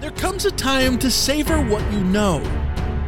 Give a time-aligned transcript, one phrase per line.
[0.00, 2.40] There comes a time to savor what you know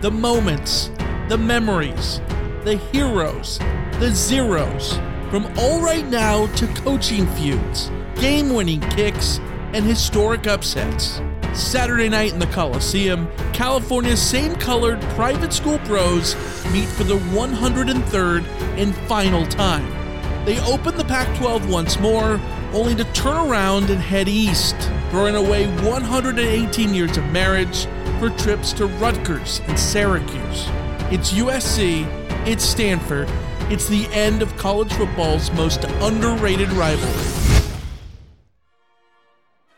[0.01, 0.91] the moments,
[1.29, 2.21] the memories,
[2.65, 3.59] the heroes,
[4.01, 4.95] the zeros.
[5.31, 9.39] From all right now to coaching feuds, game winning kicks,
[9.73, 11.21] and historic upsets.
[11.53, 16.34] Saturday night in the Coliseum, California's same colored private school bros
[16.73, 18.45] meet for the 103rd
[18.77, 20.00] and final time.
[20.45, 22.41] They open the Pac 12 once more,
[22.73, 24.75] only to turn around and head east,
[25.11, 27.87] throwing away 118 years of marriage
[28.19, 30.67] for trips to Rutgers and Syracuse.
[31.12, 32.06] It's USC,
[32.47, 33.29] it's Stanford,
[33.69, 37.70] it's the end of college football's most underrated rivalry.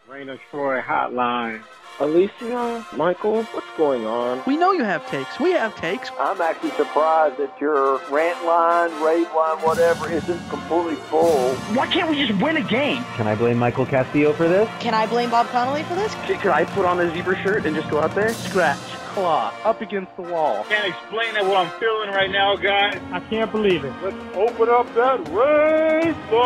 [0.09, 1.61] Reign of Troy Hotline.
[2.03, 4.43] Alicia, Michael, what's going on?
[4.45, 5.39] We know you have takes.
[5.39, 6.11] We have takes.
[6.19, 11.55] I'm actually surprised that your rant line, rave line, whatever, isn't completely full.
[11.77, 13.05] Why can't we just win a game?
[13.15, 14.69] Can I blame Michael Castillo for this?
[14.81, 16.13] Can I blame Bob Connolly for this?
[16.27, 18.35] Could I put on a zebra shirt and just go out there?
[18.35, 18.81] Scratch,
[19.15, 20.65] claw, up against the wall.
[20.65, 23.01] Can't explain it what I'm feeling right now, guys.
[23.13, 23.93] I can't believe it.
[24.03, 26.43] Let's open up that race line!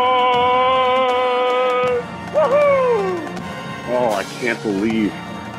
[2.34, 3.32] Woohoo!
[3.88, 5.14] Oh, I can't believe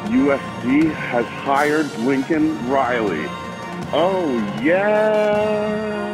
[0.08, 3.26] USC has hired Lincoln Riley.
[3.92, 6.08] Oh, yeah.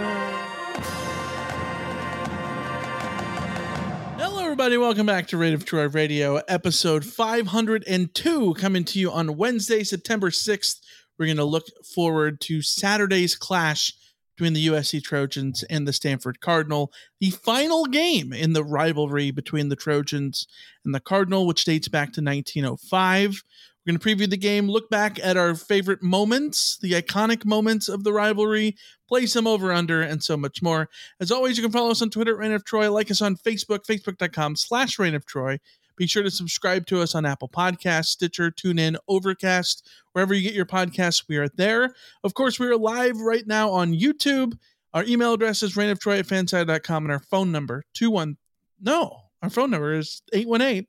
[4.18, 4.78] Hello, everybody.
[4.78, 10.32] Welcome back to Reign of Troy Radio, episode 502, coming to you on Wednesday, September
[10.32, 10.80] 6th.
[11.20, 13.94] We're going to look forward to Saturday's clash
[14.36, 19.70] between the USC Trojans and the Stanford Cardinal, the final game in the rivalry between
[19.70, 20.48] the Trojans
[20.84, 23.44] and the Cardinal, which dates back to 1905.
[23.86, 27.90] We're going to preview the game, look back at our favorite moments, the iconic moments
[27.90, 28.78] of the rivalry,
[29.10, 30.90] play some over under, and so much more.
[31.20, 33.86] As always, you can follow us on Twitter Reign of Troy, like us on Facebook,
[33.86, 35.60] facebook.com slash Reign of Troy.
[35.98, 40.56] Be sure to subscribe to us on Apple Podcasts, Stitcher, TuneIn, Overcast, wherever you get
[40.56, 41.94] your podcasts, we are there.
[42.24, 44.58] Of course, we are live right now on YouTube.
[44.94, 48.38] Our email address is reignoftroy at fansided.com and our phone number, 21.
[48.82, 50.88] No, our phone number is 818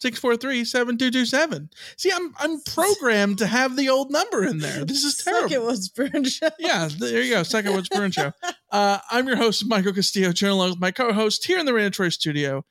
[0.00, 1.70] 643 7227.
[1.96, 4.84] See, I'm I'm programmed to have the old number in there.
[4.84, 5.48] This is terrible.
[5.48, 6.48] Second was Burn Show.
[6.58, 7.42] Yeah, there you go.
[7.42, 8.32] Second Woods Burn Show.
[8.70, 11.90] Uh, I'm your host, Michael Castillo, joined along with my co host here in the
[11.90, 12.64] Troy studio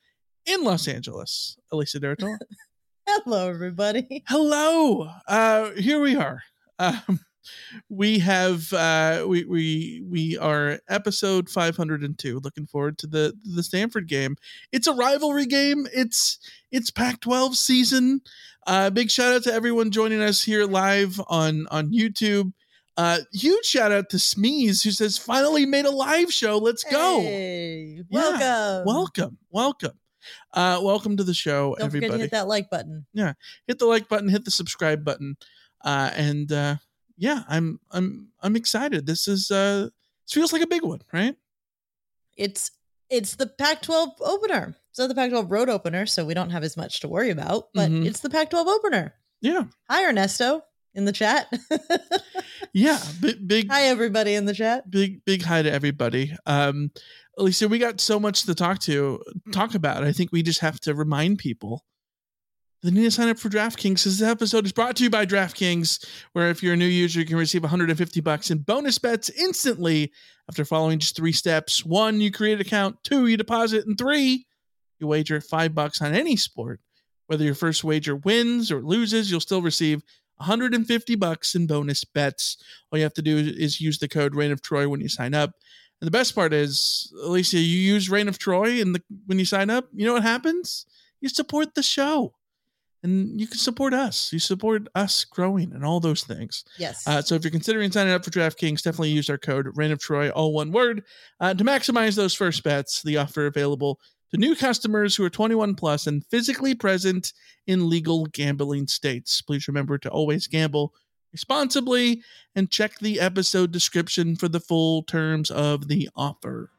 [0.46, 2.38] in Los Angeles, Alicia de Artola.
[3.06, 4.22] Hello, everybody.
[4.26, 5.10] Hello.
[5.26, 6.42] Uh, here we are.
[6.78, 7.20] Um,
[7.88, 14.08] we have uh, we we we are episode 502 looking forward to the the stanford
[14.08, 14.36] game.
[14.72, 15.86] It's a rivalry game.
[15.94, 16.38] It's
[16.70, 18.20] it's pac 12 season.
[18.66, 22.52] Uh big shout out to everyone joining us here live on on youtube.
[22.96, 26.58] Uh huge shout out to smeeze who says finally made a live show.
[26.58, 27.20] Let's go.
[27.20, 28.86] Hey, Yeah, welcome.
[28.86, 29.38] welcome.
[29.50, 29.98] Welcome.
[30.52, 33.06] Uh welcome to the show Don't forget everybody to hit that like button.
[33.14, 33.32] Yeah,
[33.66, 35.36] hit the like button, hit the subscribe button,
[35.84, 36.76] uh, and uh,
[37.18, 39.06] yeah, I'm I'm I'm excited.
[39.06, 39.88] This is uh,
[40.24, 41.36] this feels like a big one, right?
[42.36, 42.70] It's
[43.10, 44.76] it's the Pac-12 opener.
[44.90, 47.68] It's not the Pac-12 road opener, so we don't have as much to worry about.
[47.74, 48.06] But Mhm.
[48.06, 49.14] it's the Pac-12 opener.
[49.40, 50.62] Yeah, Hi, Ernesto,
[50.94, 51.52] in the chat.
[52.72, 54.90] yeah, big big Hi, everybody in the chat.
[54.90, 56.36] big big hi to everybody.
[56.46, 56.90] Um,
[57.38, 60.02] Alicia, we got so much to talk to talk about.
[60.04, 61.84] I think we just have to remind people
[62.82, 63.94] they need to sign up for DraftKings.
[63.94, 67.20] because This episode is brought to you by DraftKings, where if you're a new user,
[67.20, 70.12] you can receive 150 bucks in bonus bets instantly
[70.48, 71.84] after following just three steps.
[71.84, 73.02] One, you create an account.
[73.02, 74.46] Two, you deposit, and three,
[75.00, 76.80] you wager five bucks on any sport.
[77.26, 80.02] Whether your first wager wins or loses, you'll still receive
[80.36, 82.56] 150 bucks in bonus bets.
[82.90, 85.34] All you have to do is use the code Reign of Troy when you sign
[85.34, 85.50] up.
[86.00, 89.44] And the best part is, Alicia, you use Reign of Troy and the when you
[89.44, 90.86] sign up, you know what happens?
[91.20, 92.34] You support the show.
[93.02, 94.32] And you can support us.
[94.32, 96.64] You support us growing and all those things.
[96.78, 97.06] Yes.
[97.06, 100.00] Uh, so if you're considering signing up for DraftKings, definitely use our code Reign of
[100.00, 101.04] Troy, all one word,
[101.40, 103.02] uh, to maximize those first bets.
[103.02, 104.00] The offer available
[104.30, 107.32] to new customers who are 21 plus and physically present
[107.66, 109.40] in legal gambling states.
[109.42, 110.92] Please remember to always gamble
[111.32, 112.22] responsibly
[112.54, 116.70] and check the episode description for the full terms of the offer.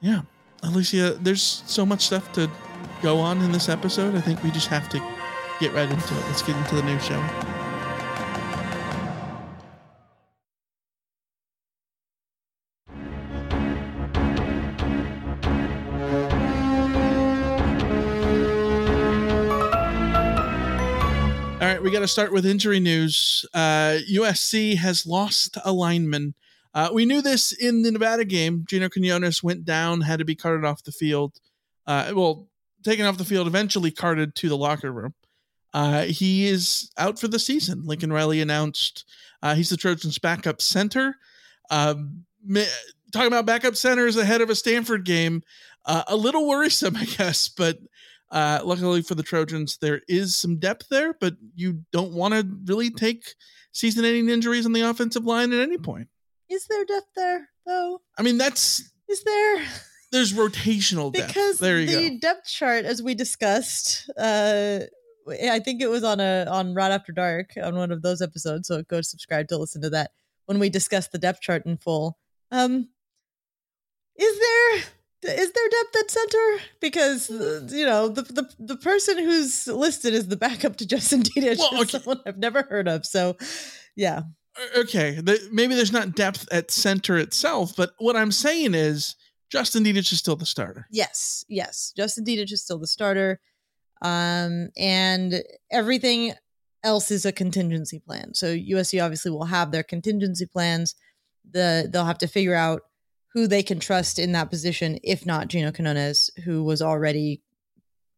[0.00, 0.22] Yeah,
[0.62, 2.50] Alicia, there's so much stuff to
[3.02, 4.14] go on in this episode.
[4.14, 5.02] I think we just have to
[5.60, 6.20] get right into it.
[6.26, 7.28] Let's get into the news, shall we?
[21.60, 23.46] All right, we got to start with injury news.
[23.54, 26.34] Uh, USC has lost a lineman.
[26.74, 28.64] Uh, we knew this in the Nevada game.
[28.68, 31.38] Gino Quinones went down, had to be carted off the field.
[31.86, 32.48] Uh, well,
[32.82, 35.14] taken off the field, eventually carted to the locker room.
[35.74, 37.82] Uh, he is out for the season.
[37.84, 39.04] Lincoln Riley announced
[39.42, 41.16] uh, he's the Trojans' backup center.
[41.68, 42.24] Um,
[43.12, 45.42] talking about backup centers ahead of a Stanford game,
[45.84, 47.78] uh, a little worrisome, I guess, but
[48.30, 52.48] uh, luckily for the Trojans, there is some depth there, but you don't want to
[52.64, 53.34] really take
[53.72, 56.08] season ending injuries on the offensive line at any point.
[56.48, 58.00] Is there depth there, though?
[58.16, 58.90] I mean, that's.
[59.08, 59.64] Is there?
[60.12, 61.28] There's rotational depth.
[61.28, 62.18] Because there you the go.
[62.20, 64.80] depth chart, as we discussed, uh,
[65.28, 68.68] I think it was on a on Right After Dark on one of those episodes.
[68.68, 70.10] So go subscribe to listen to that
[70.46, 72.18] when we discuss the depth chart in full.
[72.50, 72.88] Um,
[74.16, 74.76] is there
[75.36, 76.62] is there depth at center?
[76.80, 81.22] Because uh, you know the, the the person who's listed as the backup to Justin
[81.24, 81.98] Dedich Well, is okay.
[81.98, 83.06] someone I've never heard of.
[83.06, 83.36] So,
[83.96, 84.22] yeah,
[84.76, 89.16] okay, the, maybe there's not depth at center itself, but what I'm saying is
[89.50, 90.86] Justin Dedich is still the starter.
[90.90, 93.40] yes, yes, Justin Dedich is still the starter,
[94.04, 95.42] um, and
[95.72, 96.34] everything
[96.84, 98.34] else is a contingency plan.
[98.34, 100.94] So USC obviously will have their contingency plans.
[101.50, 102.82] The they'll have to figure out
[103.32, 107.42] who they can trust in that position, if not Gino Quinones, who was already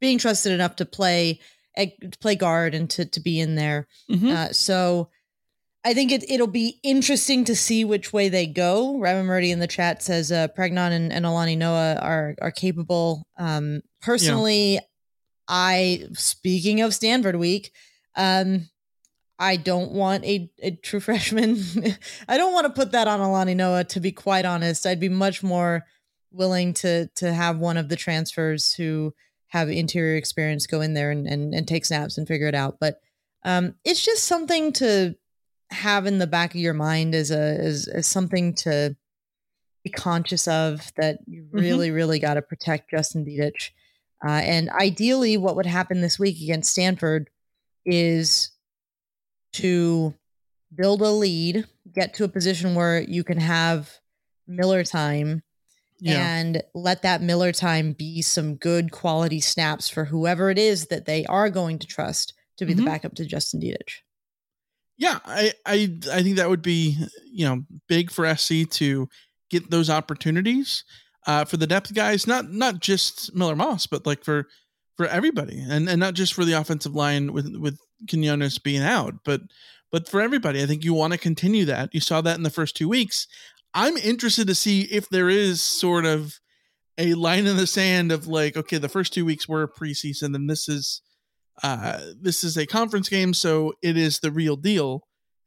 [0.00, 1.40] being trusted enough to play
[1.76, 3.86] to play guard and to to be in there.
[4.10, 4.30] Mhm.
[4.30, 5.08] Uh, so
[5.84, 8.98] I think it it'll be interesting to see which way they go.
[8.98, 13.26] Raven Murdy in the chat says uh, Pregnon and, and Alani Noa are are capable.
[13.38, 14.80] Um, personally,
[15.48, 17.72] I speaking of Stanford week,
[18.16, 18.68] um,
[19.38, 21.62] I don't want a, a true freshman.
[22.28, 23.84] I don't want to put that on Alani Noa.
[23.84, 25.84] To be quite honest, I'd be much more
[26.32, 29.14] willing to to have one of the transfers who
[29.48, 32.78] have interior experience go in there and and, and take snaps and figure it out.
[32.80, 33.00] But
[33.44, 35.14] um, it's just something to
[35.70, 38.96] have in the back of your mind as a as, as something to
[39.84, 43.70] be conscious of that you really really got to protect Justin Dedich.
[44.24, 47.28] Uh, and ideally, what would happen this week against Stanford
[47.84, 48.50] is
[49.54, 50.14] to
[50.74, 53.90] build a lead, get to a position where you can have
[54.46, 55.42] Miller time
[55.98, 56.36] Yeah.
[56.36, 61.06] and let that Miller time be some good quality snaps for whoever it is that
[61.06, 62.78] they are going to trust to be Mhm.
[62.78, 64.00] the backup to Justin Dedich.
[64.98, 66.96] Yeah, I, I I think that would be
[67.30, 69.08] you know big for SC to
[69.50, 70.84] get those opportunities
[71.26, 74.48] uh, for the depth guys, not not just Miller Moss, but like for
[74.96, 77.78] for everybody, and and not just for the offensive line with with
[78.08, 79.42] Quinones being out, but
[79.90, 80.62] but for everybody.
[80.62, 81.90] I think you want to continue that.
[81.92, 83.26] You saw that in the first two weeks.
[83.74, 86.40] I'm interested to see if there is sort of
[86.98, 90.48] a line in the sand of like, okay, the first two weeks were preseason, and
[90.48, 91.02] this is
[91.62, 95.06] uh, this is a conference game, so it is the real deal,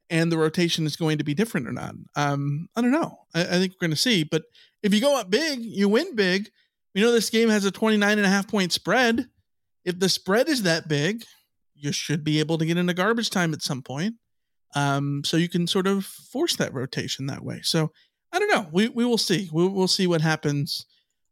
[0.10, 1.96] and the rotation is going to be different or not.
[2.16, 3.20] Um, I don't know.
[3.34, 4.24] I, I think we're going to see.
[4.24, 4.44] But
[4.84, 6.50] if you go up big, you win big.
[6.94, 9.28] We know this game has a 29 and a half point spread.
[9.86, 11.24] If the spread is that big,
[11.76, 14.16] you should be able to get into garbage time at some point.
[14.76, 17.62] Um, so you can sort of force that rotation that way.
[17.64, 17.92] So
[18.32, 18.68] I don't know.
[18.72, 19.50] We, we will see.
[19.52, 20.86] We, we'll see what happens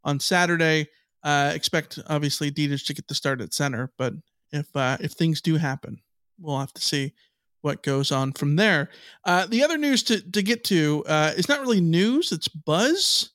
[0.03, 0.87] on Saturday.
[1.23, 4.13] Uh, expect obviously Dedich to get the start at center, but
[4.51, 5.99] if uh, if things do happen,
[6.39, 7.13] we'll have to see
[7.61, 8.89] what goes on from there.
[9.25, 13.31] Uh, the other news to to get to uh, is not really news; it's buzz.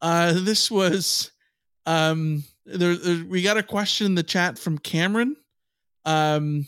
[0.00, 1.30] Uh, this was
[1.86, 3.24] um, there, there.
[3.24, 5.36] We got a question in the chat from Cameron.
[6.04, 6.66] Um,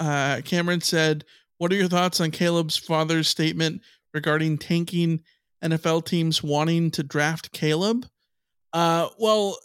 [0.00, 1.24] uh, Cameron said,
[1.58, 5.20] "What are your thoughts on Caleb's father's statement regarding tanking
[5.62, 8.06] NFL teams wanting to draft Caleb?"
[8.72, 9.56] Uh, well,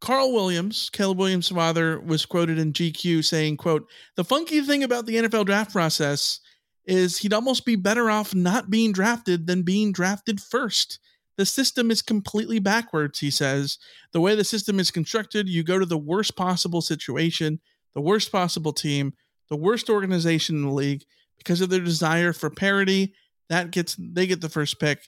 [0.00, 5.06] Carl Williams, Caleb Williams' father, was quoted in GQ saying, quote, the funky thing about
[5.06, 6.40] the NFL draft process
[6.84, 11.00] is he'd almost be better off not being drafted than being drafted first.
[11.38, 13.78] The system is completely backwards, he says.
[14.12, 17.60] The way the system is constructed, you go to the worst possible situation,
[17.94, 19.14] the worst possible team,
[19.48, 21.04] the worst organization in the league
[21.38, 23.14] because of their desire for parity.
[23.48, 25.06] That gets they get the first pick.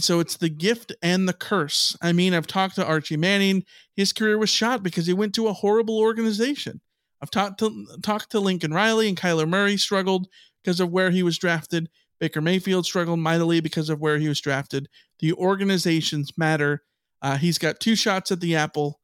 [0.00, 1.96] So it's the gift and the curse.
[2.02, 3.62] I mean, I've talked to Archie Manning.
[3.94, 6.80] His career was shot because he went to a horrible organization.
[7.22, 10.26] I've talked to talked to Lincoln Riley and Kyler Murray struggled
[10.64, 11.90] because of where he was drafted.
[12.18, 14.88] Baker Mayfield struggled mightily because of where he was drafted.
[15.18, 16.82] The organizations matter.
[17.22, 19.00] Uh, he's got two shots at the apple,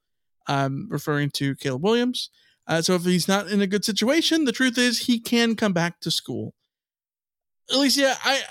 [0.46, 2.30] um, referring to Caleb Williams.
[2.66, 5.72] Uh, so if he's not in a good situation, the truth is he can come
[5.72, 6.54] back to school.
[7.70, 8.42] Alicia, I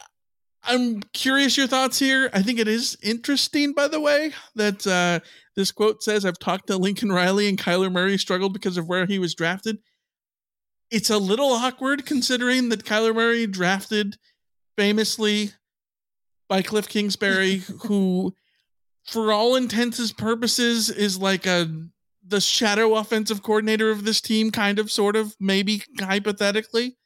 [0.63, 2.29] I'm curious your thoughts here.
[2.33, 5.19] I think it is interesting, by the way, that uh,
[5.55, 9.05] this quote says, "I've talked to Lincoln Riley and Kyler Murray struggled because of where
[9.05, 9.79] he was drafted."
[10.91, 14.17] It's a little awkward considering that Kyler Murray drafted
[14.77, 15.51] famously
[16.47, 18.35] by Cliff Kingsbury, who,
[19.03, 21.69] for all intents and purposes, is like a
[22.25, 26.97] the shadow offensive coordinator of this team, kind of, sort of, maybe hypothetically.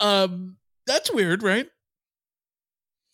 [0.00, 0.56] Um,
[0.86, 1.68] that's weird, right?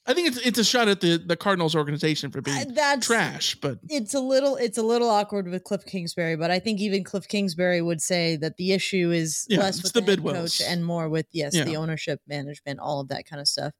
[0.06, 3.06] I think it's it's a shot at the the Cardinals organization for being Uh, that's
[3.06, 6.80] trash, but it's a little it's a little awkward with Cliff Kingsbury, but I think
[6.80, 10.22] even Cliff Kingsbury would say that the issue is Yeah, less with the the, head
[10.22, 11.64] coach and more with yes Yeah.
[11.64, 13.72] the ownership, management, all of that kind of stuff.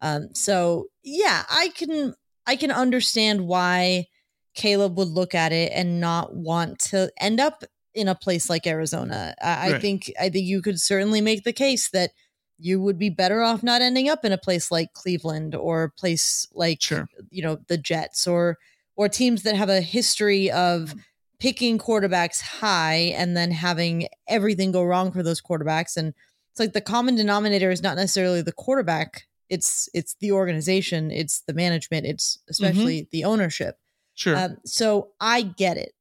[0.00, 2.14] Um, so yeah, I can
[2.46, 4.06] I can understand why
[4.54, 7.62] Caleb would look at it and not want to end up
[7.94, 9.34] in a place like Arizona.
[9.40, 12.10] I, I think I think you could certainly make the case that
[12.58, 15.90] you would be better off not ending up in a place like Cleveland or a
[15.90, 17.08] place like Sure.
[17.30, 18.58] you know the Jets or
[18.96, 20.94] or teams that have a history of
[21.38, 25.96] picking quarterbacks high and then having everything go wrong for those quarterbacks.
[25.96, 26.12] And
[26.50, 29.28] it's like the common denominator is not necessarily the quarterback.
[29.48, 31.10] It's it's the organization.
[31.10, 32.06] It's the management.
[32.06, 33.78] It's especially the ownership.
[34.14, 34.36] Sure.
[34.36, 35.92] um, so I get it.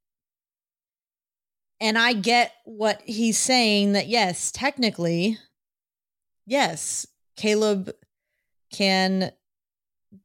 [1.80, 5.38] And I get what he's saying that yes, technically,
[6.48, 7.92] yes, Caleb
[8.74, 9.32] can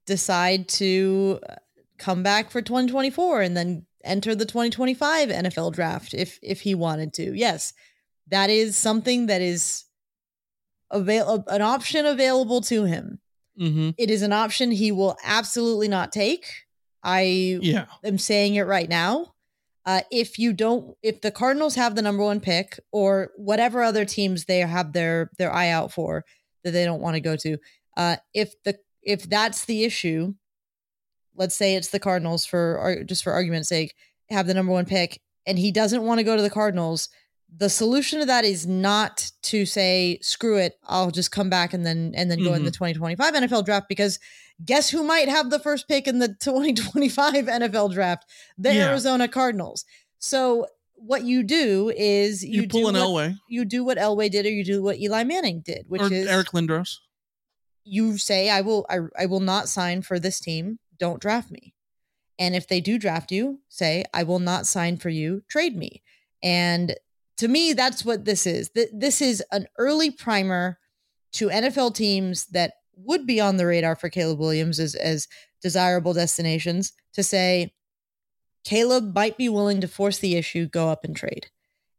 [0.06, 1.56] decide to uh,
[1.98, 7.12] come back for 2024 and then enter the 2025 NFL draft if if he wanted
[7.14, 7.34] to.
[7.36, 7.72] Yes.
[8.28, 9.84] That is something that is
[10.90, 13.20] avail- an option available to him.
[13.60, 13.90] mm-hmm.
[13.98, 16.46] It is an option he will absolutely not take.
[17.02, 17.86] I Yeah.
[18.04, 19.31] am saying it right now.
[19.84, 24.04] Uh, if you don't, if the Cardinals have the number one pick or whatever other
[24.04, 26.24] teams they have their their eye out for
[26.62, 27.58] that they don't want to go to,
[27.96, 30.34] uh, if the if that's the issue,
[31.34, 33.94] let's say it's the Cardinals for just for argument's sake,
[34.30, 37.08] have the number one pick, and he doesn't want to go to the Cardinals.
[37.54, 41.84] The solution to that is not to say screw it, I'll just come back and
[41.84, 42.84] then and then go in the mm-hmm.
[42.94, 44.18] 2025 NFL draft because
[44.64, 48.24] guess who might have the first pick in the 2025 NFL draft?
[48.56, 48.88] The Yeah.
[48.88, 49.84] Arizona Cardinals.
[50.18, 53.98] So what you do is you, You, pull do an what, Elway You do what
[53.98, 56.98] Elway did, or you do what Eli Manning did, which or is Eric Lindros.
[57.84, 60.78] you say I will I, I will not sign for this team.
[60.98, 61.74] Don't draft me.
[62.38, 65.42] And if they do draft you, say I will not sign for you.
[65.48, 66.02] Trade me.
[66.42, 66.94] And
[67.42, 68.70] to me, that's what this is.
[68.92, 70.78] This is an early primer
[71.32, 75.26] to NFL teams that would be on the radar for Caleb Williams as as
[75.60, 77.74] desirable destinations to say
[78.64, 81.48] Caleb might be willing to force the issue, go up and trade.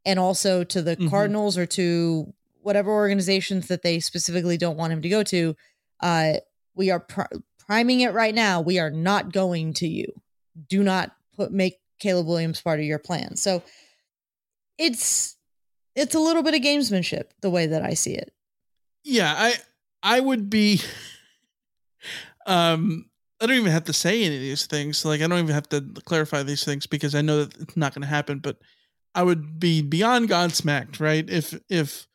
[0.06, 1.10] And also to the Mhm.
[1.10, 5.58] Cardinals or to whatever organizations that they specifically don't want him to go to,
[6.00, 6.36] uh,
[6.74, 8.62] we are pr- priming it right now.
[8.62, 10.22] We are not going to you.
[10.70, 13.36] Do not put make Caleb Williams part of your plan.
[13.36, 13.62] So
[14.78, 15.33] it's
[15.96, 18.34] it's a little bit of gamesmanship the way that I see it.
[19.04, 19.56] Yeah, I
[20.02, 20.82] I would be
[22.46, 23.10] um
[23.42, 25.04] I don't even have to say any of these things.
[25.04, 27.94] Like I don't even have to clarify these things because I know that it's not
[27.94, 28.58] going to happen, but
[29.16, 31.30] I would be beyond godsmacked, right?
[31.30, 32.08] If if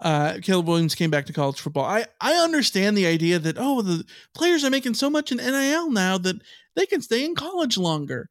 [0.00, 1.84] uh Caleb Williams came back to college football.
[1.84, 4.04] I I understand the idea that oh, the
[4.34, 6.36] players are making so much in NIL now that
[6.74, 8.28] they can stay in college longer.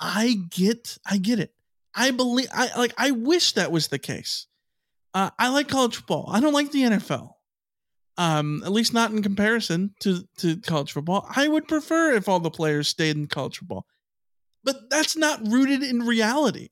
[0.00, 1.52] I get I get it.
[1.96, 4.46] I believe I like I wish that was the case.
[5.14, 6.28] Uh, I like college football.
[6.30, 7.30] I don't like the NFL.
[8.18, 11.26] Um, at least not in comparison to to college football.
[11.34, 13.86] I would prefer if all the players stayed in college football,
[14.62, 16.68] but that's not rooted in reality.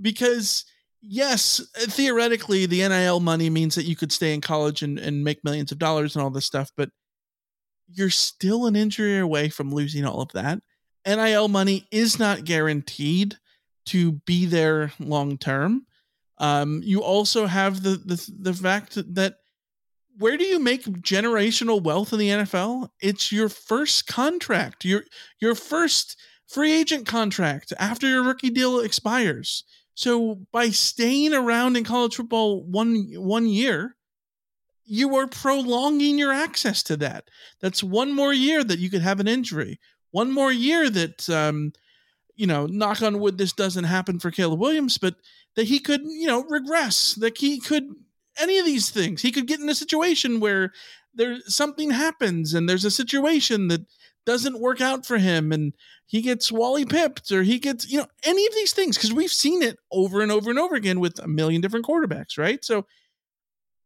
[0.00, 0.64] Because
[1.00, 5.44] yes, theoretically, the NIL money means that you could stay in college and, and make
[5.44, 6.90] millions of dollars and all this stuff, but
[7.92, 10.60] you're still an injury away from losing all of that.
[11.06, 13.36] NIL money is not guaranteed
[13.86, 15.86] to be there long term.
[16.38, 19.36] Um, you also have the, the the fact that
[20.18, 22.88] where do you make generational wealth in the NFL?
[23.00, 25.04] It's your first contract, your
[25.40, 29.64] your first free agent contract after your rookie deal expires.
[29.94, 33.96] So by staying around in college football one one year,
[34.84, 37.28] you are prolonging your access to that.
[37.60, 39.78] That's one more year that you could have an injury.
[40.10, 41.72] One more year that um,
[42.36, 45.16] you know, knock on wood, this doesn't happen for Caleb Williams, but
[45.56, 47.84] that he could, you know, regress, that he could
[48.40, 49.22] any of these things.
[49.22, 50.72] He could get in a situation where
[51.14, 53.86] there something happens and there's a situation that
[54.26, 55.72] doesn't work out for him and
[56.06, 59.30] he gets Wally pipped or he gets, you know, any of these things because we've
[59.30, 62.64] seen it over and over and over again with a million different quarterbacks, right?
[62.64, 62.86] So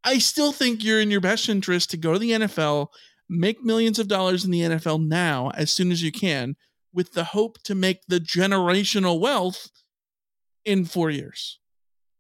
[0.05, 2.88] I still think you're in your best interest to go to the NFL,
[3.28, 6.57] make millions of dollars in the NFL now as soon as you can
[6.99, 9.71] with the hope to make the generational wealth
[10.64, 11.61] in 4 years.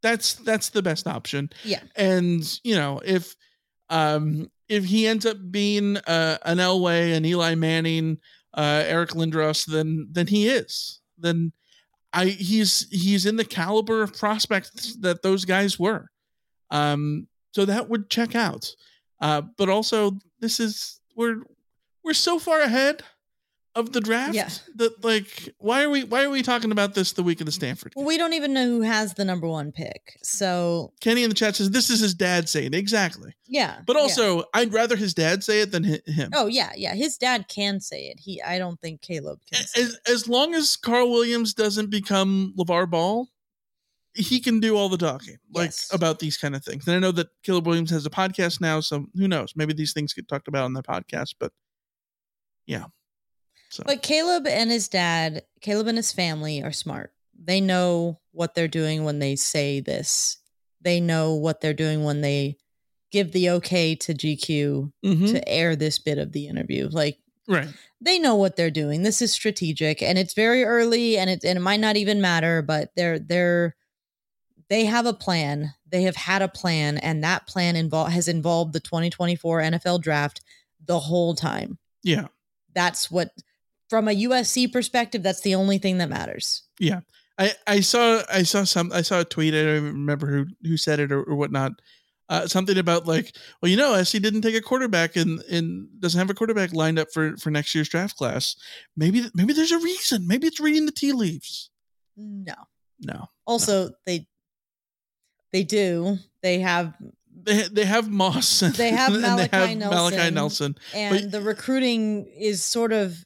[0.02, 1.50] That's that's the best option.
[1.64, 1.80] Yeah.
[1.96, 3.34] And, you know, if
[3.90, 8.18] um if he ends up being uh, an Elway, an Eli Manning,
[8.54, 11.00] uh, Eric Lindros, then then he is.
[11.18, 11.52] Then
[12.12, 16.08] I he's he's in the caliber of prospects that those guys were.
[16.70, 18.70] Um, so that would check out.
[19.20, 21.42] Uh, but also this is we're
[22.04, 23.02] we're so far ahead
[23.78, 24.48] of the draft Yeah.
[24.76, 27.52] that like why are we why are we talking about this the week of the
[27.52, 27.92] Stanford?
[27.96, 30.18] Well, we don't even know who has the number one pick.
[30.22, 33.34] So Kenny in the chat says this is his dad saying exactly.
[33.46, 33.80] yeah.
[33.86, 34.02] But yeah.
[34.02, 36.30] also, I'd rather his dad say it than him.
[36.34, 36.94] Oh yeah, yeah.
[36.94, 38.18] His dad can say it.
[38.20, 42.54] He I don't think Caleb can say as, as long as Carl Williams doesn't become
[42.58, 43.28] LeVar Ball,
[44.14, 45.88] he can do all the talking, like Yes.
[45.92, 46.88] about these kind of things.
[46.88, 49.52] And I know that Caleb Williams has a podcast now, so who knows?
[49.54, 51.34] Maybe these things get talked about on the podcast.
[51.38, 51.52] But
[52.66, 52.86] yeah,
[53.70, 57.12] so But Caleb and his dad, Caleb and his family are smart.
[57.40, 60.38] They know what they're doing when they say this.
[60.80, 62.56] They know what they're doing when they
[63.10, 65.30] give the okay to GQ Mhm.
[65.32, 66.88] to air this bit of the interview.
[66.90, 67.68] Like right,
[68.00, 69.02] they know what they're doing.
[69.02, 72.60] This is strategic and it's very early and it and it might not even matter,
[72.62, 73.76] but they're they're
[74.68, 75.72] they have a plan.
[75.88, 80.42] They have had a plan and that plan involve has involved the 2024 NFL draft
[80.84, 81.78] the whole time.
[82.02, 82.26] yeah,
[82.74, 83.30] That's what
[83.88, 86.62] from a USC perspective, that's the only thing that matters.
[86.78, 87.00] yeah.
[87.40, 89.54] I, I saw I saw some I saw a tweet.
[89.54, 91.70] I don't even remember who who said it or, or whatnot.
[92.28, 96.18] Uh, something about like, well, you know, SC didn't take a quarterback and and doesn't
[96.18, 98.56] have a quarterback lined up for for next year's draft class.
[98.96, 100.26] Maybe maybe there's a reason.
[100.26, 101.70] Maybe it's reading the tea leaves.
[102.16, 102.54] No.
[103.00, 104.26] No, Also, they
[105.52, 106.18] they do.
[106.42, 106.92] They have
[107.44, 108.62] they they have Moss.
[108.62, 110.34] And, They have and Malachi Malachi Nelson.
[110.34, 110.76] Nelson.
[110.92, 113.24] and the recruiting is sort of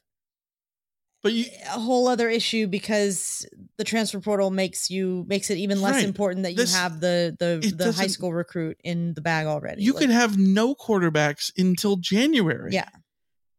[1.23, 3.45] But you a whole other issue because
[3.77, 6.03] the transfer portal makes you makes it even less Right.
[6.03, 9.83] important that you have the the the high school recruit in the bag already.
[9.83, 12.73] you Like, could have no quarterbacks until January.
[12.73, 12.89] yeah,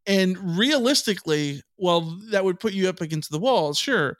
[0.06, 4.18] And realistically, well, that would put you up against the wall, sure.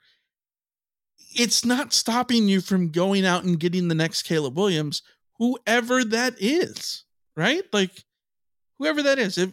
[1.37, 5.01] It's not stopping you from going out and getting the next Caleb Williams,
[5.37, 7.03] whoever that is,
[7.35, 7.63] right?
[7.71, 7.91] Like
[8.79, 9.37] whoever that is.
[9.37, 9.51] If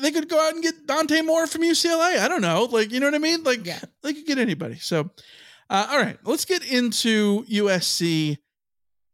[0.00, 2.64] they could go out and get Dante Moore from UCLA, I don't know.
[2.64, 3.42] Like, you know what I mean?
[3.44, 3.80] Like Yeah.
[4.02, 4.76] they could get anybody.
[4.76, 5.10] So
[5.70, 8.36] uh, all right, let's get into USC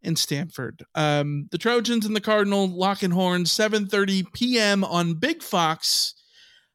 [0.02, 0.82] and Stanford.
[0.94, 4.84] Um, the Trojans and the Cardinal lock locking horns, 7:30 p.m.
[4.84, 6.14] on Big Fox.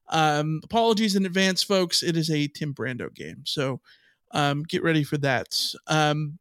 [0.09, 2.03] Um, apologies in advance, folks.
[2.03, 3.81] It is a Tim Brando game, so
[4.31, 5.47] um, get ready for that.
[5.87, 6.37] Um,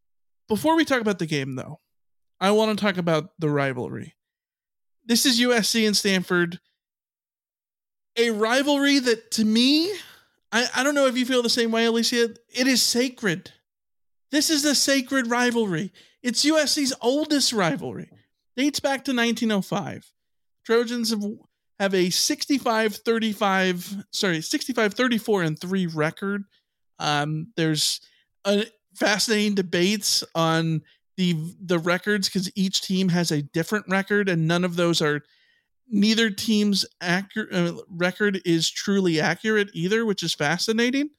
[0.48, 1.80] before we talk about the game, though,
[2.40, 4.14] I want to talk about the rivalry.
[5.06, 6.60] This is USC and Stanford,
[8.16, 9.92] a rivalry that, to me,
[10.52, 12.34] I, I don't know if you feel the same way, Alicia.
[12.50, 13.50] It is sacred.
[14.30, 15.92] This is a sacred rivalry.
[16.22, 18.10] It's USC's oldest rivalry.
[18.56, 20.12] Dates back to 1905.
[20.64, 21.24] Trojans have,
[21.80, 26.44] have a 65 35, sorry, 65 34 and 3 record.
[26.98, 28.00] Um, there's
[28.44, 30.82] a fascinating debates on
[31.16, 35.22] the the records because each team has a different record and none of those are
[35.92, 41.10] neither team's accurate uh, record is truly accurate either, which is fascinating.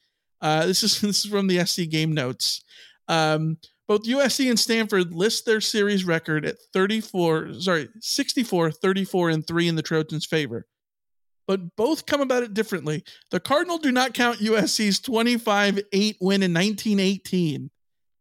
[0.41, 2.63] Uh, this is this is from the SC game notes.
[3.07, 3.57] Um,
[3.87, 9.67] both USC and Stanford list their series record at 34, sorry, 64, 34, and 3
[9.67, 10.65] in the Trojans' favor.
[11.47, 13.03] But both come about it differently.
[13.29, 17.69] The Cardinal do not count USC's 25 8 win in 1918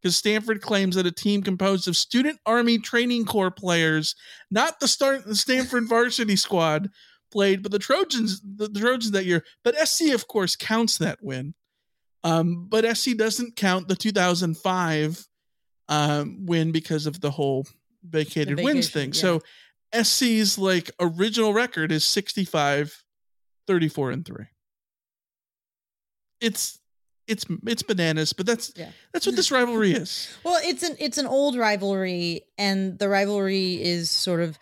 [0.03, 4.17] because Stanford claims that a team composed of Student Army Training Corps players,
[4.51, 6.91] not the start the Stanford varsity squad,
[7.31, 9.45] played, but the Trojans, the, the Trojans that year.
[9.63, 11.55] But SC, of course, counts that win.
[12.25, 15.27] Um, but SC doesn't count the 2005
[15.89, 17.67] um, win because of the whole
[18.03, 19.13] vacated The wins thing.
[19.13, 19.41] So
[19.95, 23.03] SC's like original record is 65,
[23.67, 24.47] 34, and 3.
[26.41, 26.79] It's
[27.33, 28.91] it's it's bananas, but that's Yeah.
[29.13, 30.29] that's what this rivalry is.
[30.45, 34.59] Well, it's an it's an old rivalry, and the rivalry is sort of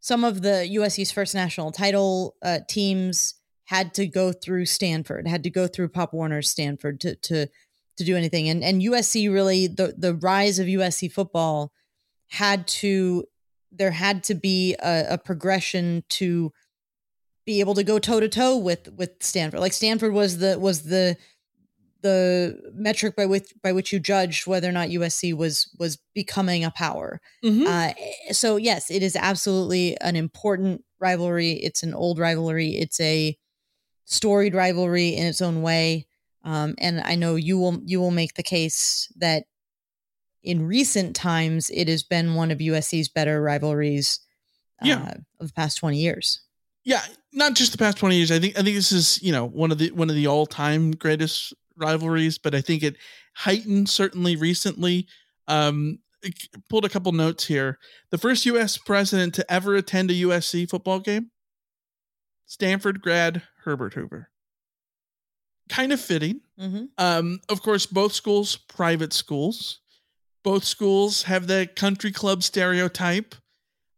[0.00, 5.44] some of the USC's first national title uh, teams had to go through Stanford, had
[5.44, 7.46] to go through Pop Warner's Stanford to to
[7.96, 11.72] to do anything, and and USC really the the rise of USC football
[12.28, 13.24] had to
[13.72, 16.52] there had to be a, a progression to
[17.46, 19.60] be able to go toe to toe with with Stanford.
[19.60, 21.16] Like Stanford was the was the
[22.02, 26.64] the metric by which by which you judged whether or not USC was was becoming
[26.64, 27.20] a power.
[27.44, 27.66] Mhm.
[27.66, 31.52] Uh, so yes, it is absolutely an important rivalry.
[31.52, 32.70] It's an old rivalry.
[32.76, 33.36] It's a
[34.04, 36.06] storied rivalry in its own way.
[36.42, 39.44] Um, and I know you will you will make the case that
[40.42, 44.20] in recent times it has been one of USC's better rivalries
[44.82, 45.14] uh, Yeah.
[45.38, 46.40] of the past twenty years.
[46.82, 47.02] yeah,
[47.34, 48.30] not just the past 20 years.
[48.32, 50.92] I think I think this is, you know, one of the one of the all-time
[50.92, 52.96] greatest rivalries, but I think it
[53.34, 55.06] heightened certainly recently.
[55.48, 55.98] Um
[56.68, 57.78] pulled a couple notes here.
[58.10, 61.30] The first US president to ever attend a USC football game,
[62.46, 64.28] Stanford grad Herbert Hoover.
[65.68, 66.40] Kind of fitting.
[66.58, 66.84] Mm-hmm.
[66.98, 69.80] Um, of course, both schools private schools.
[70.42, 73.34] Both schools have the country club stereotype.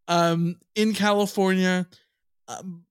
[0.08, 1.86] Um, in California,
[2.48, 2.84] um,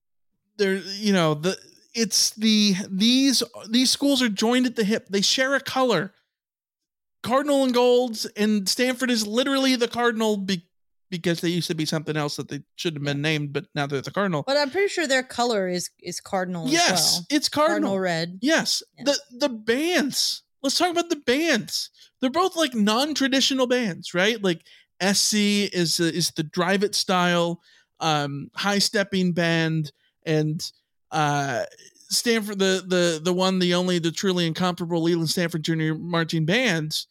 [0.57, 1.57] there, you know, the
[1.93, 5.07] it's the these these schools are joined at the hip.
[5.09, 6.13] They share a color,
[7.23, 10.65] cardinal and golds, and Stanford is literally the cardinal be,
[11.09, 13.85] because they used to be something else that they should have been named, but now
[13.87, 14.43] they're the cardinal.
[14.47, 16.65] But I'm pretty sure their color is is cardinal.
[16.67, 17.25] as Yes, well.
[17.29, 17.89] it's cardinal.
[17.91, 18.39] Cardinal red.
[18.41, 18.81] Yes.
[19.03, 20.43] The the bands.
[20.63, 21.89] Let's talk about the bands.
[22.21, 24.41] They're both like non-traditional bands, right?
[24.43, 24.61] Like
[25.01, 25.33] SC
[25.73, 27.61] is is the drive it style,
[27.99, 29.91] um, high stepping band,
[30.23, 30.61] and
[31.11, 31.63] uh
[32.09, 37.05] Stanford the the the one, the only, the truly incomparable Leland Stanford Junior marching band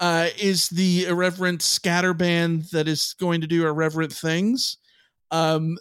[0.00, 4.78] uh is the irreverent scatter band that is going to do irreverent things.
[5.30, 5.78] Um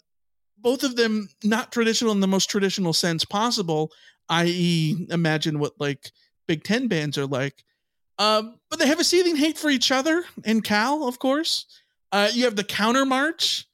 [0.61, 3.91] both of them not traditional in the most traditional sense possible,
[4.29, 6.11] i.e., imagine what like
[6.47, 7.63] Big Ten bands are like.
[8.19, 11.65] Um, but they have a seething hate for each other and Cal, of course.
[12.11, 13.65] Uh, you have the counter march.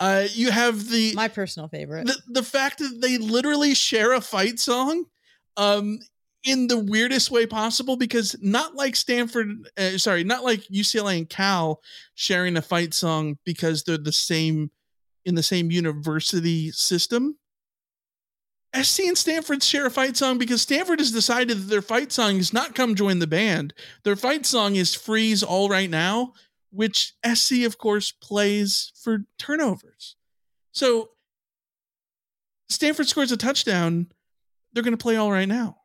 [0.00, 2.06] Uh, you have the my personal favorite.
[2.06, 5.04] The, the fact that they literally share a fight song,
[5.56, 6.00] um,
[6.44, 11.28] in the weirdest way possible because not like Stanford, uh, sorry, not like UCLA and
[11.28, 11.80] Cal
[12.14, 14.70] sharing a fight song because they're the same
[15.24, 17.38] in the same university system.
[18.78, 22.36] SC and Stanford share a fight song because Stanford has decided that their fight song
[22.36, 23.72] is not come join the band.
[24.02, 26.34] Their fight song is freeze all right now,
[26.74, 30.16] which SC, of course, plays for turnovers.
[30.72, 31.10] So
[32.68, 34.08] Stanford scores a touchdown,
[34.72, 35.76] they're going to play all right now.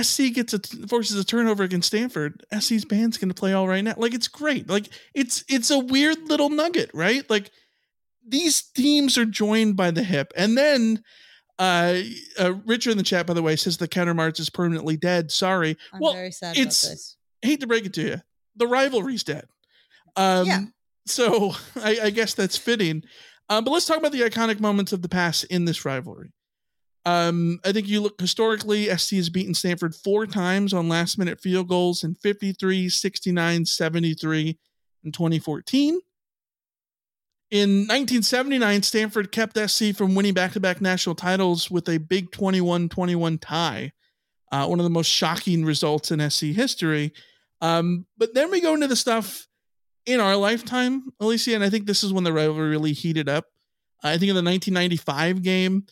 [0.00, 2.44] SC gets a forces a turnover against Stanford.
[2.58, 3.94] SC's band's going to play all right now.
[3.98, 4.68] Like it's great.
[4.68, 7.28] Like it's it's a weird little nugget, right?
[7.28, 7.50] Like
[8.26, 11.02] these teams are joined by the hip, and then
[11.58, 11.98] uh,
[12.38, 15.30] uh Richard in the chat, by the way, says the counter march is permanently dead.
[15.30, 15.76] Sorry.
[15.92, 17.16] I'm well, very sad it's about this.
[17.42, 18.22] Hate to break it to you,
[18.56, 19.46] the rivalry's dead.
[20.16, 20.64] Um, Yeah.
[21.06, 23.02] So I, I guess that's fitting.
[23.48, 26.32] Um, but let's talk about the iconic moments of the past in this rivalry.
[27.04, 31.40] Um, I think you look historically, SC has beaten Stanford four times on last minute
[31.40, 34.58] field goals in 53, 69, 73,
[35.04, 36.00] and 2014.
[37.50, 42.30] In 1979, Stanford kept SC from winning back to back national titles with a big
[42.30, 43.92] 21 21 tie,
[44.50, 47.12] uh, one of the most shocking results in SC history.
[47.60, 49.46] Um, but then we go into the stuff
[50.06, 53.46] in our lifetime, Alicia, and I think this is when the rivalry really heated up.
[54.02, 55.86] I think in the 1995 game,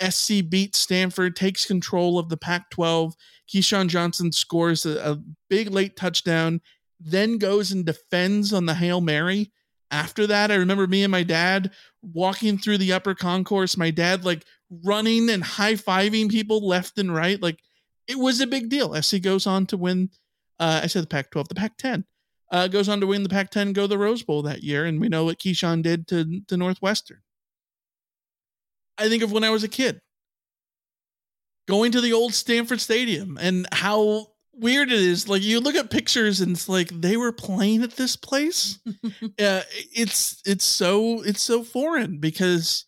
[0.00, 3.14] SC beats Stanford, takes control of the Pac 12.
[3.52, 6.60] Keyshawn Johnson scores a, a big late touchdown,
[6.98, 9.52] then goes and defends on the Hail Mary.
[9.90, 14.24] After that, I remember me and my dad walking through the upper concourse, my dad
[14.24, 14.44] like
[14.82, 17.40] running and high fiving people left and right.
[17.40, 17.60] Like
[18.08, 19.00] it was a big deal.
[19.00, 20.10] SC goes on to win,
[20.58, 22.06] uh, I said the Pac 12, the Pac 10.
[22.52, 24.84] Uh, goes on to win the Pac 10, go to the Rose Bowl that year.
[24.84, 27.22] And we know what Keyshawn did to, to Northwestern.
[28.98, 30.00] I think of when I was a kid
[31.68, 35.28] going to the old Stanford Stadium and how weird it is.
[35.28, 38.78] Like you look at pictures and it's like they were playing at this place.
[38.86, 39.62] uh,
[39.94, 42.84] it's it's so it's so foreign because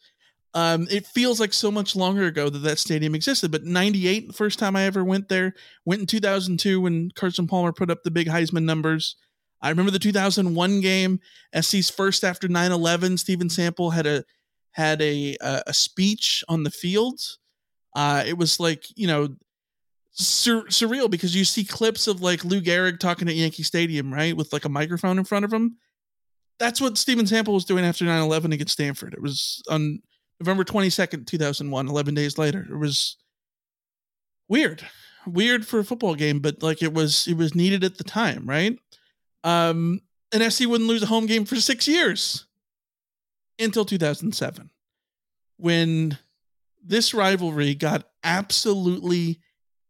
[0.55, 3.51] um, it feels like so much longer ago that that stadium existed.
[3.51, 7.73] But '98, the first time I ever went there, went in 2002 when Carson Palmer
[7.73, 9.17] put up the big Heisman numbers.
[9.65, 11.21] I remember the 2001 game,
[11.59, 13.19] SC's first after 9/11.
[13.19, 14.25] Steven Sample had a
[14.73, 17.21] had a a, speech on the field.
[17.97, 19.35] Uh, it was like you know
[20.13, 24.37] sur- surreal because you see clips of like Lou Gehrig talking at Yankee Stadium, right,
[24.37, 25.79] with like a microphone in front of him.
[26.59, 29.15] That's what Steven Sample was doing after 9/11 against Stanford.
[29.15, 30.03] It was on
[30.41, 32.67] November 22nd, 2001, 11 days later.
[32.71, 33.17] It was
[34.47, 34.87] weird.
[35.27, 38.45] Weird for a football game, but like it was it was needed at the time,
[38.47, 38.79] right?
[39.45, 40.01] Um
[40.33, 42.47] and SC wouldn't lose a home game for 6 years
[43.61, 44.71] until 2007
[45.57, 46.19] when
[46.83, 49.39] this rivalry got absolutely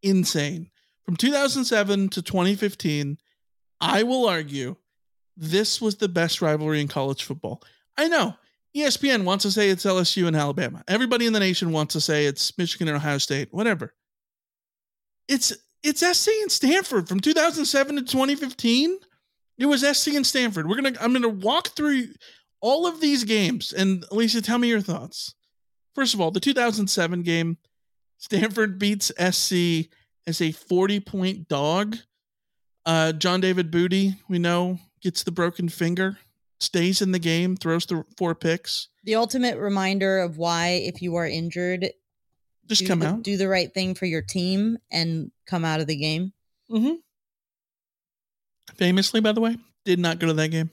[0.03, 0.69] insane.
[1.03, 3.17] From 2007 to 2015,
[3.81, 4.75] I will argue
[5.35, 7.61] this was the best rivalry in college football.
[7.97, 8.35] I know
[8.75, 10.83] ESPN wants to say it's LSU and Alabama.
[10.87, 13.93] Everybody in the nation wants to say it's Michigan and Ohio State, whatever.
[15.27, 18.97] It's it's SC and Stanford from 2007 to 2015.
[19.57, 20.67] It was SC and Stanford.
[20.67, 22.07] We're gonna I'm gonna walk through
[22.61, 25.35] all of these games and Alicia, tell me your thoughts.
[25.93, 27.57] First of all, the 2007 game,
[28.17, 29.89] Stanford beats SC
[30.27, 31.97] as a 40 point dog.
[32.85, 36.17] Uh, John David Booty, we know, gets the broken finger,
[36.59, 38.89] stays in the game, throws the four picks.
[39.03, 41.89] The ultimate reminder of why, if you are injured,
[42.67, 43.23] Just come the, out.
[43.23, 46.33] do the right thing for your team and come out of the game.
[46.69, 46.95] Mm-hmm.
[48.73, 50.71] Famously, by the way, did not go to that game.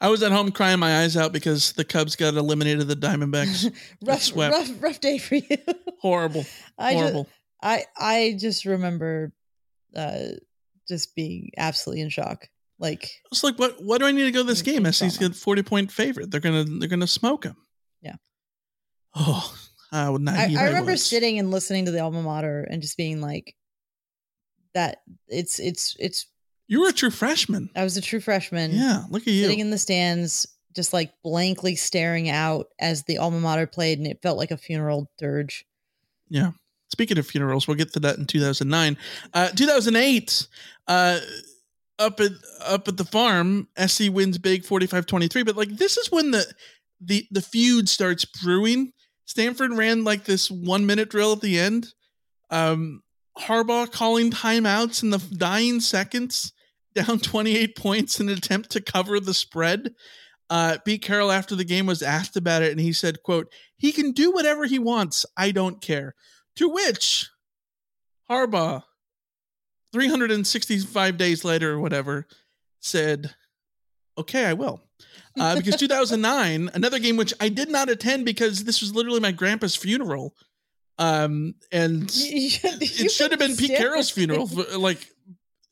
[0.00, 3.72] I was at home crying my eyes out because the Cubs got eliminated the Diamondbacks.
[4.04, 5.56] rough, rough, rough day for you.
[6.00, 6.44] Horrible.
[6.78, 7.28] I just, Horrible.
[7.62, 9.32] I I just remember
[9.96, 10.28] uh
[10.88, 12.48] just being absolutely in shock.
[12.78, 14.90] Like It's like what what do I need to go to this game?
[14.90, 16.30] SC's got 40 point favorite.
[16.30, 17.56] They're gonna they're gonna smoke him.
[18.00, 18.16] Yeah.
[19.16, 19.52] Oh,
[19.90, 21.04] I, naive I I, remember was.
[21.04, 23.56] sitting and listening to the alma mater and just being like
[24.74, 26.26] that it's it's it's
[26.68, 27.70] You were a true freshman.
[27.74, 28.72] I was a true freshman.
[28.72, 29.42] Yeah, look at you.
[29.42, 34.06] Sitting in the stands, just like blankly staring out as the alma mater played, and
[34.06, 35.66] it felt like a funeral dirge.
[36.28, 36.52] Yeah.
[36.90, 38.96] Speaking of funerals, we'll get to that in 2009.
[39.34, 40.46] Uh, 2008,
[40.86, 41.20] uh,
[41.98, 42.32] up at
[42.64, 45.44] up at the farm, SC wins big 45-23.
[45.44, 46.46] But like this is when the
[47.00, 48.92] the the feud starts brewing.
[49.24, 51.92] Stanford ran like this one minute drill at the end.
[52.50, 53.02] Um,
[53.38, 56.52] Harbaugh calling timeouts in the dying seconds,
[56.94, 59.94] down 28 points in an attempt to cover the spread.
[60.50, 63.92] Uh, Pete Carroll after the game was asked about it, and he said, "quote He
[63.92, 65.26] can do whatever he wants.
[65.36, 66.14] I don't care."
[66.56, 67.28] To which
[68.30, 68.82] Harbaugh,
[69.92, 72.26] 365 days later or whatever,
[72.80, 73.34] said,
[74.16, 74.80] "Okay, I will."
[75.38, 79.32] Uh, because 2009, another game which I did not attend because this was literally my
[79.32, 80.34] grandpa's funeral,
[80.98, 84.48] um, and it should have been Pete Carroll's funeral,
[84.78, 85.10] like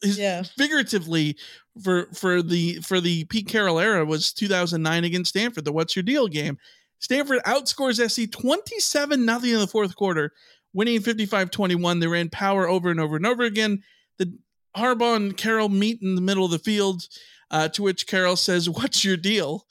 [0.02, 0.18] his,
[0.56, 1.36] figuratively
[1.82, 6.02] for for the for the Pete Carroll era was 2009 against Stanford, the What's Your
[6.02, 6.58] Deal game.
[6.98, 10.32] Stanford outscores SC 27 nothing in the fourth quarter,
[10.72, 12.00] winning 55-21.
[12.00, 13.82] They ran power over and over and over again.
[14.18, 14.32] The
[14.76, 17.06] Harbaugh and Carroll meet in the middle of the field,
[17.50, 19.66] uh, to which Carroll says, "What's your deal?"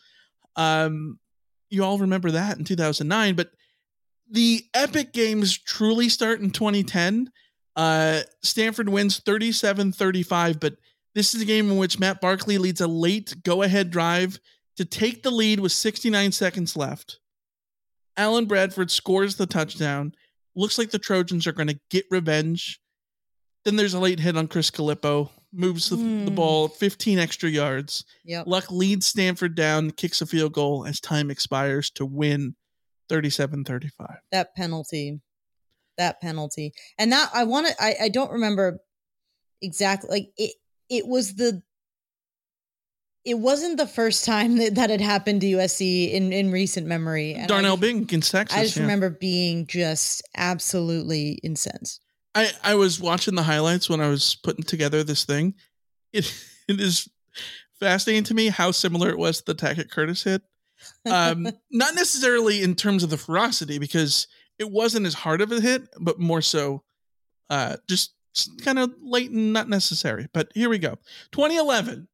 [0.56, 1.20] Um,
[1.70, 3.52] you all remember that in 2009, but
[4.30, 7.32] the epic games truly start in 2010.
[7.76, 10.76] Uh, Stanford wins 37 35, but
[11.14, 14.40] this is a game in which Matt Barkley leads a late go ahead drive
[14.78, 17.20] to take the lead with 69 seconds left.
[18.18, 20.14] Allen Bradford scores the touchdown.
[20.56, 22.80] Looks like the Trojans are going to get revenge.
[23.66, 26.36] Then there's a late hit on Chris Galippo, moves the, the Mm.
[26.36, 28.06] ball 15 extra yards.
[28.24, 28.48] Yep.
[28.48, 32.56] Luck leads Stanford down, kicks a field goal as time expires to win
[33.10, 34.18] 37 35.
[34.32, 35.20] that penalty
[35.98, 38.80] that penalty and that i want to I, I don't remember
[39.62, 40.56] exactly like it
[40.90, 41.62] it was the
[43.24, 47.34] it wasn't the first time that that had happened to usc in in recent memory
[47.34, 48.58] and Darnell just- Bing against Texas.
[48.58, 48.84] i just yeah.
[48.84, 52.02] remember being just absolutely incensed
[52.36, 55.56] I, I was watching the highlights when I was putting together this thing.
[56.12, 56.26] It
[56.68, 57.10] it is
[57.80, 60.42] fascinating to me how similar it was to the Tackett Curtis hit.
[61.10, 64.28] Um, not necessarily in terms of the ferocity, because
[64.60, 66.84] it wasn't as hard of a hit, but more so
[67.50, 68.14] uh, just
[68.62, 70.28] kind of late and not necessary.
[70.34, 70.98] But here we go.
[71.32, 72.08] 2011,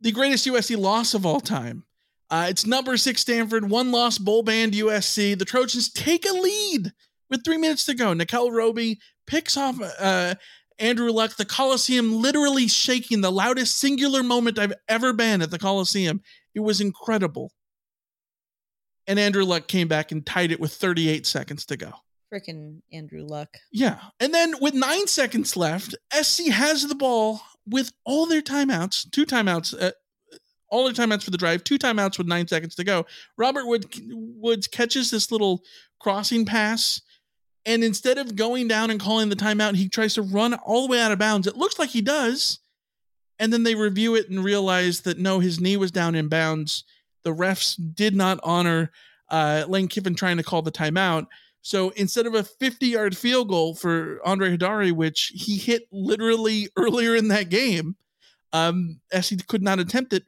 [0.00, 1.84] the greatest USC loss of all time.
[2.28, 5.38] Uh, it's number six Stanford, one loss bowl band USC.
[5.38, 6.92] The Trojans take a lead
[7.30, 8.12] with three minutes to go.
[8.12, 10.34] Nickell Robey picks off uh,
[10.78, 11.36] Andrew Luck.
[11.36, 16.20] The Coliseum literally shaking, the loudest singular moment I've ever been at the Coliseum.
[16.54, 17.52] It was incredible.
[19.06, 21.92] And Andrew Luck came back and tied it with 38 seconds to go.
[22.32, 23.98] freaking andrew luck Yeah.
[24.18, 29.24] And then with nine seconds left, SC has the ball with all their timeouts, two
[29.26, 29.92] timeouts, uh,
[30.68, 33.06] all their timeouts for the drive, two timeouts with nine seconds to go.
[33.36, 35.62] Robert Wood, Woods catches this little
[36.00, 37.00] crossing pass.
[37.64, 40.92] And instead of going down and calling the timeout, he tries to run all the
[40.92, 41.46] way out of bounds.
[41.46, 42.60] It looks like he does.
[43.38, 46.84] And then they review it and realize that no, his knee was down in bounds.
[47.26, 48.92] The refs did not honor
[49.30, 51.26] uh, Lane Kiffin trying to call the timeout.
[51.60, 56.68] So instead of a 50 yard field goal for Andre Heidari, which he hit literally
[56.76, 57.96] earlier in that game,
[58.52, 60.22] um, as he could not attempt it,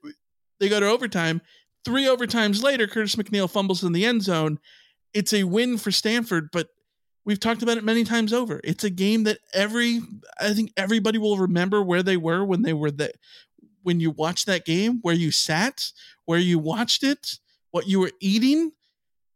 [0.59, 1.41] they go to overtime.
[1.85, 4.59] Three overtimes later, Curtis McNeal fumbles in the end zone,
[5.15, 6.67] it's a win for Stanford, but
[7.25, 8.61] we've talked about it many times over.
[8.65, 10.01] It's a game that every
[10.41, 13.13] I think everybody will remember where they were when they were the
[13.89, 15.91] when you watched that game, where you sat,
[16.27, 17.39] where you watched it,
[17.71, 18.73] what you were eating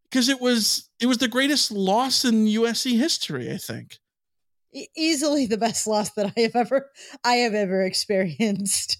[0.04, 3.98] because it was it was the greatest loss in USC history, I think.
[4.94, 6.90] Easily the best loss that I have ever
[7.24, 8.98] I have ever experienced.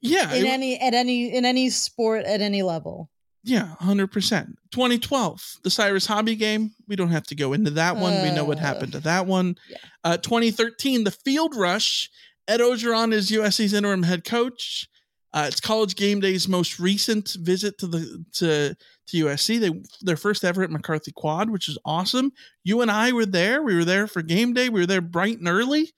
[0.00, 3.08] Yeah, in it- any at any in any sport at any level.
[3.44, 4.54] Yeah, 100%.
[4.70, 6.74] 2012, the Cyrus Hobbi game.
[6.86, 8.22] We don't have to go into that one.
[8.22, 9.56] we know what Uh, happened to that one.
[10.04, 12.08] Uh, 2013, the Field Rush.
[12.48, 14.88] Ed Orgeron is USC's interim head coach.
[15.34, 18.76] Uh, it's College Game Day's most recent visit to the to
[19.06, 19.58] to USC.
[19.60, 19.70] They
[20.02, 22.32] their first ever at McCarthy Quad, which is awesome.
[22.64, 23.62] You and I were there.
[23.62, 24.68] We were there for game day.
[24.68, 25.90] We were there bright and early.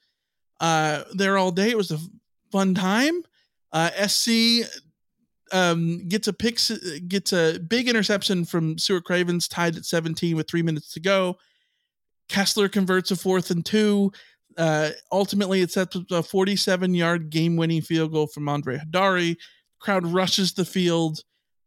[0.61, 1.71] Uh, there all day.
[1.71, 1.99] It was a
[2.53, 3.23] fun time.
[3.73, 4.65] Uh, SC
[5.53, 6.59] um, gets a pick,
[7.09, 11.39] gets a big interception from Su'a Cravens, tied at 17 with three minutes to go.
[12.29, 14.13] Kessler converts a fourth and two.
[14.57, 19.37] Uh, ultimately, it sets up a 47 yard game winning field goal from Andre Heidari.
[19.79, 21.21] Crowd rushes the field.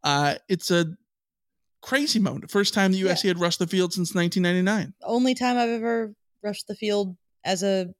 [0.03, 0.97] Uh, it's a
[1.81, 2.49] crazy moment.
[2.51, 4.93] First time the USC had rushed the field since 1999.
[5.03, 7.93] Only time I've ever rushed the field as a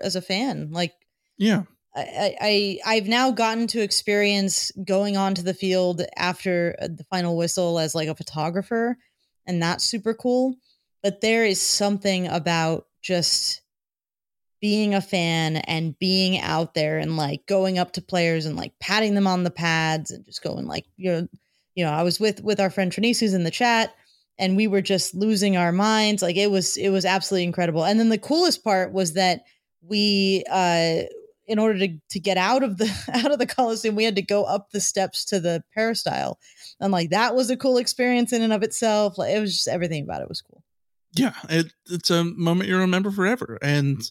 [0.00, 0.70] as a fan.
[0.70, 0.92] Like
[1.36, 1.62] Yeah.
[1.94, 7.36] I, I I've now gotten to experience going onto the field after uh, the final
[7.36, 8.98] whistle as like a photographer,
[9.46, 10.56] and that's super cool.
[11.02, 13.62] But there is something about just
[14.60, 18.72] being a fan and being out there and like going up to players and like
[18.80, 21.28] patting them on the pads and just going like you know
[21.74, 23.94] you know I was with with our friend Trinice who's in the chat
[24.38, 26.22] and we were just losing our minds.
[26.22, 27.84] Like it was it was absolutely incredible.
[27.84, 29.44] And then the coolest part was that
[29.82, 31.02] we uh
[31.46, 34.22] in order to to get out of the out of the coliseum we had to
[34.22, 36.38] go up the steps to the peristyle.
[36.80, 39.18] And like that was a cool experience in and of itself.
[39.18, 40.62] Like it was just everything about it was cool.
[41.12, 43.58] Yeah, it, it's a moment you remember forever.
[43.62, 44.02] And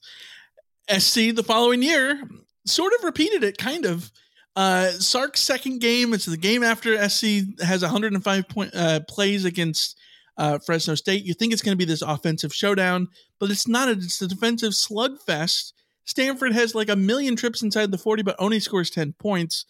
[0.90, 2.22] SC the following year
[2.66, 4.12] sort of repeated it, kind of.
[4.56, 9.98] Uh, Sark's second game, it's the game after SC has 105 point uh, plays against
[10.38, 11.26] uh, Fresno State.
[11.26, 13.08] You think it's going to be this offensive showdown,
[13.40, 13.90] but it's not.
[13.90, 15.74] It's a defensive slugfest.
[16.06, 19.66] Stanford has like a million trips inside the 40, but only scores 10 points.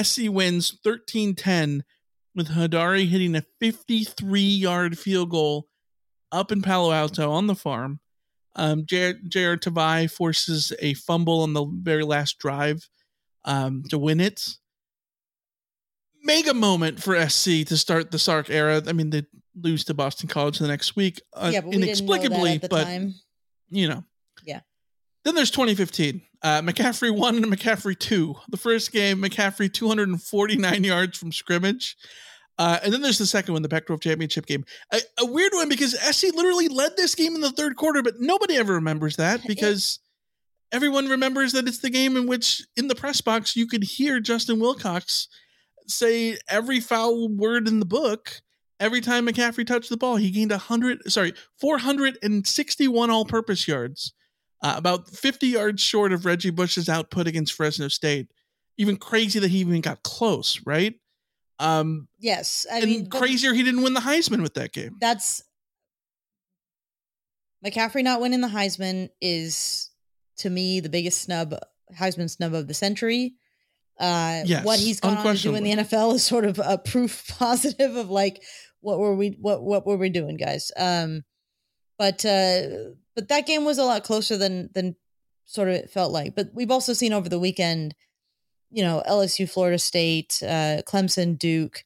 [0.00, 1.84] SC wins 13 10
[2.34, 5.68] with Heidari hitting a 53 yard field goal
[6.32, 8.00] up in Palo Alto on the farm.
[8.56, 9.56] Um, J.R.
[9.56, 12.88] Tavai forces a fumble on the very last drive
[13.44, 14.56] um, to win it.
[16.22, 18.82] Mega moment for SC to start the Sark era.
[18.86, 19.24] I mean, they
[19.60, 22.54] lose to Boston College the next week, uh, yeah but we didn't know inexplicably, that
[22.54, 23.14] at the but time
[23.70, 24.04] you know.
[24.44, 24.60] Yeah.
[25.24, 26.22] Then there's 2015.
[26.42, 28.34] Uh, McCaffrey one and McCaffrey two.
[28.50, 31.96] The first game, McCaffrey 249 yards from scrimmage.
[32.58, 34.64] Uh, and then there's the second one, the Pac-12 championship game.
[34.92, 38.20] A, a weird one because SC literally led this game in the third quarter, but
[38.20, 39.98] nobody ever remembers that because
[40.70, 44.20] everyone remembers that it's the game in which, in the press box, you could hear
[44.20, 45.28] Justin Wilcox
[45.86, 48.40] say every foul word in the book
[48.80, 50.16] every time McCaffrey touched the ball.
[50.16, 54.12] He gained 100, sorry, 461 all-purpose yards,
[54.62, 58.30] uh, about 50 yards short of Reggie Bush's output against Fresno State.
[58.76, 60.94] Even crazy that he even got close, right?
[61.58, 64.96] Um, yes i and mean crazier he didn't win the Heisman with that game.
[65.00, 65.42] that's
[67.64, 69.90] mccaffrey not winning the heisman is
[70.38, 71.54] to me the biggest snub
[71.98, 73.34] heisman snub of the century.
[73.98, 76.76] Uh Yes, what he's gone on to do in the nfl is sort of a
[76.84, 78.42] proof positive of like
[78.80, 80.72] what were we what what were we doing guys?
[80.76, 81.22] Um
[81.96, 82.62] but uh
[83.14, 84.96] but that game was a lot closer than than
[85.44, 86.34] sort of it felt like.
[86.34, 87.94] But we've also seen over the weekend
[88.74, 91.84] you know lsu florida state uh clemson duke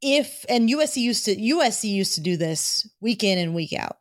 [0.00, 3.96] if and usc used to usc used to do this week in and week out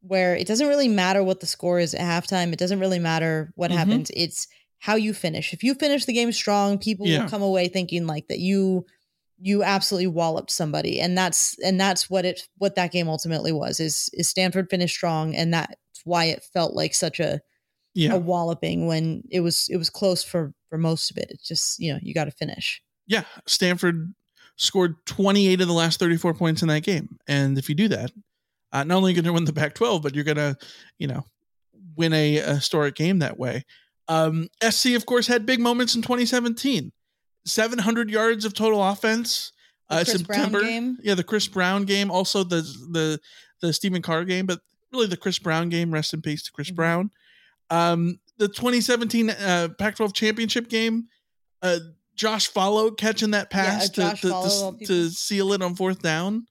[0.00, 3.52] where it doesn't really matter what the score is at halftime it doesn't really matter
[3.56, 3.74] what Mhm.
[3.74, 4.46] happens it's
[4.78, 7.22] how you finish if you finish the game strong people Yeah.
[7.22, 8.84] will come away thinking like that you
[9.38, 13.80] you absolutely walloped somebody and that's and that's what it what that game ultimately was
[13.80, 17.40] is is stanford finished strong and that's why it felt like such a
[17.96, 18.12] Yeah.
[18.14, 21.78] a walloping when it was it was close for for most of it it's just
[21.80, 24.14] you know you got to finish Yeah, Stanford
[24.56, 27.18] scored 28 of the last 34 points in that game.
[27.28, 28.10] And if you do that,
[28.72, 30.56] uh, not only are you going to win the Pac 12, but you're going to,
[30.98, 31.24] you know,
[31.94, 33.64] win a, a historic game that way.
[34.08, 36.90] Um, SC, of course, had big moments in 2017
[37.44, 39.52] 700 yards of total offense.
[39.88, 40.98] The Uh, September, game?
[41.02, 43.20] yeah, the Chris Brown game, also the the
[43.60, 44.60] the Stephen Carr game, but
[44.92, 45.92] really the Chris Brown game.
[45.92, 46.76] Rest in peace to Chris Mm-hmm.
[46.76, 47.10] Brown.
[47.70, 51.08] Um, the 2017 uh, Pac-12 championship game,
[51.62, 51.78] uh,
[52.14, 55.62] Josh Falo catching that pass Josh to, to, Falo, of all to, to seal it
[55.62, 56.46] on fourth down.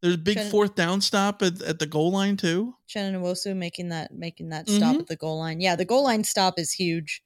[0.00, 2.74] There's a big fourth down stop at, at the goal line too.
[2.88, 5.00] Uchenna Nwosu making that making that stop Mhm.
[5.00, 5.60] at the goal line.
[5.60, 7.22] Yeah, the goal line stop is huge.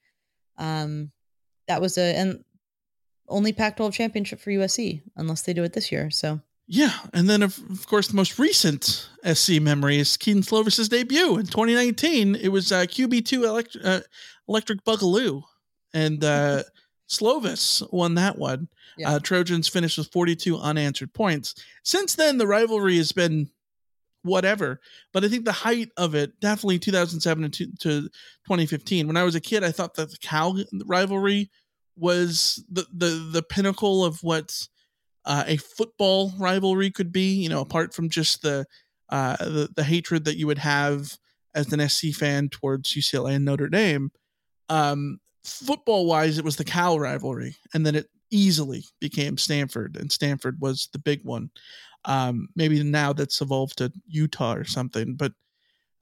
[0.59, 1.11] Um,
[1.69, 2.45] that was a and
[3.29, 6.11] only Pac-12 championship for USC, unless they do it this year.
[6.11, 10.89] So Yeah, and then of, of course the most recent SC memory is Kedon Slovis's
[10.89, 12.35] debut in 2019.
[12.35, 14.01] It was uh, QB2 elect- uh,
[14.49, 15.43] Electric Boogaloo,
[15.95, 16.65] and uh,
[17.09, 18.69] Slovis won that one.
[18.99, 19.13] Yeah.
[19.13, 21.55] Uh, Trojans finished with 42 unanswered points.
[21.85, 23.49] Since then, the rivalry has been
[24.23, 24.81] whatever,
[25.13, 29.07] but I think the height of it definitely 2007 to, to 2015.
[29.07, 31.51] When I was a kid, I thought that the Cal rivalry
[31.97, 34.67] was the the the pinnacle of what
[35.27, 37.35] uh, a football rivalry could be.
[37.35, 38.65] You know, apart from just the
[39.11, 41.17] uh, the the hatred that you would have
[41.55, 44.11] as an SC fan towards UCLA and Notre Dame.
[44.69, 50.13] Um, football wise, it was the Cal rivalry, and then it easily became Stanford, and
[50.13, 51.51] Stanford was the big one.
[52.05, 55.33] Um, maybe now that's evolved to Utah or something, but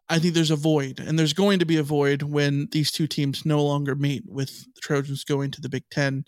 [0.09, 3.07] I think there's a void, and there's going to be a void when these two
[3.07, 6.25] teams no longer meet, with the Trojans going to the Big Ten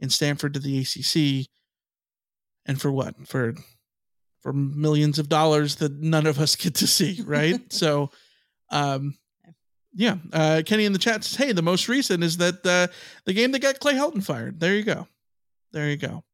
[0.00, 1.48] and Stanford to the ACC.
[2.68, 3.26] And for what?
[3.26, 3.54] For
[4.40, 7.60] for millions of dollars that none of us get to see, right?
[7.72, 8.10] so,
[8.70, 9.16] um,
[9.94, 10.16] yeah.
[10.32, 12.92] Uh, Kenny in the chat says, "Hey, the most recent is that uh,
[13.24, 15.08] the game that got Clay Helton fired." There you go.
[15.72, 16.24] There you go.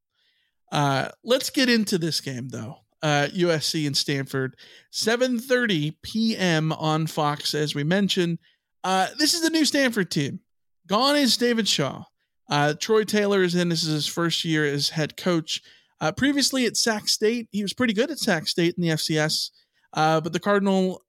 [0.71, 2.79] Uh, let's get into this game though.
[3.03, 4.57] Uh, USC and Stanford,
[4.93, 6.73] 7:30 p.m.
[6.73, 8.39] on Fox, as we mentioned.
[8.83, 10.41] Uh, this is the new Stanford team.
[10.87, 12.05] Gone is David Shaw.
[12.51, 13.69] Uh, Troy Taylor is in.
[13.69, 15.63] This is his first year as head coach.
[16.05, 19.49] Uh, previously at Sac State, he was pretty good at Sac State in the FCS,
[19.95, 21.03] uh, but the Cardinal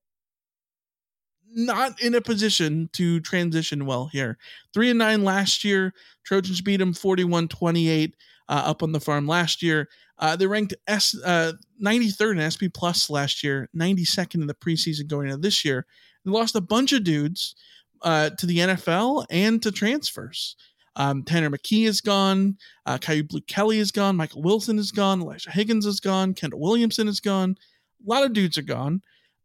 [1.54, 4.38] not in a position to transition well here.
[4.74, 5.94] Three and nine last year.
[6.24, 8.16] Trojans beat him 41 28
[8.48, 9.90] uh, up on the farm last year.
[10.18, 11.52] Uh, they ranked S uh,
[11.84, 15.86] 93rd in SP Plus last year, 92nd in the preseason going into this year.
[16.24, 17.54] They lost a bunch of dudes
[18.02, 20.56] uh, to the NFL and to transfers.
[20.96, 22.58] Um, Tanner McKee is gone.
[22.86, 24.16] Uh, Kyu Blu Kelly is gone.
[24.16, 25.22] Michael Wilson is gone.
[25.22, 26.34] Elijah Higgins is gone.
[26.34, 27.58] Kendall Williamson is gone.
[28.06, 29.02] A lot of dudes are gone.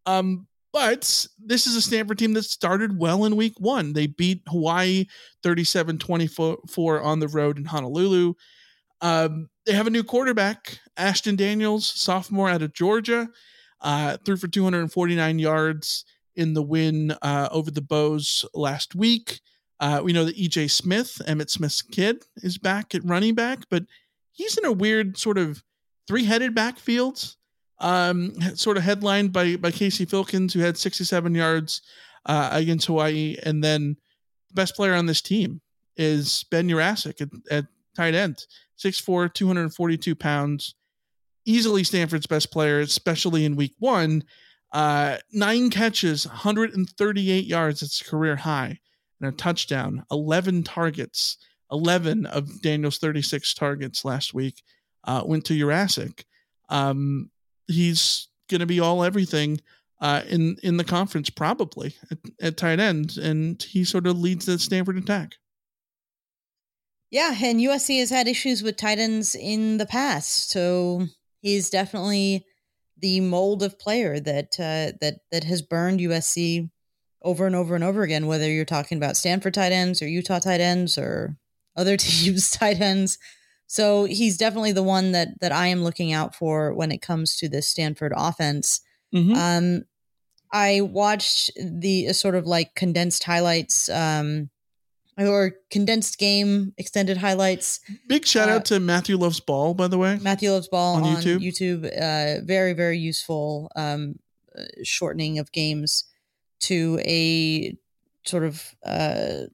[0.06, 3.92] Um, but this is a Stanford team that started well in week one.
[3.92, 5.06] They beat Hawaii
[5.42, 8.34] 37 24 on the road in Honolulu.
[9.00, 13.28] Um, they have a new quarterback, Ashton Daniels, sophomore out of Georgia,
[13.80, 16.04] uh, threw for 249 yards
[16.36, 19.40] in the win uh, over the Bows last week.
[19.80, 23.84] Uh, we know that EJ Smith, Emmitt Smith's kid, is back at running back, but
[24.30, 25.62] he's in a weird sort of
[26.06, 27.34] three headed backfield,
[27.78, 31.80] um, sort of headlined by, by Casey Filkins, who had 67 yards
[32.26, 33.36] uh, against Hawaii.
[33.42, 33.96] And then
[34.48, 35.62] the best player on this team
[35.96, 37.64] is Ben Yurosek at, at
[37.96, 38.44] tight end,
[38.78, 40.74] 6'4, 242 pounds.
[41.46, 44.24] Easily Stanford's best player, especially in week one.
[44.72, 47.82] Uh, nine catches, 138 yards.
[47.82, 48.78] It's career high
[49.20, 51.36] and a touchdown, 11 targets,
[51.70, 54.62] 11 of Daniel's 36 targets last week
[55.04, 56.24] uh, went to Yurosek.
[56.68, 57.30] Um,
[57.66, 59.60] he's going to be all everything
[60.00, 64.46] uh, in in the conference probably at, at tight end, and he sort of leads
[64.46, 65.34] the Stanford attack.
[67.10, 71.06] Yeah, and USC has had issues with tight ends in the past, so
[71.42, 72.46] he's definitely
[72.98, 76.70] the mold of player that uh, that that has burned USC
[77.22, 78.26] over and over and over again.
[78.26, 81.36] Whether you're talking about Stanford tight ends or Utah tight ends or
[81.76, 83.18] other teams' tight ends,
[83.66, 87.36] so he's definitely the one that that I am looking out for when it comes
[87.36, 88.80] to this Stanford offense.
[89.14, 89.34] Mhm.
[89.36, 89.84] Um,
[90.52, 93.88] I watched the uh, sort of like condensed highlights.
[93.88, 94.50] Um,
[95.18, 97.80] or condensed game extended highlights.
[98.08, 100.18] Big shout Uh, out to Matthew Loves Ball, by the way.
[100.22, 101.40] Matthew Loves Ball On on, YouTube?
[101.40, 101.84] YouTube.
[101.84, 104.18] uh, very, very useful um,
[104.58, 106.04] uh, shortening of games
[106.60, 107.76] to a
[108.24, 109.46] sort of uh,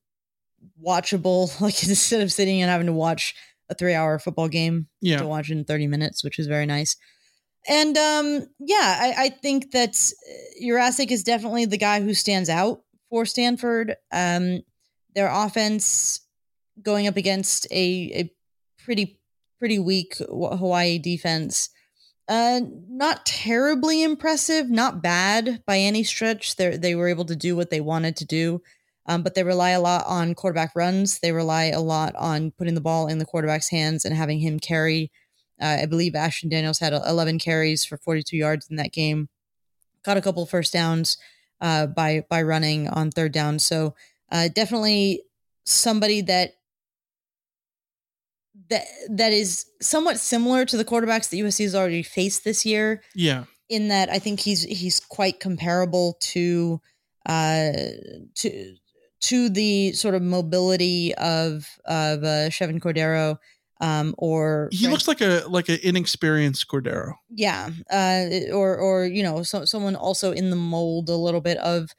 [0.84, 3.34] watchable, like instead of sitting and having to watch
[3.68, 5.18] a three hour football game Yeah.
[5.18, 6.96] to watch in 30 minutes, which is very nice.
[7.68, 9.90] And um, yeah, I, I think that
[10.62, 13.96] Yurosek is definitely the guy who stands out for Stanford.
[14.12, 14.60] Um,
[15.16, 16.20] their offense
[16.80, 18.32] going up against a, a
[18.84, 19.18] pretty
[19.58, 21.70] pretty weak Hawaii defense.
[22.28, 26.56] Uh, not terribly impressive, not bad by any stretch.
[26.56, 28.62] They they were able to do what they wanted to do,
[29.06, 31.20] um, but they rely a lot on quarterback runs.
[31.20, 34.58] They rely a lot on putting the ball in the quarterback's hands and having him
[34.58, 35.12] carry.
[35.60, 39.28] Uh, I believe Ashton Daniels had 11 carries for 42 yards in that game.
[40.02, 41.18] Got a couple first downs
[41.60, 43.60] uh, by by running on third down.
[43.60, 43.94] So
[44.32, 45.22] uh, definitely
[45.64, 46.54] somebody that
[48.70, 53.02] that that is somewhat similar to the quarterbacks that USC has already faced this year.
[53.14, 53.44] Yeah.
[53.68, 56.80] In that I think he's he's quite comparable to
[57.26, 57.72] uh
[58.36, 58.74] to
[59.22, 63.38] to the sort of mobility of of uh, Chevan Cordeiro
[63.80, 67.14] um or He looks like a like an inexperienced Cordeiro.
[67.30, 71.58] yeah uh or or you know so, someone also in the mold a little bit
[71.58, 71.90] of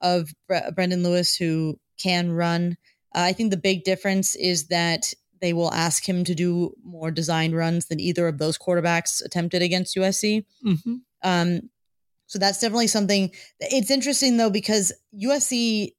[0.00, 2.76] of Bre- Brendan Lewis who can run
[3.14, 7.10] uh, I think the big difference is that they will ask him to do more
[7.10, 10.94] design runs than either of those quarterbacks attempted against USC Mm-hmm.
[11.22, 11.70] um
[12.26, 15.92] so that's definitely something it's interesting though because USC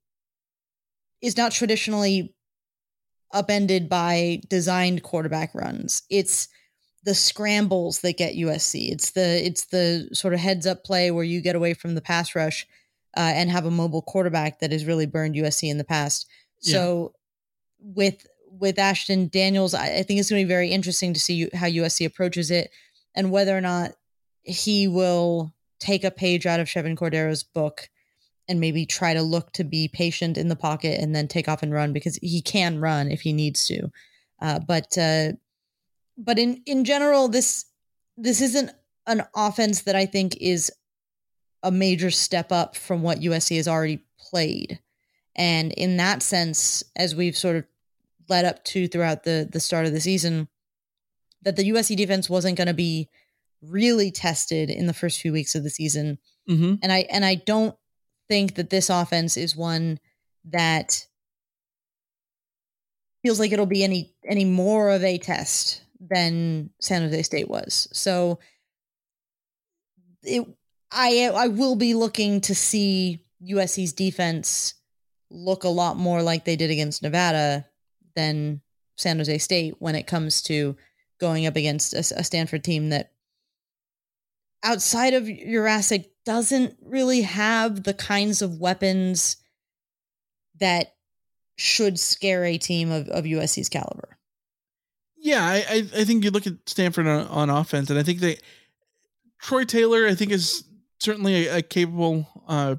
[1.22, 2.34] is not traditionally
[3.34, 6.04] upended by designed quarterback runs.
[6.10, 6.48] It's
[7.04, 8.92] the scrambles that get USC.
[8.92, 12.02] It's the it's the sort of heads up play where you get away from the
[12.02, 12.68] pass rush
[13.18, 16.28] uh, and have a mobile quarterback that has really burned USC in the past.
[16.60, 17.14] So
[17.80, 21.50] with with Ashton Daniels, I, I think it's going to be very interesting to see
[21.54, 22.72] how USC approaches it
[23.16, 23.92] and whether or not
[24.44, 27.90] he will take a page out of Chevan Cordeiro's book
[28.48, 31.64] and maybe try to look to be patient in the pocket and then take off
[31.64, 33.90] and run because he can run if he needs to.
[34.42, 35.32] Uh, but uh,
[36.18, 37.66] but in in general, this
[38.18, 38.72] this isn't
[39.08, 40.72] an offense that I think is
[41.64, 44.80] a major step up from what USC has already played.
[45.36, 47.66] And in that sense, as we've sort of
[48.32, 50.48] led up to throughout the the start of the season,
[51.44, 53.10] that the USC defense wasn't going to be
[53.62, 56.18] really tested in the first few weeks of the season.
[56.50, 56.76] Mm-hmm.
[56.82, 57.76] And I and I don't
[58.28, 60.00] think that this offense is one
[60.46, 61.06] that
[63.22, 67.88] feels like it'll be any any more of a test than San Jose State was.
[67.94, 68.40] So
[70.24, 70.48] it
[70.92, 74.76] I I will be looking to see USC's defense
[75.30, 77.66] look a lot more like they did against Nevada
[78.16, 78.62] than
[78.96, 80.76] San Jose State when it comes to
[81.20, 83.12] going up against a, a Stanford team that
[84.64, 89.38] outside of Yurosek doesn't really have the kinds of weapons
[90.60, 90.96] that
[91.56, 94.18] should scare a team of, of USC's caliber.
[95.18, 98.20] Yeah, I, I, I think you look at Stanford on, on offense, and I think
[98.20, 98.38] they
[99.42, 100.64] Troy Taylor, I think, is
[101.00, 102.76] certainly a, a capable, uh,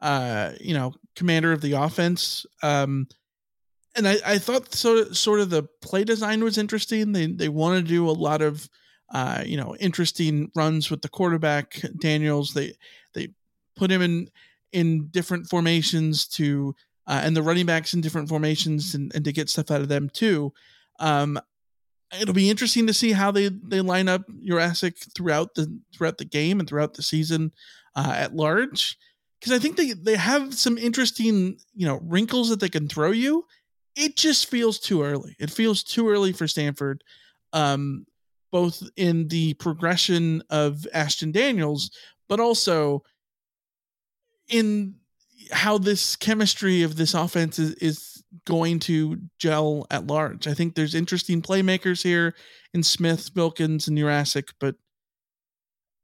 [0.00, 2.46] uh, you know, commander of the offense.
[2.62, 3.08] Um,
[3.98, 7.12] and I, I thought sort of, sort of the play design was interesting.
[7.12, 8.68] They they want to do a lot of,
[9.12, 12.54] uh, you know, interesting runs with the quarterback Daniels.
[12.54, 12.74] They
[13.12, 13.28] they
[13.76, 14.30] put him in
[14.72, 16.74] in different formations to,
[17.06, 19.88] uh, and the running backs in different formations, and, and to get stuff out of
[19.88, 20.52] them too.
[21.00, 21.38] Um,
[22.20, 26.24] it'll be interesting to see how they they line up Yurosek throughout the throughout the
[26.24, 27.52] game and throughout the season
[27.96, 28.96] uh, at large
[29.40, 33.10] because I think they they have some interesting you know wrinkles that they can throw
[33.10, 33.44] you.
[33.98, 35.34] It just feels too early.
[35.40, 37.02] It feels too early for Stanford,
[37.52, 38.06] um,
[38.52, 41.90] both in the progression of Ashton Daniels,
[42.28, 43.02] but also
[44.48, 44.94] in
[45.50, 50.46] how this chemistry of this offense is, is going to gel at large.
[50.46, 52.34] I think there's interesting playmakers here
[52.72, 54.76] in Smith, Filkins, and Yurosek, but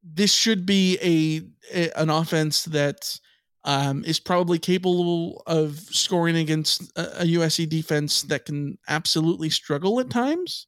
[0.02, 3.20] this should be a, a an offense that
[3.64, 10.00] um, is probably capable of scoring against a, a USC defense that can absolutely struggle
[10.00, 10.66] at times.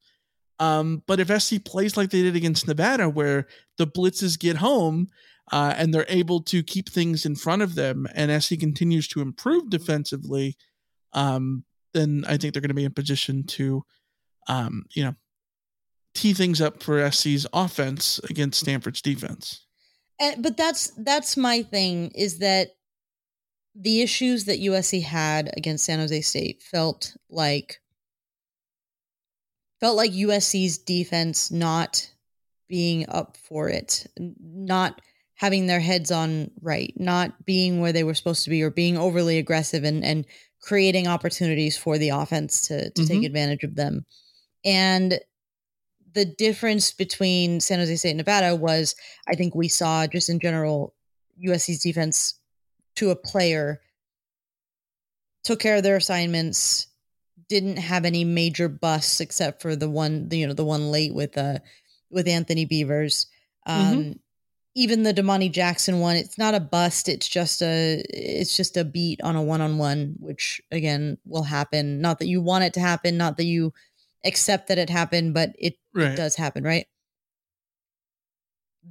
[0.58, 5.08] Um, but if SC plays like they did against Nevada, where the blitzes get home
[5.52, 9.20] uh, and they're able to keep things in front of them, and SC continues to
[9.20, 10.56] improve defensively,
[11.12, 13.84] um, then I think they're going to be in position to,
[14.48, 15.14] um, you know,
[16.14, 19.66] tee things up for SC's offense against Stanford's defense.
[20.18, 22.70] And, but that's that's my thing is that
[23.78, 27.80] the issues that USC had against San Jose State felt like
[29.80, 32.10] felt like USC's defense not
[32.68, 35.00] being up for it, not
[35.34, 38.96] having their heads on right, not being where they were supposed to be, or being
[38.96, 40.24] overly aggressive and and
[40.60, 43.26] creating opportunities for the offense to to take Mhm.
[43.26, 44.06] advantage of them.
[44.64, 45.20] And
[46.14, 48.94] the difference between San Jose State and Nevada was,
[49.28, 50.94] I think we saw just in general,
[51.38, 52.34] USC's defense
[52.96, 53.80] to a player
[55.44, 56.88] took care of their assignments,
[57.48, 61.38] didn't have any major busts except for the one, you know, the one late with
[61.38, 61.58] uh
[62.10, 63.26] with Anthony Beavers.
[63.66, 64.16] Um
[64.74, 68.84] even the Domani Jackson one, it's not a bust, it's just a it's just a
[68.84, 72.00] beat on a one-on-one, which again will happen.
[72.00, 73.72] Not that you want it to happen, not that you
[74.24, 76.10] accept that it happened, but it, Right.
[76.10, 76.86] it does happen, right?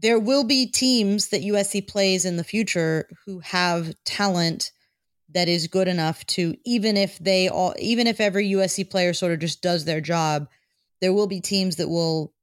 [0.02, 4.72] There will be teams that USC plays in the future who have talent
[5.30, 9.32] that is good enough to even if they all even if every USC player sort
[9.32, 10.48] of just does their job,
[11.02, 12.34] there will be teams that will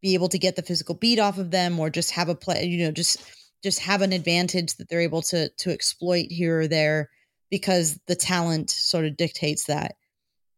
[0.00, 2.64] be able to get the physical beat off of them or just have a play,
[2.64, 3.22] you know, just
[3.62, 7.10] just have an advantage that they're able to to exploit here or there
[7.50, 9.96] because the talent sort of dictates that.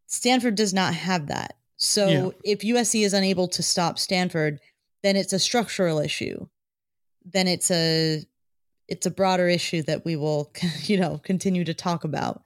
[0.06, 1.56] Stanford does not have that.
[1.76, 2.28] So Yeah.
[2.44, 4.60] if USC is unable to stop Stanford,
[5.04, 6.46] then it's a structural issue.
[7.24, 8.24] Then it's a
[8.88, 10.50] it's a broader issue that we will
[10.82, 12.42] you know continue to talk about.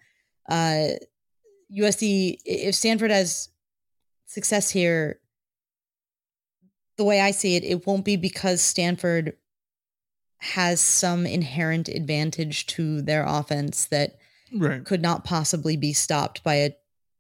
[0.49, 0.89] Uh
[1.75, 3.49] USC if Stanford has
[4.27, 5.21] success here
[6.97, 9.37] the way I see it it won't be because Stanford
[10.39, 14.17] has some inherent advantage to their offense that
[14.51, 14.83] Right.
[14.83, 16.71] could not possibly be stopped by a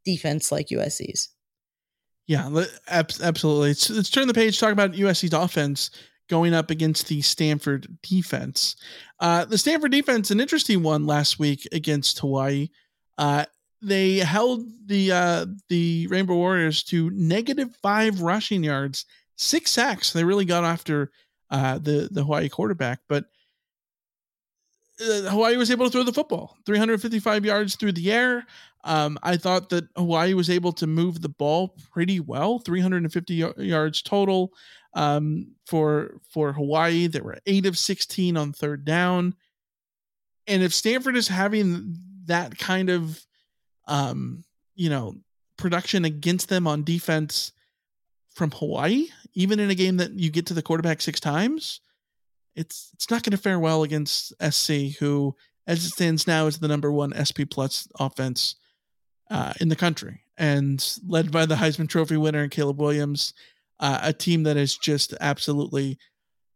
[0.04, 1.28] defense like USC's.
[2.28, 3.70] Yeah, absolutely.
[3.70, 4.60] Let's, let's turn the page.
[4.60, 5.90] Talk about USC's offense
[6.28, 8.76] going up against the Stanford defense.
[9.18, 12.68] Uh, the Stanford defense, an interesting one last week against Hawaii.
[13.16, 13.46] Uh,
[13.80, 19.06] they held the uh, the Rainbow Warriors to negative five rushing yards,
[19.36, 20.12] six sacks.
[20.12, 21.10] They really got after
[21.50, 23.24] uh, the the Hawaii quarterback, but
[25.00, 28.46] uh, Hawaii was able to throw the football 355 yards through the air.
[28.84, 33.52] Um, I thought that Hawaii was able to move the ball pretty well, 350 y-
[33.58, 34.52] yards total
[34.94, 37.06] um, for for Hawaii.
[37.06, 39.34] There were eight of 16 on third down,
[40.46, 41.96] and if Stanford is having
[42.26, 43.24] that kind of,
[43.86, 44.44] um,
[44.74, 45.16] you know,
[45.56, 47.52] production against them on defense
[48.30, 51.80] from Hawaii, even in a game that you get to the quarterback six times,
[52.58, 55.36] it's it's not going to fare well against SC, who,
[55.66, 58.56] as it stands now, is the number one SP plus offense
[59.30, 63.32] uh, in the country, and led by the Heisman Trophy winner Caleb Williams,
[63.78, 65.98] uh, a team that has just absolutely,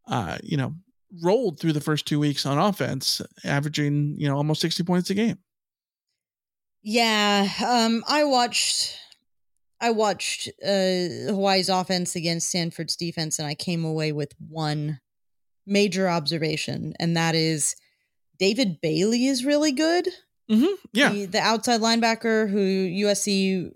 [0.09, 0.75] uh, you know,
[1.23, 5.15] rolled through the first two weeks on offense, averaging you know almost sixty points a
[5.15, 5.39] game.
[6.83, 8.99] Yeah, um, I watched
[9.81, 14.99] I watched uh, Hawaii's offense against Stanford's defense, and I came away with one
[15.67, 17.77] major observation, and that is
[18.39, 20.09] David Bailey is really good.
[20.51, 20.75] Mm-hmm.
[20.93, 22.59] Yeah, the, the outside linebacker who
[23.07, 23.71] USC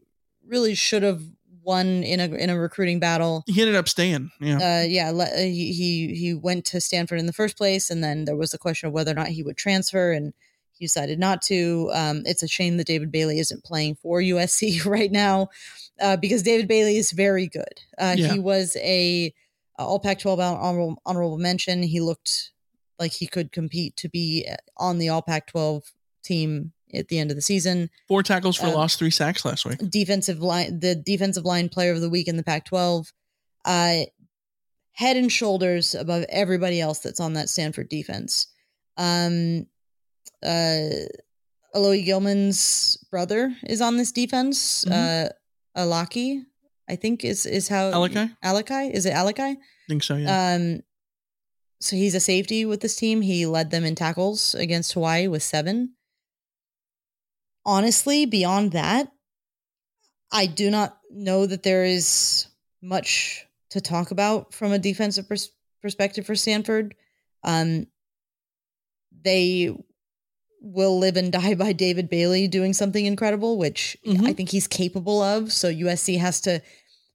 [0.46, 1.22] really should have
[1.62, 3.42] won in a in a recruiting battle.
[3.46, 4.30] he ended up staying.
[4.40, 7.90] Yeah, Uh, yeah, le- uh, he he he went to Stanford in the first place,
[7.90, 10.32] and then there was the question of whether or not he would transfer, and
[10.72, 11.90] he decided not to.
[11.94, 15.48] Um, it's a shame that David Bailey isn't playing for USC right now,
[16.00, 17.80] uh, because David Bailey is very good.
[17.98, 18.32] Uh, Yeah.
[18.34, 19.32] He was a
[19.78, 21.82] All Pac-12 honorable, honorable mention.
[21.82, 22.50] He looked
[22.98, 25.82] like he could compete to be on the All Pac-12
[26.24, 29.64] team at the end of the season four tackles for um, loss, three sacks last
[29.64, 29.78] week.
[29.90, 33.12] defensive line the defensive line player of the week in the Pac-12
[33.64, 33.96] uh
[34.92, 38.46] head and shoulders above everybody else that's on that Stanford defense
[38.96, 39.66] um
[40.44, 40.88] uh
[41.74, 44.92] Alohi Gilman's brother is on this defense Mhm.
[44.92, 45.28] uh
[45.76, 46.42] Alaki
[46.88, 48.36] I think is is how Alakai?
[48.44, 50.16] Alakai is it Alakai I think so.
[50.16, 50.54] Yeah.
[50.54, 50.82] um
[51.80, 55.42] so he's a safety with this team he led them in tackles against Hawaii with
[55.42, 55.96] 7
[57.66, 59.10] honestly, beyond that,
[60.32, 62.46] I do not know that there is
[62.80, 66.94] much to talk about from a defensive pers- perspective for Stanford.
[67.42, 67.88] Um,
[69.24, 69.76] they
[70.66, 75.22] will live and die by David Bailey doing something incredible, which I think he's capable
[75.22, 75.52] of.
[75.52, 76.60] So USC has to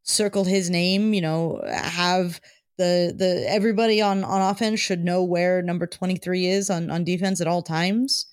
[0.04, 1.14] circle his name.
[1.14, 2.40] You know, have
[2.78, 7.04] the the everybody on on offense should know where number twenty three is on on
[7.04, 8.28] defense at all times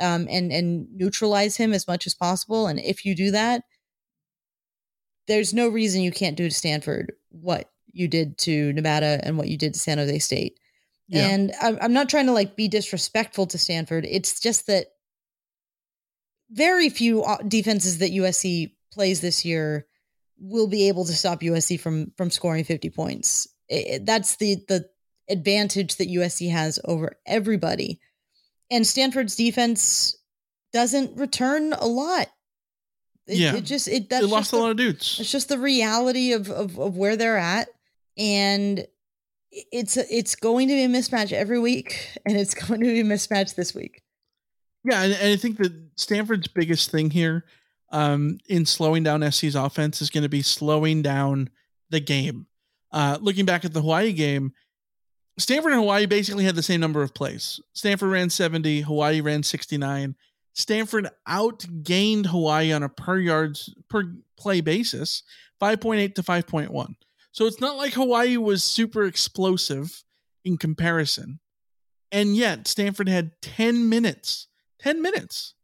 [0.00, 2.66] um, and and neutralize him as much as possible.
[2.66, 3.62] And if you do that,
[5.28, 9.48] there's no reason you can't do to Stanford what you did to Nevada and what
[9.48, 10.58] you did to San Jose State.
[11.12, 11.28] Yeah.
[11.28, 14.06] And I'm, I'm not trying to like be disrespectful to Stanford.
[14.08, 14.86] It's just that
[16.50, 19.86] very few uh, defenses that USC plays this year
[20.38, 23.48] will be able to stop USC from from scoring 50 points.
[23.68, 24.88] It- it- that's the the
[25.28, 28.00] advantage that USC has over everybody.
[28.70, 30.16] And Stanford's defense
[30.72, 32.28] doesn't return a lot.
[33.26, 33.54] It, Yeah.
[33.56, 35.18] it just it that's lost just a lot of dudes.
[35.20, 37.68] it's just the reality of, of of where they're at,
[38.18, 38.86] and
[39.52, 43.04] it's it's going to be a mismatch every week, and it's going to be a
[43.04, 44.02] mismatch this week.
[44.84, 47.44] Yeah, and, and I think that Stanford's biggest thing here
[47.90, 51.50] um, in slowing down SC's offense is going to be slowing down
[51.90, 52.46] the game.
[52.90, 54.52] Uh, looking back at the Hawaii game,
[55.38, 57.60] Stanford and Hawaii basically had the same number of plays.
[57.72, 60.16] Stanford ran 70, Hawaii ran 69.
[60.54, 65.22] Stanford outgained Hawaii on a per yards per play basis,
[65.60, 66.94] 5.8 to 5.1.
[67.32, 70.04] So it's not like Hawaii was super explosive
[70.44, 71.40] in comparison.
[72.10, 74.48] And yet Stanford had 10 minutes,
[74.80, 75.54] 10 minutes,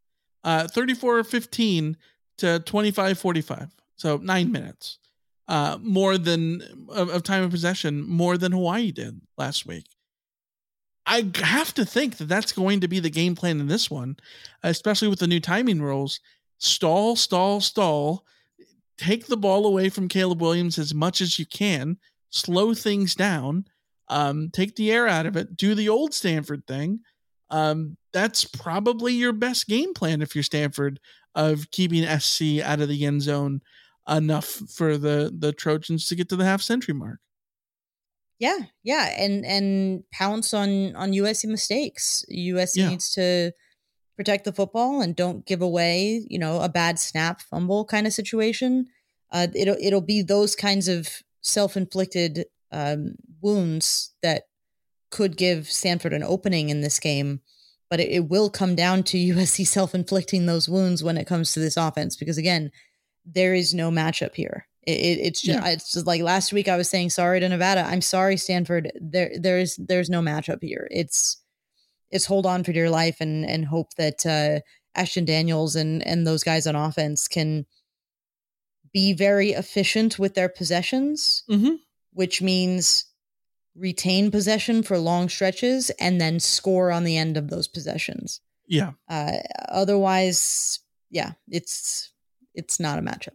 [0.45, 1.97] uh, 34 15
[2.39, 3.69] to 25 45.
[3.97, 4.99] So nine minutes
[5.49, 9.87] uh, more than of, of time of possession more than Hawaii did last week.
[11.07, 14.19] I have to think that that's going to be the game plan in this one,
[14.63, 16.21] especially with the new timing rules.
[16.59, 18.27] Stall, stall, stall.
[18.99, 21.99] Take the ball away from Caleb Williams as much as you can.
[22.31, 23.65] Slow things down.
[24.09, 25.57] Um, take the air out of it.
[25.57, 27.01] Do the old Stanford thing.
[27.51, 30.99] Um, that's probably your best game plan if you're Stanford
[31.35, 33.63] of keeping SC out of the end zone
[34.09, 37.21] enough for the the Trojans to get to the half century mark.
[38.39, 42.25] Yeah, yeah, and and pounce on on USC mistakes.
[42.31, 42.89] USC Yeah.
[42.91, 43.53] needs to
[44.19, 48.13] protect the football and don't give away, you know, a bad snap fumble kind of
[48.13, 48.87] situation.
[49.31, 51.09] Uh, it'll it'll be those kinds of
[51.41, 54.43] self inflicted um, wounds that
[55.11, 57.41] could give Stanford an opening in this game.
[57.89, 61.53] But it, it will come down to USC self inflicting those wounds when it comes
[61.53, 62.73] to this offense because again,
[63.25, 64.67] there is no matchup here.
[64.85, 65.71] It, it, it's just Yeah.
[65.71, 67.83] it's just like last week I was saying sorry to Nevada.
[67.87, 68.91] I'm sorry Stanford.
[69.01, 70.89] There there is there's no matchup here.
[70.91, 71.41] It's
[72.11, 74.61] it's hold on for dear life and and hope that uh,
[74.99, 77.67] Ashton Daniels and and those guys on offense can
[78.93, 81.75] be very efficient with their possessions, Mm-hmm.
[82.13, 83.05] which means
[83.77, 88.41] retain possession for long stretches and then score on the end of those possessions.
[88.67, 88.93] Yeah.
[89.09, 89.37] Uh,
[89.69, 90.81] otherwise,
[91.11, 92.13] yeah, it's
[92.55, 93.35] it's not a matchup.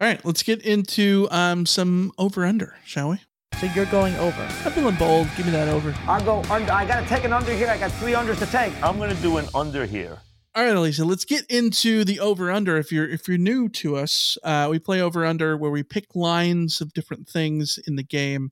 [0.00, 3.18] All right, let's get into um, some over under, shall we?
[3.56, 4.40] So you're going over.
[4.64, 5.26] I'm feeling bold.
[5.36, 5.92] Give me that over.
[6.06, 6.70] I'll go under.
[6.70, 7.68] I got to take an under here.
[7.68, 8.72] I got three unders to take.
[8.82, 10.20] I'm going to do an under here.
[10.54, 12.76] All right, Alicia, let's get into the over under.
[12.76, 16.14] If you're if you're new to us, uh, we play over under where we pick
[16.14, 18.50] lines of different things in the game,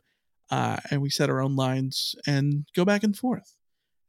[0.51, 3.57] uh, and we set our own lines and go back and forth.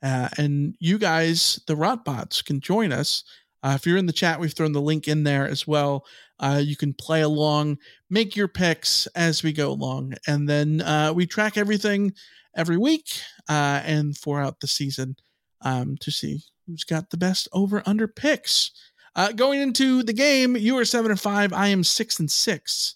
[0.03, 3.23] Uh, and you guys, the Rotbots, can join us.
[3.63, 6.05] Uh, if you're in the chat, we've thrown the link in there as well.
[6.39, 7.77] Uh, you can play along,
[8.09, 12.13] make your picks as we go along, and then uh, we track everything
[12.55, 15.15] every week uh, and for out the season
[15.61, 18.71] um, to see who's got the best over under picks.
[19.15, 21.51] Uh, going into the game, you are seven and five.
[21.51, 22.95] I am six and six.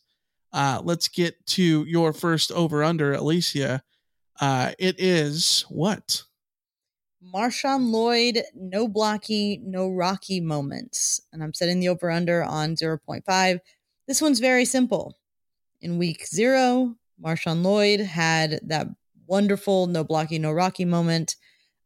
[0.53, 3.81] Uh, let's get to your first over under, Alicia.
[4.39, 6.23] It is what?
[7.23, 11.21] Marshawn Lloyd, no blocky, no rocky moments.
[11.31, 13.59] And I'm setting the over under on 0.5.
[14.07, 15.17] This one's very simple.
[15.81, 18.87] In week zero, Marshawn Lloyd had that
[19.27, 21.35] wonderful no blocky, no rocky moment.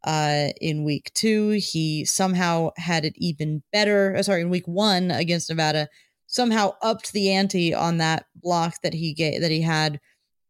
[0.03, 4.15] Uh, in week two, he somehow had it even better.
[4.15, 5.89] uh, Sorry, in week one against Nevada,
[6.27, 9.99] somehow upped the ante on that block that he gave that he had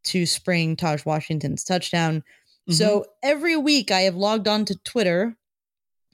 [0.03, 2.23] to spring Tahj Washington's touchdown.
[2.73, 5.37] So every week I have logged on to Twitter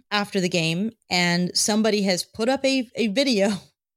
[0.09, 3.47] after the game and somebody has put up a, a video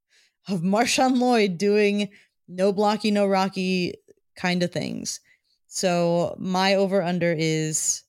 [0.48, 2.10] of Marshawn Lloyd doing
[2.46, 3.94] no blocky, no rocky
[4.36, 5.20] kind of things.
[5.66, 8.04] So my over under is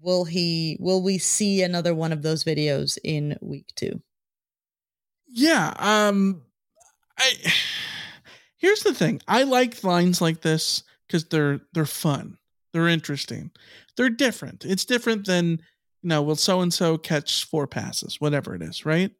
[0.00, 4.00] will he will we see another one of those videos in week 2?
[5.26, 5.74] Yeah.
[5.78, 6.42] Um,
[7.18, 7.32] I
[8.56, 9.20] here's the thing.
[9.26, 12.38] I like lines like this because they're they're fun.
[12.76, 13.52] They're interesting.
[13.96, 14.66] They're different.
[14.66, 15.62] It's different than
[16.02, 19.12] you know, will so and so catch four passes, whatever it is, right?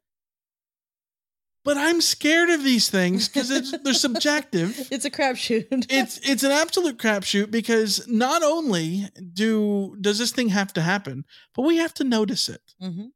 [1.65, 3.49] But I'm scared of these things because
[3.81, 4.87] they're subjective.
[4.91, 5.65] It's a crapshoot.
[5.89, 11.25] it's it's an absolute crapshoot because not only do does this thing have to happen,
[11.55, 12.61] but we have to notice it.
[12.79, 13.07] Mhm.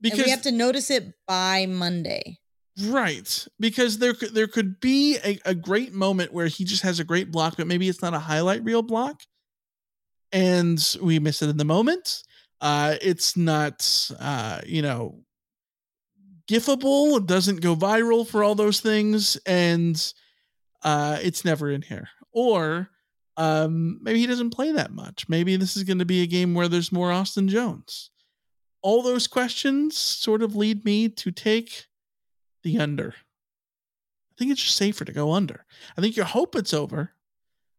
[0.00, 2.38] Because and we have to notice it by Monday.
[2.82, 3.46] Right.
[3.60, 7.04] Because there could there could be a, a great moment where he just has a
[7.04, 9.20] great block, but maybe it's not a highlight reel block.
[10.34, 12.24] And we miss it in the moment.
[12.60, 15.20] Uh it's not uh, you know,
[16.50, 17.18] gifable.
[17.18, 19.96] It doesn't go viral for all those things, and
[20.82, 22.08] uh it's never in here.
[22.32, 22.90] Or
[23.36, 25.28] um maybe he doesn't play that much.
[25.28, 28.10] Maybe this is going to be a game where there's more Austin Jones.
[28.82, 31.86] All those questions sort of lead me to take
[32.64, 33.14] the under.
[34.32, 35.64] I think it's just safer to go under.
[35.96, 37.12] I think you hope it's over.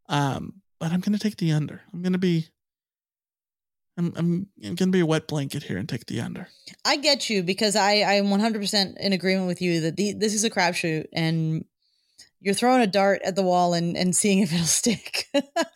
[0.07, 1.81] Um, but I'm gonna take the under.
[1.91, 2.47] I'm gonna be
[3.97, 6.47] I'm I'm, I'm gonna be a wet blanket here and take the under.
[6.85, 10.43] I get you because I I'm 100% in agreement with you that the, this is
[10.43, 11.65] a crapshoot and
[12.39, 15.25] you're throwing a dart at the wall and and seeing if it'll stick.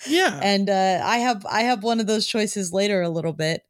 [0.05, 0.39] Yeah.
[0.43, 3.63] and uh, I have I have one of those choices later a little bit,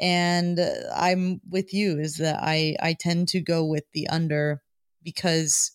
[0.00, 0.58] and
[0.94, 4.62] I'm with you is that I I tend to go with the under
[5.02, 5.72] because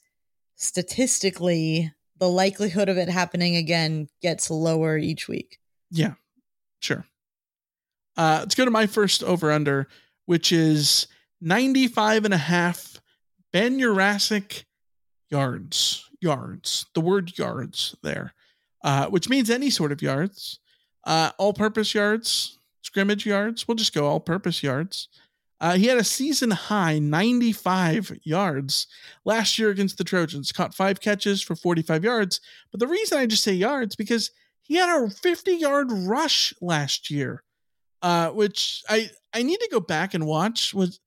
[0.56, 5.58] statistically the likelihood of it happening again gets lower each week.
[5.90, 6.14] Yeah,
[6.80, 7.04] sure.
[8.16, 9.88] Uh, let's go to my first over under,
[10.28, 11.08] which is
[11.42, 13.02] 95 and a half
[13.52, 14.66] Ben Yurosek
[15.32, 18.36] yards, yards, the word yards there,
[18.84, 20.60] uh, which means any sort of yards,
[21.06, 23.68] uh, all purpose yards, scrimmage yards.
[23.68, 25.08] We'll just go all purpose yards.
[25.62, 28.88] Uh, he had a season high 95 yards
[29.26, 32.42] last year against the Trojans, caught five catches for 45 yards.
[32.72, 34.32] But the reason I just say yards because
[34.64, 37.44] he had a 50 yard rush last year,
[38.02, 40.74] uh, which I I need to go back and watch.
[40.74, 41.00] Was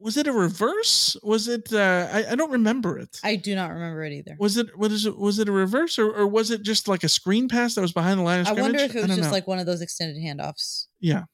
[0.00, 1.16] was it a reverse?
[1.22, 1.72] Was it?
[1.72, 3.20] Uh, I, I don't remember it.
[3.22, 4.36] I do not remember it either.
[4.40, 4.76] Was it?
[4.76, 5.16] What is it?
[5.16, 7.92] Was it a reverse or, or was it just like a screen pass that was
[7.92, 8.60] behind the line of scrimmage?
[8.60, 9.30] I wonder if it was just know.
[9.30, 10.86] like one of those extended handoffs.
[10.98, 11.24] Yeah.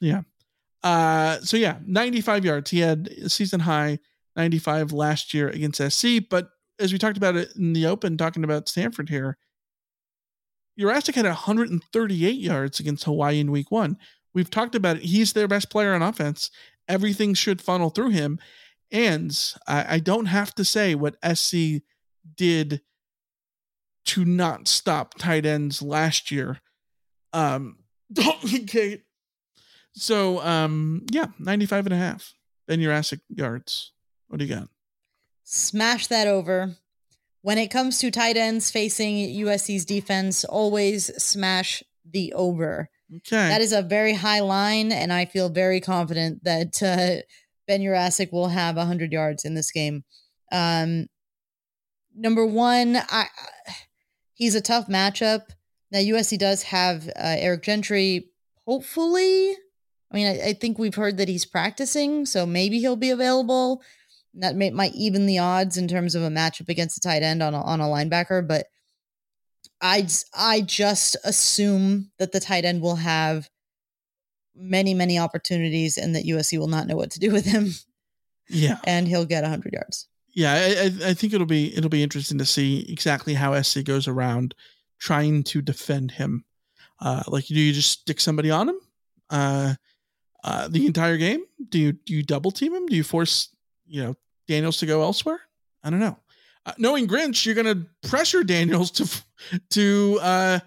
[0.00, 0.22] Yeah.
[0.82, 2.70] Uh so yeah, 95 yards.
[2.70, 3.98] He had season high
[4.36, 8.42] 95 last year against SC, but as we talked about it in the open talking
[8.42, 9.36] about Stanford here,
[10.78, 13.98] Yurosek had 138 yards against Hawaii in week 1.
[14.32, 15.02] We've talked about it.
[15.02, 16.50] He's their best player on offense.
[16.88, 18.38] Everything should funnel through him.
[18.90, 21.82] And I, I don't have to say what SC
[22.36, 22.80] did
[24.06, 26.60] to not stop tight ends last year.
[27.32, 27.80] Um,
[28.54, 29.02] okay.
[29.92, 32.34] So, um, yeah, 95 and a half.
[32.66, 33.92] Ben Yurosek yards.
[34.28, 34.68] What do you got?
[35.44, 36.76] Smash that over.
[37.42, 42.88] When it comes to tight ends facing USC's defense, always smash the over.
[43.16, 43.48] Okay.
[43.48, 47.22] That is a very high line, and I feel very confident that uh,
[47.66, 50.04] Ben Yurosek will have 100 yards in this game.
[50.52, 51.06] Um,
[52.14, 53.26] number one, I,
[54.34, 55.46] he's a tough matchup.
[55.90, 58.30] Now, USC does have uh, Eric Gentry,
[58.64, 59.56] hopefully.
[60.10, 63.82] I mean, I, I think we've heard that he's practicing, so maybe he'll be available.
[64.34, 67.42] That may, might even the odds in terms of a matchup against a tight end
[67.42, 68.66] on a, on a linebacker, but
[69.80, 73.48] I I just assume that the tight end will have
[74.54, 77.70] many many opportunities and that USC will not know what to do with him.
[78.48, 80.08] Yeah, and he'll get 100 yards.
[80.32, 84.06] Yeah, I, I, think it'll be it'll be interesting to see exactly how SC goes
[84.06, 84.54] around
[84.98, 86.44] trying to defend him.
[87.00, 88.80] Uh, like, do you just stick somebody on him
[89.30, 89.74] uh,
[90.44, 91.42] uh, the entire game?
[91.68, 92.86] Do you do you double team him?
[92.86, 93.48] Do you force
[93.86, 94.16] you know
[94.48, 95.40] Daniels to go elsewhere?
[95.82, 96.18] I don't know.
[96.66, 100.58] Uh, knowing Grinch, you're going to pressure Daniels to to uh,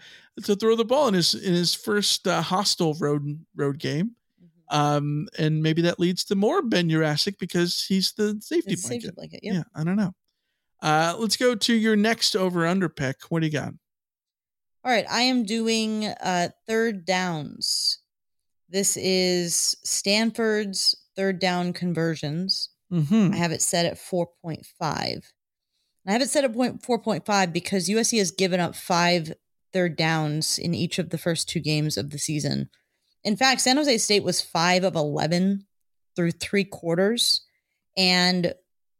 [0.43, 4.15] to throw the ball in his in his first uh, hostile road road game.
[4.69, 9.03] Um, and maybe that leads to more Ben Yurosek because he's the safety It's blanket.
[9.03, 9.53] safety blanket, yep.
[9.55, 10.15] Yeah, I don't know.
[10.81, 13.17] Uh, let's go to your next over under pick.
[13.29, 13.73] What do you got?
[14.83, 17.99] All right, I am doing uh, third downs.
[18.73, 22.69] This is Stanford's third down conversions.
[22.91, 23.31] Mm-hmm.
[23.31, 24.65] I have it set at 4.5.
[24.81, 25.21] And
[26.07, 29.31] I have it set at point 4.5 because USC has given up five
[29.73, 32.71] third downs in each of the first two games of the season.
[33.23, 35.67] In fact, San Jose State was five of 11
[36.15, 37.45] through three quarters.
[37.95, 38.55] And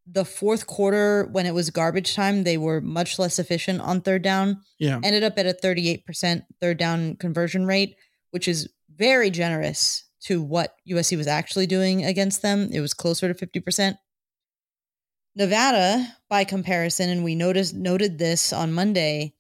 [0.06, 4.22] the fourth quarter, when it was garbage time, they were much less efficient on third
[4.22, 4.62] down.
[4.78, 5.00] Yeah.
[5.04, 7.96] Ended up at a 38% third down conversion rate,
[8.30, 12.70] which is very generous to what USC was actually doing against them.
[12.72, 13.98] It was closer to 50%.
[15.36, 19.34] Nevada, by comparison, and we noticed noted this on Monday,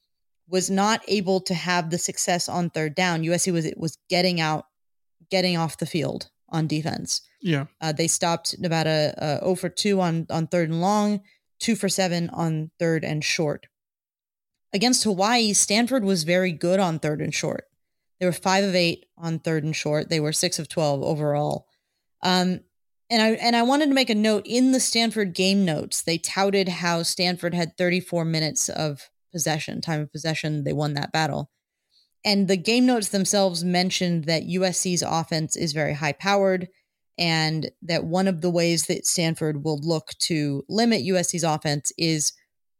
[0.48, 3.24] was not able to have the success on third down.
[3.24, 4.66] USC was was getting out,
[5.30, 7.22] getting off the field on defense.
[7.42, 7.66] Yeah.
[7.82, 11.22] Uh, they stopped Nevada uh, 0 for 2 on, on third and long,
[11.60, 13.68] 2 for 7 on third and short.
[14.72, 17.66] Against Hawaii, Stanford was very good on third and short.
[18.20, 20.10] They were 5 of 8 on third and short.
[20.10, 21.68] They were 6 of 12 overall.
[22.22, 22.62] Um,
[23.10, 26.02] and I and I wanted to make a note in the Stanford game notes.
[26.02, 30.64] They touted how Stanford had 34 minutes of possession, time of possession.
[30.64, 31.52] They won that battle.
[32.26, 36.70] And the game notes themselves mentioned that USC's offense is very high powered
[37.18, 42.34] and that one of the ways that Stanford will look to limit USC's offense is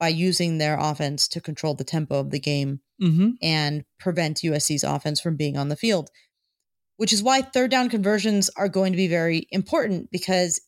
[0.04, 3.30] by using their offense to control the tempo of the game Mm-hmm.
[3.42, 6.10] and prevent USC's offense from being on the field.
[6.98, 10.62] Which is why third down conversions are going to be very important because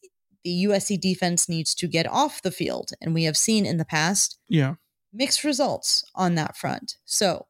[0.43, 2.91] the USC defense needs to get off the field.
[3.01, 4.73] And we have seen in the past Yeah.
[5.13, 6.97] mixed results on that front.
[7.05, 7.45] So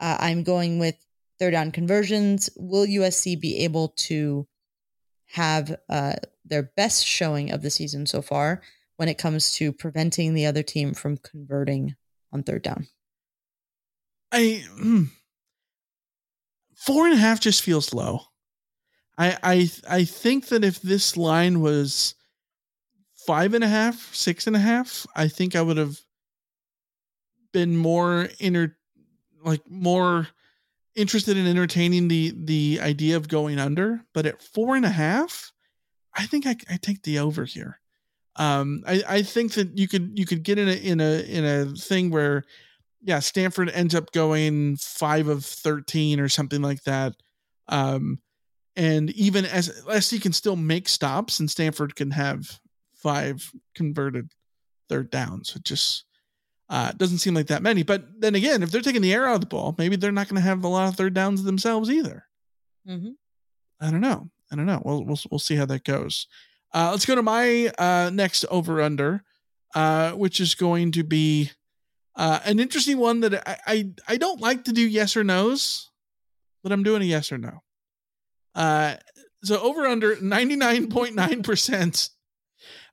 [0.00, 0.96] uh, I'm going with
[1.38, 2.48] third down conversions.
[2.56, 4.46] Will USC be able to
[5.32, 6.14] have uh,
[6.44, 8.62] their best showing of the season so far
[8.96, 11.96] when it comes to preventing the other team from converting
[12.32, 12.86] on third down?
[14.32, 15.04] I hmm.
[16.76, 18.20] four and a half just feels low.
[19.16, 22.14] I I I think that if this line was
[23.26, 25.98] five and a half, six and a half, I think I would have
[27.52, 28.76] been more inter
[29.44, 30.28] like more
[30.96, 34.00] interested in entertaining the the idea of going under.
[34.12, 35.52] But at four and a half,
[36.12, 37.80] I think I, I take the over here.
[38.36, 41.44] Um, I, I think that you could you could get in a in a in
[41.44, 42.44] a thing where,
[43.02, 47.14] yeah, Stanford ends up going five of thirteen or something like that.
[47.68, 48.18] Um,
[48.76, 49.66] and even as
[50.00, 52.58] SC can still make stops, and Stanford can have
[52.94, 54.32] five converted
[54.88, 55.54] third downs.
[55.54, 56.04] It just
[56.68, 57.82] uh, doesn't seem like that many.
[57.82, 60.28] But then again, if they're taking the air out of the ball, maybe they're not
[60.28, 62.24] going to have a lot of third downs themselves either.
[62.88, 63.10] Mm-hmm.
[63.80, 64.30] I don't know.
[64.50, 64.82] I don't know.
[64.84, 66.26] We'll we'll we'll see how that goes.
[66.74, 69.22] Uh, let's go to my uh, next over under,
[69.76, 71.52] uh, which is going to be
[72.16, 75.90] uh, an interesting one that I, I I don't like to do yes or nos,
[76.64, 77.62] but I'm doing a yes or no.
[78.56, 78.96] Uh,
[79.44, 82.08] so over under 99.9 percent,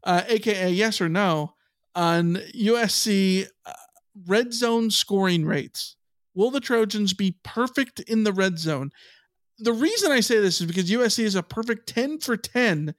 [0.04, 1.56] uh, aka yes or no,
[1.96, 3.74] on USC uh,
[4.28, 5.96] red zone scoring rates.
[6.36, 8.92] Will the Trojans be perfect in the red zone?
[9.58, 12.96] The reason I say this is because USC is a perfect 10 for 10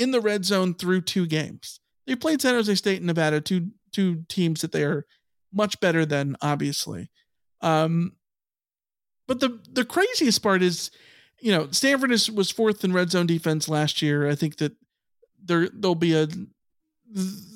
[0.00, 1.78] in the red zone through two games.
[2.06, 5.04] They played San Jose State and Nevada, two two teams that they are
[5.52, 7.10] much better than, obviously.
[7.60, 8.12] Um,
[9.28, 10.90] but the the craziest part is,
[11.40, 14.28] you know, Stanford is, was fourth in red zone defense last year.
[14.28, 14.72] I think that
[15.44, 16.26] there there'll be a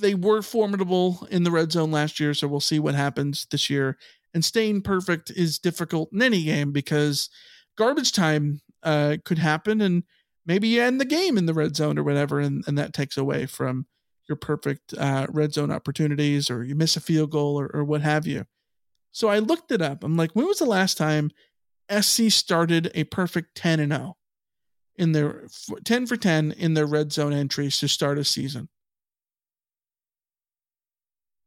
[0.01, 3.70] they were formidable in the red zone last year, so we'll see what happens this
[3.70, 3.97] year.
[4.34, 7.30] And staying perfect is difficult in any game because
[7.78, 10.03] garbage time uh, could happen, and
[10.47, 13.16] maybe you end the game in the red zone or whatever, and, and that takes
[13.16, 13.86] away from
[14.28, 18.01] your perfect uh, red zone opportunities, or you miss a field goal, or, or what
[18.01, 18.47] have you.
[19.12, 20.03] So I looked it up.
[20.03, 21.30] I'm like, when was the last time
[21.90, 24.16] SC started a perfect 10 and 0
[24.97, 25.47] in their
[25.84, 28.68] 10 for 10 in their red zone entries to start a season?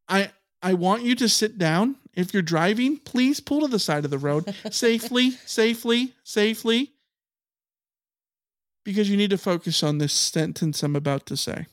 [0.08, 0.30] I
[0.62, 1.96] I want you to sit down.
[2.14, 6.94] If you're driving, please pull to the side of the road safely, safely, safely.
[8.88, 11.66] Because you need to focus on this sentence I'm about to say.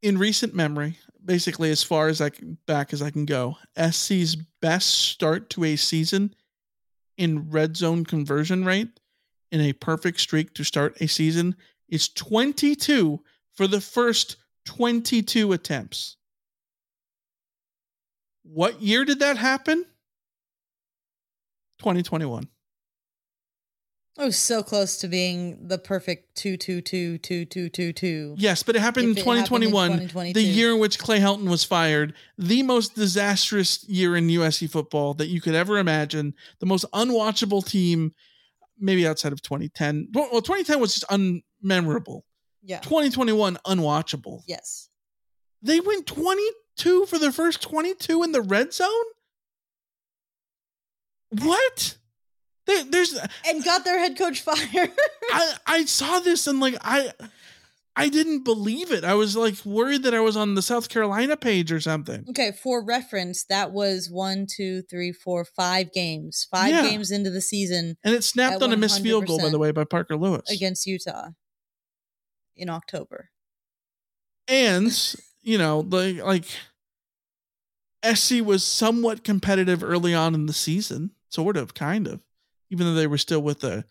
[0.00, 4.34] In recent memory, basically as far as I can, back as I can go, SC's
[4.62, 6.34] best start to a season
[7.18, 8.98] in red zone conversion rate
[9.52, 11.54] in a perfect streak to start a season
[11.90, 13.20] is 22
[13.52, 16.16] for the first 22 attempts.
[18.42, 19.84] What year did that happen?
[21.80, 22.48] 2021.
[24.16, 28.34] Oh, so close to being the perfect two two two two two two two.
[28.38, 30.32] Yes, but it happened, in 2021, happened in 2022.
[30.40, 35.14] the year in which Clay Helton was fired, the most disastrous year in USC football
[35.14, 38.12] that you could ever imagine, the most unwatchable team,
[38.78, 40.08] maybe outside of 2010.
[40.12, 42.20] Well, 2010 was just unmemorable.
[42.62, 42.78] Yeah.
[42.80, 44.42] 2021 unwatchable.
[44.46, 44.90] Yes.
[45.60, 48.88] They went 22 for their first 22 in the red zone?
[51.30, 51.96] What?
[52.66, 54.90] There, there's and got their head coach fired.
[55.32, 57.12] I I saw this and like I
[57.96, 59.04] I didn't believe it.
[59.04, 62.24] I was like worried that I was on the South Carolina page or something.
[62.30, 66.48] Okay, for reference, that was one, two, three, four, five games.
[66.50, 66.82] Five Yeah.
[66.82, 69.70] games into the season And it snapped on a missed field goal, by the way,
[69.70, 70.50] by Parker Lewis.
[70.50, 71.28] against Utah
[72.56, 73.30] in October.
[74.48, 74.90] And
[75.42, 76.46] you know, like like
[78.16, 82.20] SC was somewhat competitive early on in the season, sort of, kind of,
[82.74, 83.84] even though they were still with a,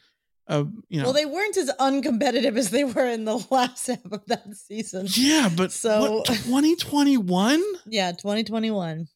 [0.48, 1.06] a you know.
[1.06, 5.08] Well, they weren't as uncompetitive as they were in the last half of that season.
[5.16, 9.08] yeah, but So- 2021, Yeah, 2021.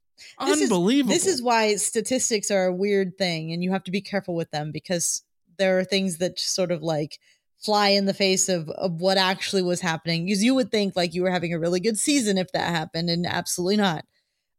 [0.45, 1.13] This is- unbelievable.
[1.13, 4.49] This is why statistics are a weird thing and you have to be careful with
[4.51, 5.24] them because
[5.57, 7.20] there are things that sort of like
[7.59, 10.26] fly in the face of, of what actually was happening.
[10.26, 13.09] Because you would think like you were having a really good season if that happened,
[13.09, 14.05] and absolutely not.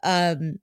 [0.03, 0.59] Um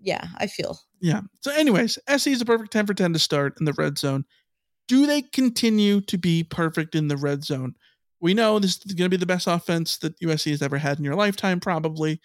[0.00, 0.78] yeah, I feel.
[1.02, 1.22] Yeah.
[1.40, 4.24] So, anyways, SC is a perfect 10 for 10 to start in the red zone.
[4.86, 7.74] Do they continue to be perfect in the red zone?
[8.20, 10.98] We know this is going to be the best offense that USC has ever had
[10.98, 12.20] in your lifetime, probably.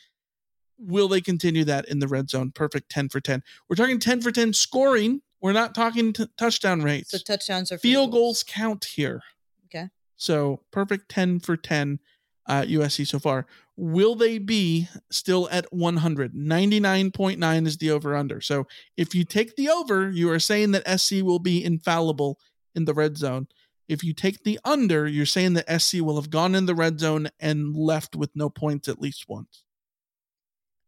[0.77, 2.51] Will they continue that in the red zone?
[2.51, 3.41] Perfect 10 for 10.
[3.67, 5.21] We're talking 10 for 10 scoring.
[5.41, 7.11] We're not talking t- touchdown rates.
[7.11, 9.21] So touchdowns are Field goals count here.
[9.65, 9.87] Okay.
[10.17, 11.99] So perfect 10 for 10
[12.47, 13.45] uh, USC so far.
[13.75, 16.33] Will they be still at 100?
[16.33, 18.41] 99.9 is the over under.
[18.41, 22.39] So if you take the over, you are saying that SC will be infallible
[22.75, 23.47] in the red zone.
[23.87, 26.99] If you take the under, you're saying that SC will have gone in the red
[26.99, 29.63] zone and left with no points at least once.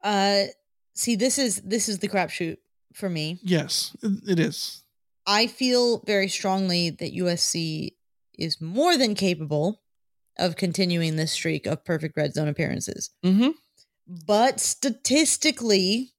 [0.03, 0.45] Uh
[0.95, 2.57] see this is this is the crapshoot
[2.93, 3.39] for me.
[3.43, 4.83] Yes, it it is.
[5.25, 7.91] I feel very strongly that USC
[8.37, 9.81] is more than capable
[10.39, 13.11] of continuing this streak of perfect red zone appearances.
[13.23, 13.49] Mm-hmm.
[14.25, 16.13] But statistically,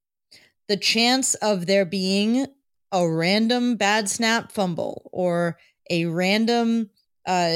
[0.69, 2.47] the chance of there being
[2.93, 5.59] a random bad snap fumble or
[5.91, 6.91] a random
[7.27, 7.55] uh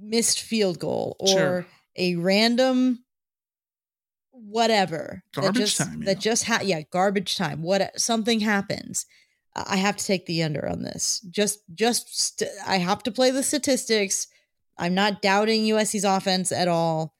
[0.00, 1.66] missed field goal or Sure.
[1.96, 3.04] a random
[4.32, 9.04] whatever that Garbage just, time, that just ha- yeah garbage time what something happens
[9.56, 13.30] i have to take the under on this just just st- i have to play
[13.30, 14.28] the statistics
[14.78, 17.14] i'm not doubting usc's offense at all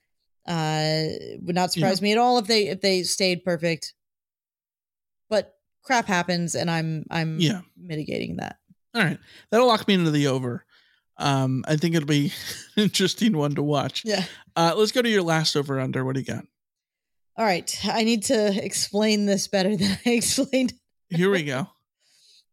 [0.47, 1.03] uh
[1.41, 3.93] would not surprise me at all if they if they stayed perfect
[5.29, 5.53] but
[5.83, 7.61] crap happens and i'm i'm Yeah.
[7.77, 8.57] mitigating that
[8.95, 9.19] All right.
[9.51, 10.65] That'll lock me into the over.
[11.17, 12.31] Um, I think it'll be
[12.77, 14.03] an interesting one to watch.
[14.05, 14.23] yeah
[14.55, 16.03] Uh, let's go to your last over under.
[16.05, 16.45] What do you got?
[17.37, 20.73] all right i need to explain this better than i explained
[21.09, 21.67] Here we go.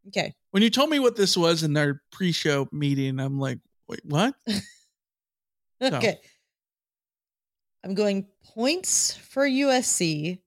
[0.09, 4.01] okay When you told me what this was in our pre-show meeting, I'm like, wait,
[4.05, 4.35] what?
[5.81, 6.19] So- Okay.
[7.85, 10.41] I'm going points for USC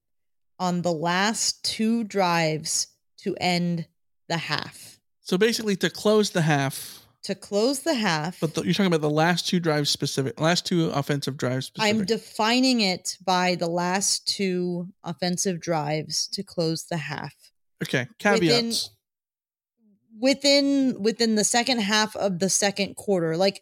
[0.58, 2.88] on the last two drives
[3.20, 3.88] to end
[4.28, 5.00] the half.
[5.22, 9.02] So basically, to close the half, To close the half, but the, you're talking about
[9.02, 11.96] the last two drives specific, last two offensive drives specific.
[12.00, 17.34] I'm defining it by the last two offensive drives to close the half.
[17.84, 18.90] okay, caveats.
[20.20, 23.62] Within within the second half of the second quarter, like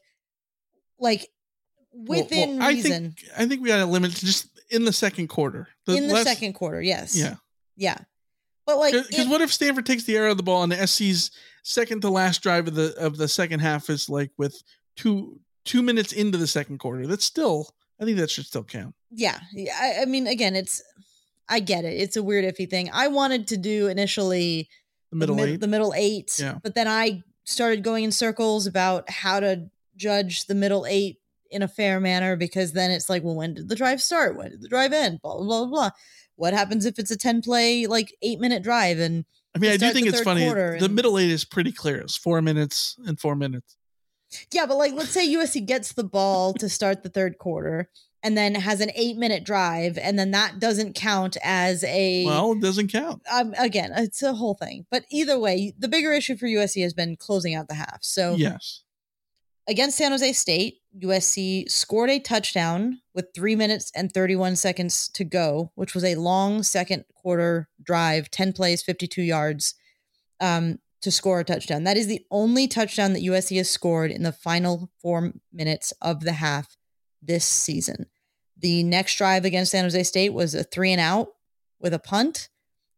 [0.99, 1.27] like
[2.05, 4.93] within well, I reason think I think we had a limit to just in the
[4.93, 5.67] second quarter.
[5.87, 7.15] in the last- second quarter, yes.
[7.15, 7.35] yeah.
[7.75, 7.97] Yeah.
[8.65, 10.85] But like Because what if Stanford takes the air out of the ball and the
[10.85, 11.31] SC's
[11.63, 14.61] second to last drive of the of the second half is like with
[14.97, 17.07] two two minutes into the second quarter?
[17.07, 17.69] That's still
[17.99, 18.93] I think that should still count.
[19.11, 20.81] yeah yeah, I, I mean again it's
[21.49, 24.67] i get it it's a weird iffy thing i wanted to do initially
[25.11, 25.59] The middle mid- eight.
[25.61, 26.57] the middle eight Yeah.
[26.61, 31.19] but then i started going in circles about how to judge the middle eight
[31.51, 34.49] in a fair manner because then it's like well when did the drive start when
[34.51, 35.89] did the drive end blah blah blah blah
[36.35, 39.25] what happens if it's a 10 play like eight minute drive and
[39.55, 40.45] I mean, I do think it's funny.
[40.45, 41.97] quarter The middle eight is pretty clear.
[41.97, 43.75] It's four minutes and four minutes.
[44.53, 47.89] Yeah, but like let's say USC gets the ball to start the third quarter
[48.21, 52.51] and then has an 8 minute drive and then that doesn't count as a Well,
[52.51, 53.23] it doesn't count.
[53.31, 54.85] um, again, it's a whole thing.
[54.91, 57.99] But either way, the bigger issue for USC has been closing out the half.
[58.01, 58.83] So Yes.
[59.67, 65.23] Against San Jose State, USC scored a touchdown with three minutes and 31 seconds to
[65.23, 69.75] go, which was a long second quarter drive, 10 plays, 52 yards
[70.39, 71.83] um, to score a touchdown.
[71.83, 76.21] That is the only touchdown that USC has scored in the final four minutes of
[76.21, 76.77] the half
[77.21, 78.07] this season.
[78.59, 81.33] The next drive against San Jose State was a three and out
[81.79, 82.49] with a punt.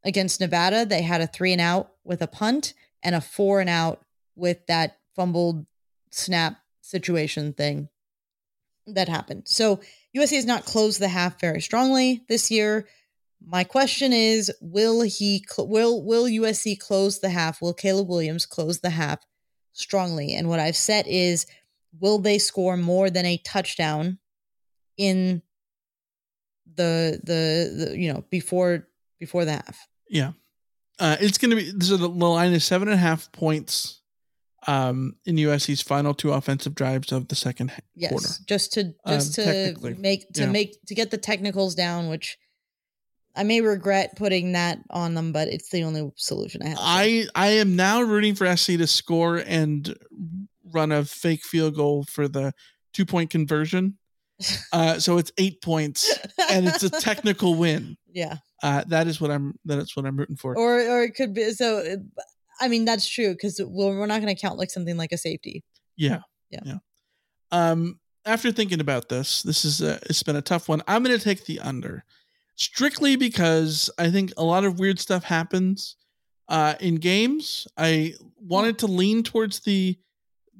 [0.05, 3.69] Against Nevada, they had a three and out with a punt and a four and
[3.69, 4.05] out
[4.35, 5.65] with that fumbled
[6.11, 7.89] snap situation thing
[8.87, 9.43] that happened.
[9.45, 9.79] So
[10.15, 12.87] USC has not closed the half very strongly this year.
[13.45, 17.61] My question is, will he cl- will will USC close the half?
[17.61, 19.19] Will Caleb Williams close the half
[19.73, 20.33] strongly?
[20.33, 21.45] And what I've said is,
[21.99, 24.17] will they score more than a touchdown
[24.97, 25.41] in
[26.75, 28.87] the the, the you know before
[29.19, 29.87] before the half?
[30.09, 30.33] Yeah.
[30.97, 33.98] Uh, it's going to be, so the, line is seven and a half points
[34.69, 38.27] um, in USC's final two offensive drives of the second Yes, quarter.
[38.47, 40.51] just to Um, just to make to yeah.
[40.51, 42.37] make to get the technicals down, which
[43.35, 46.77] I may regret putting that on them, but it's the only solution I have.
[46.81, 49.95] I I am now rooting for SC to score and
[50.71, 52.53] run a fake field goal for the
[52.93, 53.97] two point conversion.
[54.71, 56.17] Uh, so it's eight points
[56.49, 57.97] and it's a technical win.
[58.13, 59.53] yeah, Uh, that is what I'm.
[59.65, 60.55] That is what I'm rooting for.
[60.57, 61.97] or or it could be so.
[62.59, 65.17] I mean, that's true because we're we're not going to count like something like a
[65.17, 65.63] safety.
[65.95, 66.19] Yeah.
[66.49, 66.59] Yeah.
[66.63, 66.77] Yeah.
[67.51, 70.81] Um, after thinking about this, this is a, it's been a tough one.
[70.87, 72.03] I'm going to take the under,
[72.55, 75.95] strictly because I think a lot of weird stuff happens
[76.47, 77.67] uh, in games.
[77.77, 79.97] I wanted to lean towards the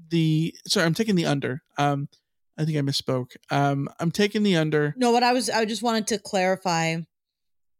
[0.09, 0.55] the.
[0.67, 1.61] Sorry, I'm taking the under.
[1.77, 2.07] Um,
[2.57, 3.35] I think I misspoke.
[3.51, 4.93] Um, I'm taking the under.
[4.97, 6.97] No, what I was I just wanted to clarify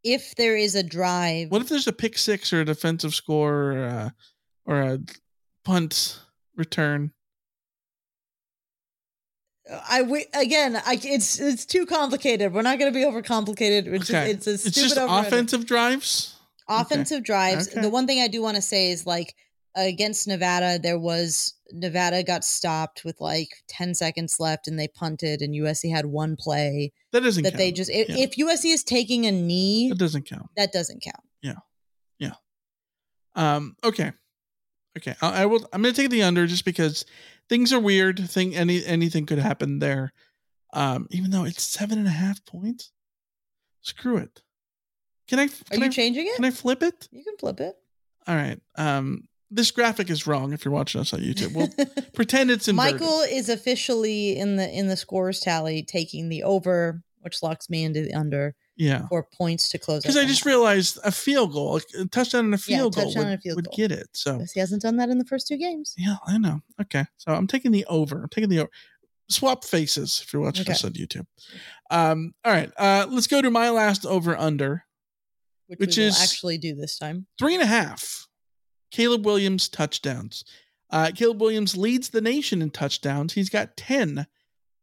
[0.03, 1.51] if there is a drive.
[1.51, 4.13] What if there's a pick six or a defensive score or a,
[4.65, 4.99] or a
[5.65, 6.19] punt
[6.55, 7.11] return?
[9.69, 12.53] Uh, I we, again, I it's it's too complicated.
[12.53, 13.88] We're not going to be overcomplicated.
[13.88, 14.34] It's Okay.
[14.34, 16.35] just, it's a It's stupid just offensive drives.
[16.67, 17.67] offensive drives.
[17.69, 17.81] Okay.
[17.81, 19.35] The one thing I do want to say is like
[19.75, 25.41] against Nevada, there was Nevada got stopped with like 10 seconds left and they punted
[25.41, 27.57] and USC had one play That doesn't that count.
[27.59, 28.15] they just if, Yeah.
[28.17, 30.49] if USC is taking a knee, That doesn't count.
[30.57, 31.23] that doesn't count.
[31.41, 31.55] Yeah.
[32.17, 32.33] Yeah.
[33.35, 34.11] Um, okay.
[34.97, 35.15] Okay.
[35.21, 37.05] I, I will I'm gonna take the under just because
[37.47, 38.19] things are weird.
[38.29, 40.11] Thing any anything could happen there.
[40.73, 42.91] Um, even though it's seven and a half points.
[43.81, 44.41] Screw it.
[45.27, 46.35] Can I Are you I, changing it?
[46.35, 47.07] Can I flip it?
[47.11, 47.75] you can flip it.
[48.27, 48.59] All right.
[48.75, 51.53] Um this graphic is wrong if you're watching us on YouTube.
[51.55, 51.69] We'll
[52.13, 53.01] pretend it's inverted.
[53.01, 57.84] Michael is officially in the in the scores tally, taking the over, which locks me
[57.84, 58.55] into the under.
[58.77, 59.07] Yeah.
[59.09, 60.03] For points to close.
[60.03, 63.27] Because I just realized a field goal, a touchdown and a Yeah, field goal would,
[63.27, 63.73] a field would goal.
[63.76, 64.07] get it.
[64.13, 65.93] So He hasn't done that in the first two games.
[65.97, 66.61] yeah, I know.
[66.81, 68.21] Okay, so I'm taking the over.
[68.23, 68.69] I'm taking the over.
[69.27, 70.71] Swap faces if you're watching Okay.
[70.71, 71.26] us on YouTube.
[71.91, 74.85] Um, all right, uh, let's go to my last over under
[75.67, 77.27] Which, Which is- actually do this time.
[77.38, 78.18] three and a half.
[78.91, 80.43] Caleb Williams touchdowns.
[80.89, 83.33] Uh, Caleb Williams leads the nation in touchdowns.
[83.33, 84.25] He's got 10.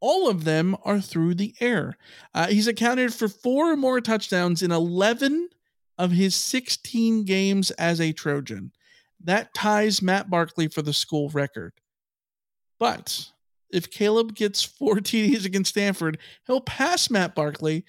[0.00, 1.96] All of them are through the air.
[2.34, 5.48] Uh, he's accounted for four or more touchdowns in 11
[5.98, 8.72] of his 16 games as a Trojan.
[9.24, 11.72] That ties Matt Barkley for the school record.
[12.78, 13.30] But
[13.70, 17.84] if Caleb gets four TDs against Stanford, he'll pass Matt Barkley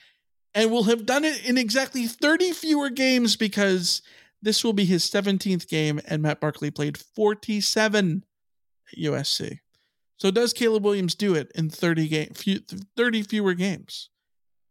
[0.56, 4.02] and will have done it in exactly 30 fewer games because
[4.42, 8.24] this will be his 17th game and Matt Barkley played 47
[8.92, 9.60] at USC.
[10.18, 12.60] So does Caleb Williams do it in 30 game, few,
[12.96, 14.10] 30 fewer games?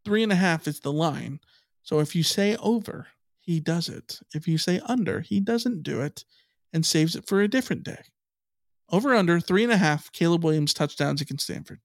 [0.05, 1.41] Three and a half is the line.
[1.83, 3.07] So if you say over,
[3.41, 4.21] he does it.
[4.35, 6.25] If you say under, he doesn't do it
[6.73, 8.03] and saves it for a different day.
[8.91, 11.81] Over under three and a half Caleb Williams touchdowns against Stanford.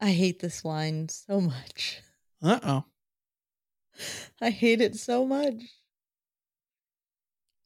[0.00, 2.00] I hate this line so much.
[2.42, 2.84] Uh oh.
[4.42, 5.54] I hate it so much.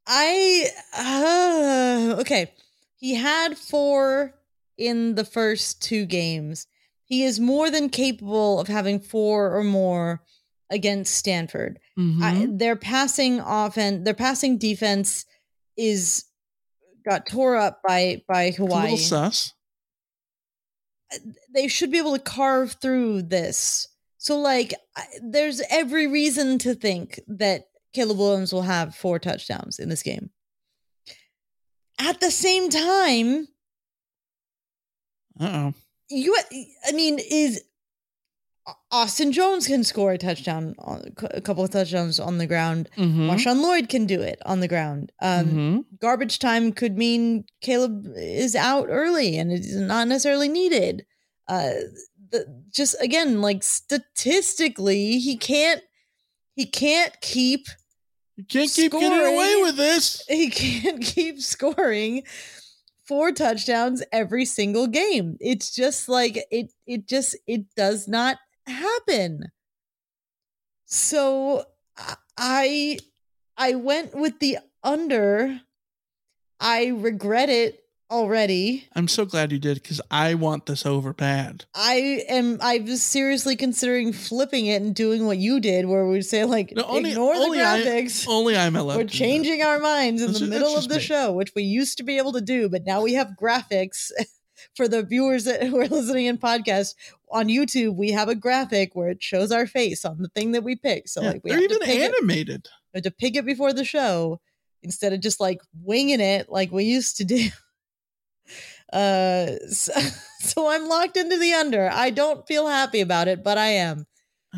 [0.06, 0.66] I
[0.96, 2.52] uh, okay.
[2.96, 4.34] He had four
[4.78, 6.68] in the first two games.
[7.04, 10.22] He is more than capable of having four or more
[10.70, 11.80] against Stanford.
[11.98, 12.58] I, Mhm.
[12.60, 15.26] their passing offense, their passing defense
[15.76, 16.24] is
[17.04, 18.82] got tore up by by It's a Hawaii.
[18.92, 19.52] little sus.
[21.54, 23.88] They should be able to carve through this.
[24.18, 29.78] So, like, I- there's every reason to think that Caleb Williams will have four touchdowns
[29.78, 30.30] in this game.
[31.98, 33.48] At the same time,
[35.38, 35.74] Uh oh.
[36.08, 36.36] you,
[36.86, 37.62] I mean, is
[38.92, 40.74] Austin Jones can score a touchdown,
[41.32, 42.88] a couple of touchdowns on the ground.
[42.96, 43.26] Mhm.
[43.28, 45.10] Marshawn Lloyd can do it on the ground.
[45.20, 45.46] Um,
[45.92, 45.98] Mhm.
[46.00, 51.04] Garbage time could mean Caleb is out early and it's not necessarily needed.
[51.50, 51.72] Uh,
[52.30, 55.82] the, just again, like statistically, he can't.
[56.54, 57.66] He can't keep.
[58.36, 60.24] You can't keep getting away with this.
[60.28, 62.22] He can't keep scoring
[63.04, 65.36] four touchdowns every single game.
[65.40, 66.72] It's just like it.
[66.86, 68.36] It just it does not
[68.66, 69.50] happen.
[70.86, 71.64] So
[71.96, 72.98] I- I
[73.56, 75.60] I went with the under.
[76.60, 77.79] I regret it
[78.10, 78.86] already.
[78.94, 81.64] I'm so glad you did because I want this over bad.
[81.74, 86.22] I am I was seriously considering flipping it and doing what you did where we
[86.22, 88.26] say like No, only, ignore the only I- graphics.
[88.28, 88.96] only I'm allowed.
[88.96, 91.00] We're changing our minds in That's the middle of the me.
[91.00, 94.10] show, which we used to be able to do, but now we have graphics
[94.76, 96.94] for the viewers that who are listening in podcast
[97.30, 97.96] on YouTube.
[97.96, 101.08] We have a graphic where it shows our face on the thing that we pick.
[101.08, 102.68] So Yeah, like we they're have even to pick it- animated.
[102.92, 104.40] we have to pick it before the show
[104.82, 107.48] instead of just like winging it like we used to do.
[108.92, 109.92] Uh, so,
[110.40, 111.90] so I'm locked into the under.
[111.90, 114.06] I don't feel happy about it, but I am.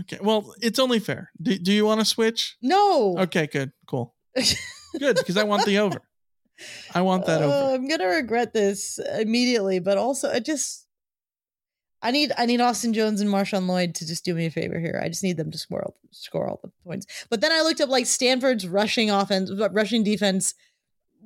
[0.00, 1.30] Okay, well, it's only fair.
[1.40, 2.56] Do, do you want to switch?
[2.62, 3.16] No.
[3.18, 4.14] Okay, good, cool,
[4.98, 6.00] good, because I want the over.
[6.94, 7.52] I want that over.
[7.52, 10.86] Oh, I'm gonna regret this immediately, but also I just
[12.02, 14.78] I need I need Austin Jones and Marshawn Lloyd to just do me a favor
[14.78, 15.00] here.
[15.02, 17.06] I just need them to score all, score all the points.
[17.30, 20.54] But then I looked up like Stanford's rushing offense, rushing defense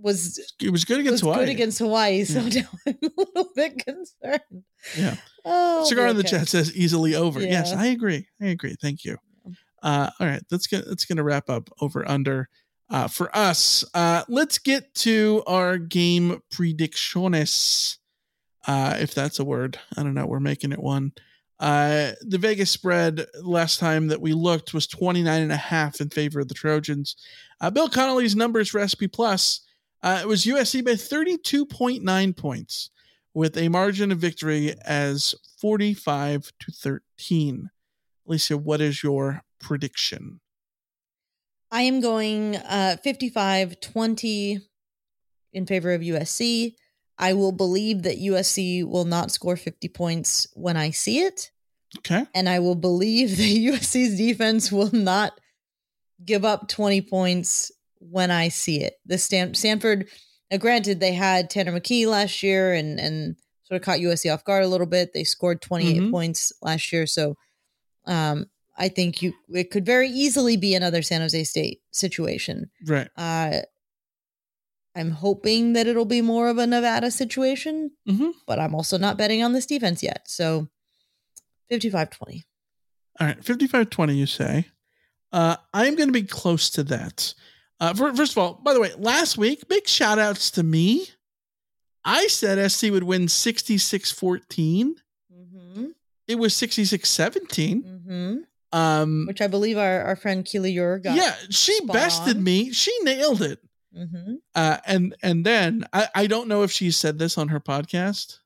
[0.01, 1.47] was It was good against was Hawaii.
[1.47, 2.24] good against Hawaii.
[2.24, 2.62] So Yeah.
[2.62, 4.64] now I'm a little bit concerned.
[4.97, 5.16] Yeah.
[5.44, 7.40] Oh, Cigar in the chat says easily over.
[7.40, 8.28] Yes, I agree.
[8.40, 8.77] I agree.
[8.81, 9.16] Thank you.
[9.82, 12.48] Uh, all right, that's gonna that's gonna wrap up over under
[12.90, 13.85] uh, for us.
[13.94, 17.97] Uh, let's get to our game predicciones,
[18.66, 19.78] uh, if that's a word.
[19.97, 20.27] I don't know.
[20.27, 21.12] We're making it one.
[21.59, 26.10] Uh, the Vegas spread last time that we looked was 29 and a half in
[26.10, 27.16] favor of the Trojans.
[27.60, 29.60] Uh, Bill Connolly's numbers SP Plus,
[30.02, 32.90] uh, it was USC by 32.9 points
[33.35, 37.70] with a margin of victory as 45 to 13.
[38.27, 40.40] Alicia, what is your prediction?
[41.70, 44.60] I am going uh 55 20
[45.52, 46.74] in favor of USC.
[47.18, 51.51] I will believe that USC will not score 50 points when I see it.
[51.98, 52.27] Okay.
[52.35, 55.32] And I will believe that USC's defense will not
[56.24, 58.94] give up 20 points when I see it.
[59.06, 60.09] The Stan- Stanford,
[60.51, 64.44] now granted, they had Tanner McKee last year and, and sort of caught USC off
[64.44, 65.12] guard a little bit.
[65.12, 66.10] They scored 28 Mhm.
[66.10, 67.06] points last year.
[67.06, 67.36] So
[68.06, 68.47] um,
[68.78, 72.70] I think you it could very easily be another San Jose State situation.
[72.86, 73.09] Right.
[73.16, 73.60] Uh,
[74.94, 78.31] I'm hoping that it'll be more of a Nevada situation, mm-hmm.
[78.47, 80.23] but I'm also not betting on this defense yet.
[80.27, 80.68] So
[81.68, 82.44] 55 20.
[83.20, 83.44] All right.
[83.44, 84.66] 55 20, you say.
[85.32, 87.35] Uh, I'm going to be close to that.
[87.78, 91.09] Uh, first of all, by the way, last week, big shout outs to me.
[92.05, 94.97] I said SC would win 66 14.
[95.32, 95.86] Mm-hmm.
[96.28, 97.82] It was 66 17.
[97.82, 98.36] Mm-hmm.
[98.78, 101.16] Um, Which I believe our, our friend Keely Ure got.
[101.16, 102.44] yeah, she bested on.
[102.44, 102.73] me.
[102.73, 103.61] She nailed it.
[103.97, 104.35] Mm-hmm.
[104.55, 108.40] Uh, and and then I, I don't know if she said this on her podcast,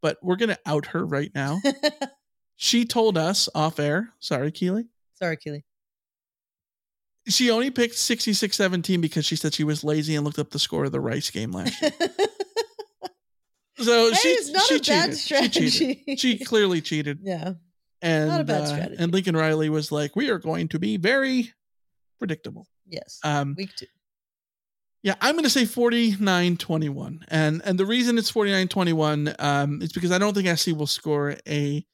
[0.00, 1.60] but we're gonna out her right now.
[2.56, 4.10] she told us off air.
[4.20, 4.86] Sorry, Keely.
[5.14, 5.64] Sorry, Keely.
[7.30, 10.84] She only picked 66-17 because she said she was lazy and looked up the score
[10.84, 11.92] of the Rice game last year.
[13.78, 15.52] so Hey, she, not she a bad cheated.
[15.52, 16.20] She cheated.
[16.20, 17.20] She clearly cheated.
[17.22, 17.54] Yeah.
[18.02, 18.96] And Not a bad uh, strategy.
[18.98, 21.52] and Lincoln Riley was like, "We are going to be very
[22.18, 23.20] predictable." Yes.
[23.22, 23.86] Um, Week two.
[25.02, 27.24] Yeah, I'm going to say 49-21.
[27.28, 31.36] And and the reason it's 49-21 um is because I don't think SC will score
[31.46, 31.84] a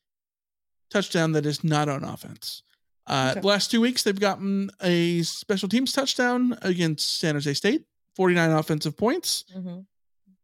[0.91, 2.63] touchdown that is not on offense.
[3.07, 3.41] Uh Okay.
[3.41, 7.85] the last 2 weeks they've gotten a special teams touchdown against San Jose State,
[8.17, 9.81] 49 offensive points, Mm-hmm.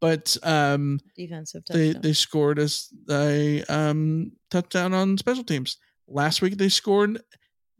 [0.00, 2.02] but um Defensive they touchdown.
[2.02, 5.76] they scored as a um touchdown on special teams.
[6.06, 7.20] Last week they scored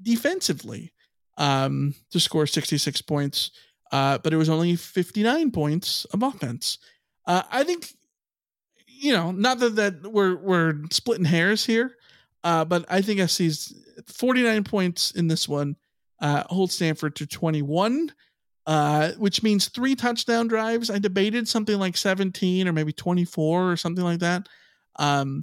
[0.01, 0.93] defensively
[1.39, 3.51] um to score 66 points.
[3.91, 6.79] Uh but it was only 59 points of offense.
[7.27, 7.89] Uh I think
[8.87, 11.97] you know, not that that we're we're splitting hairs here,
[12.45, 13.75] uh but I think SC's
[14.07, 15.77] 49 points in this one
[16.21, 18.13] uh hold Stanford to 21
[18.67, 20.91] uh, which means three touchdown drives.
[20.91, 24.49] I debated something like 17 or maybe 24 or something like that.
[24.97, 25.43] Um,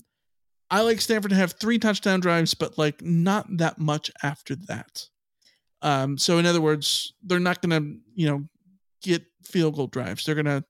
[0.71, 5.07] I like Stanford to have three touchdown drives, but like not that much after that.
[5.81, 8.45] Um, so in other words, they're not going to, you know,
[9.01, 10.25] get field goal drives.
[10.25, 10.63] They're going to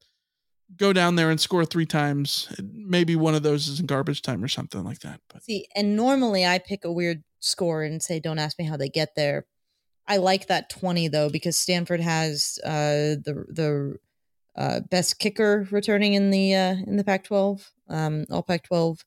[0.78, 2.54] go down there and score three times.
[2.62, 5.22] Maybe one of those is in garbage time or something like that.
[5.32, 8.78] But See, and normally I pick a weird score and say, don't ask me how
[8.78, 9.46] they get there.
[10.08, 14.00] I like that 20 though, because Stanford has uh, the the
[14.56, 19.04] uh, best kicker returning in the uh, in the Pac-12, um, all Pac-12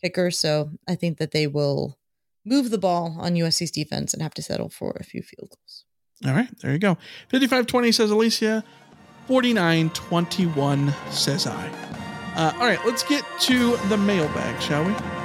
[0.00, 0.30] kicker.
[0.30, 1.98] So I think that they will
[2.44, 5.84] move the ball on USC's defense and have to settle for a few field goals.
[6.24, 6.98] all right, there you go.
[7.28, 8.64] 55 20 says Alicia.
[9.26, 11.68] 49 21 says I.
[12.36, 15.23] Uh, all right, let's get to the mailbag, shall we?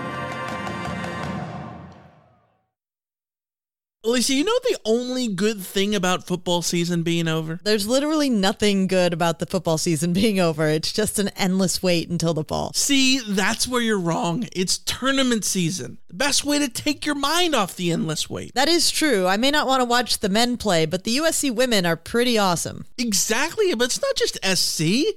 [4.02, 7.60] Alicia, you know the only good thing about football season being over?
[7.66, 10.70] There's literally nothing good about the football season being over.
[10.70, 12.72] It's just an endless wait until the fall.
[12.74, 14.48] See, that's where you're wrong.
[14.54, 15.98] It's tournament season.
[16.08, 18.56] The best way to take your mind off the endless wait.
[18.56, 19.28] That is true.
[19.28, 22.38] I may not want to watch the men play, but the USC women are pretty
[22.38, 22.86] awesome.
[22.98, 25.08] Exactly, but it's not just SC.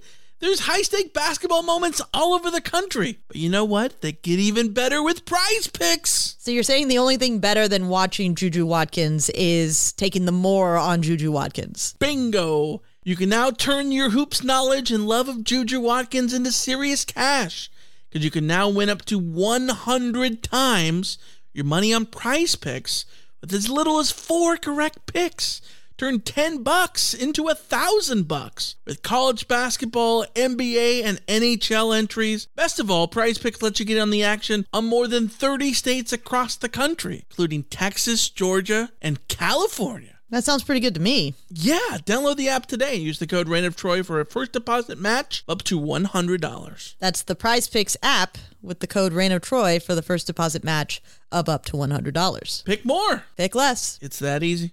[0.43, 3.21] There's high stake basketball moments all over the country.
[3.29, 4.01] But you know what?
[4.01, 6.35] They get even better with prize picks.
[6.41, 10.77] So you're saying the only thing better than watching Juju Watkins is taking the more
[10.77, 11.95] on Juju Watkins.
[12.01, 12.83] Bingo!
[13.05, 17.71] You can now turn your hoops knowledge and love of Juju Watkins into serious cash.
[18.11, 21.19] Because you can now win up to 100 times
[21.55, 23.07] your money on prize picks
[23.41, 25.63] with as little as four correct picks.
[25.97, 32.47] Turn 10 bucks into a thousand bucks with college basketball, NBA, and NHL entries.
[32.57, 35.73] Best of all, Prize Picks lets you get on the action on more than 30
[35.73, 40.19] states across the country, including Texas, Georgia, and California.
[40.33, 41.35] That sounds pretty good to me.
[41.51, 44.53] Yeah, download the app today and use the code Reign of Troy for a first
[44.53, 46.95] deposit match up to $100.
[46.99, 50.65] That's the Prize Picks app with the code Reign of Troy for the first deposit
[50.65, 52.65] match of up to $100.
[52.65, 53.25] Pick more.
[53.37, 53.99] Pick less.
[54.01, 54.73] It's that easy.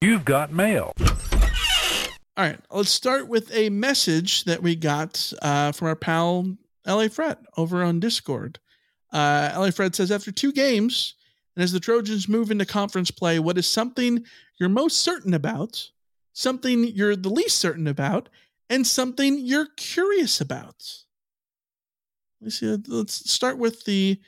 [0.00, 0.92] You've got mail.
[1.00, 6.56] All right, let's start with a message that we got uh, from our pal
[6.86, 8.60] LA Fred over on Discord.
[9.12, 11.14] Uh, LA Fred says, after two games,
[11.56, 14.24] and as the Trojans move into conference play, what is something
[14.58, 15.90] you're most certain about,
[16.32, 18.28] something you're the least certain about,
[18.70, 20.84] and something you're curious about?
[22.40, 22.78] Let's see.
[22.86, 24.20] Let's start with the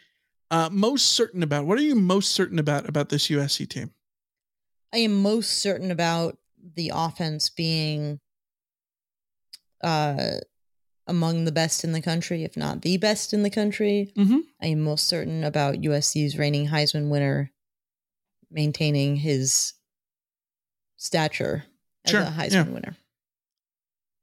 [0.53, 3.93] Uh, most certain about what are you most certain about about this USC team?
[4.93, 6.39] I am most certain about
[6.75, 8.21] the offense being
[9.83, 10.33] uh
[11.07, 14.13] among the best in the country, if not the best in the country.
[14.17, 14.39] Mm-hmm.
[14.63, 17.51] I am most certain about USC's reigning Heisman winner
[18.51, 19.75] maintaining his
[20.97, 21.65] stature
[22.05, 22.63] as Sure, a Heisman yeah.
[22.65, 22.97] winner.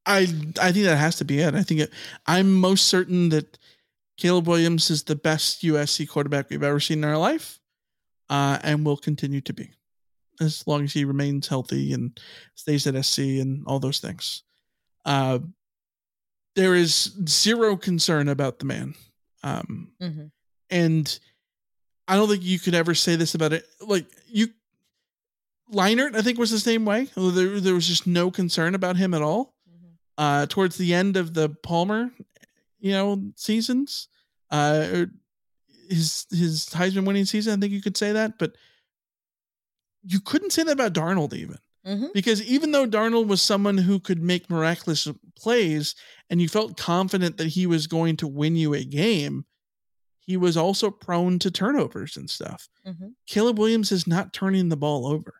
[0.05, 0.21] I
[0.61, 1.53] I think that has to be it.
[1.53, 1.93] I think it,
[2.25, 3.57] I'm most certain that
[4.17, 7.59] Caleb Williams is the best USC quarterback we've ever seen in our life,
[8.29, 9.71] uh, and will continue to be
[10.39, 12.19] as long as he remains healthy and
[12.55, 14.43] stays at SC and all those things.
[15.05, 15.39] Uh,
[16.55, 18.95] there is zero concern about the man,
[19.43, 20.31] um, Mhm.
[20.69, 21.19] and
[22.07, 23.65] I don't think you could ever say this about it.
[23.81, 24.47] Like you,
[25.71, 27.09] Leinart, I think was the same way.
[27.15, 29.53] There, there was just no concern about him at all.
[30.17, 32.09] Uh, towards the end of the Palmer,
[32.79, 34.07] you know, seasons,
[34.49, 35.05] uh,
[35.89, 38.55] his his Heisman winning season, I think you could say that, but
[40.03, 41.57] you couldn't say that about Darnold even.
[41.85, 42.11] Mhm.
[42.13, 45.07] Because even though Darnold was someone who could make miraculous
[45.37, 45.95] plays
[46.29, 49.45] and you felt confident that he was going to win you a game,
[50.19, 52.67] he was also prone to turnovers and stuff.
[52.85, 53.13] Mhm.
[53.25, 55.35] Caleb Williams is not turning the ball over.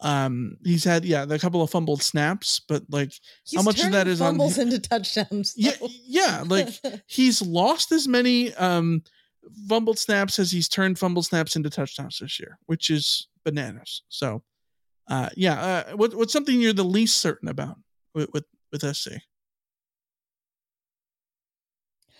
[0.00, 3.12] Um, he's had yeah, a couple of fumbled snaps, but like
[3.44, 5.54] He's how much of that is is on fumbles into touchdowns?
[5.56, 5.72] yeah,
[6.06, 6.68] yeah, like
[7.06, 9.02] he's lost as many um
[9.68, 14.02] fumbled snaps as he's turned fumbled snaps into touchdowns this year, which is bananas.
[14.08, 14.42] So,
[15.08, 17.76] uh, yeah, uh, what, what's something you're the least certain about
[18.14, 19.12] with with, with SC?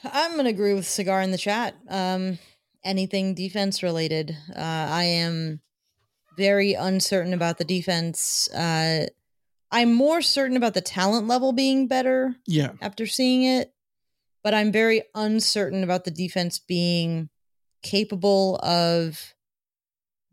[0.05, 1.77] I'm gonna agree with Cigar in the chat.
[1.89, 2.39] Um,
[2.85, 4.37] anything defense related.
[4.55, 4.61] Uh,
[4.91, 5.61] I am
[6.37, 8.49] very uncertain about the defense.
[8.53, 9.07] Uh,
[9.71, 13.74] I'm more certain about the talent level being better Yeah, after seeing it,
[14.45, 17.31] but I'm very uncertain about the defense being
[17.83, 19.35] capable of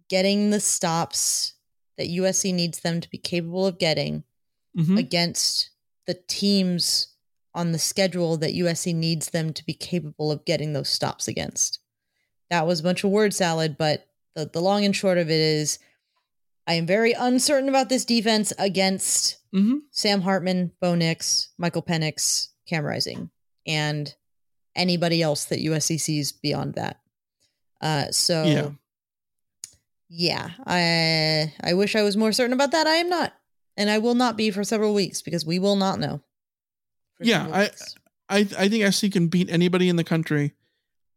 [0.09, 1.53] getting the stops
[1.97, 4.23] that USC needs them to be capable of getting
[4.77, 4.97] Mhm.
[4.97, 5.69] against
[6.05, 7.07] the teams
[7.53, 11.79] on the schedule that USC needs them to be capable of getting those stops against.
[12.49, 15.39] That was a bunch of word salad, but the, the long and short of it
[15.39, 15.79] is
[16.67, 19.79] I am very uncertain about this defense against Mm-hmm.
[19.91, 23.29] Sam Hartman, Bo Nix, Michael Penix, Cam Rising,
[23.71, 24.13] and
[24.75, 26.99] anybody else that USC sees beyond that.
[27.81, 28.69] Uh, so Yeah.
[30.09, 32.87] yeah, I I wish I was more certain about that.
[32.87, 33.33] I am not,
[33.77, 36.21] and I will not be for several weeks because we will not know.
[37.19, 37.47] yeah.
[37.51, 37.69] I.
[38.29, 40.53] I I think SC can beat anybody in the country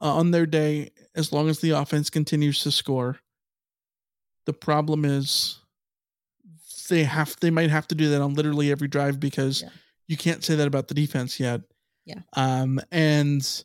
[0.01, 3.21] uh, on their day as long as the offense continues to score.
[4.47, 5.61] The problem is
[6.89, 9.69] they have they might have to do that on literally every drive because Yeah.
[10.09, 11.61] you can't say that about the defense yet.
[12.05, 12.21] Yeah.
[12.35, 13.65] Um and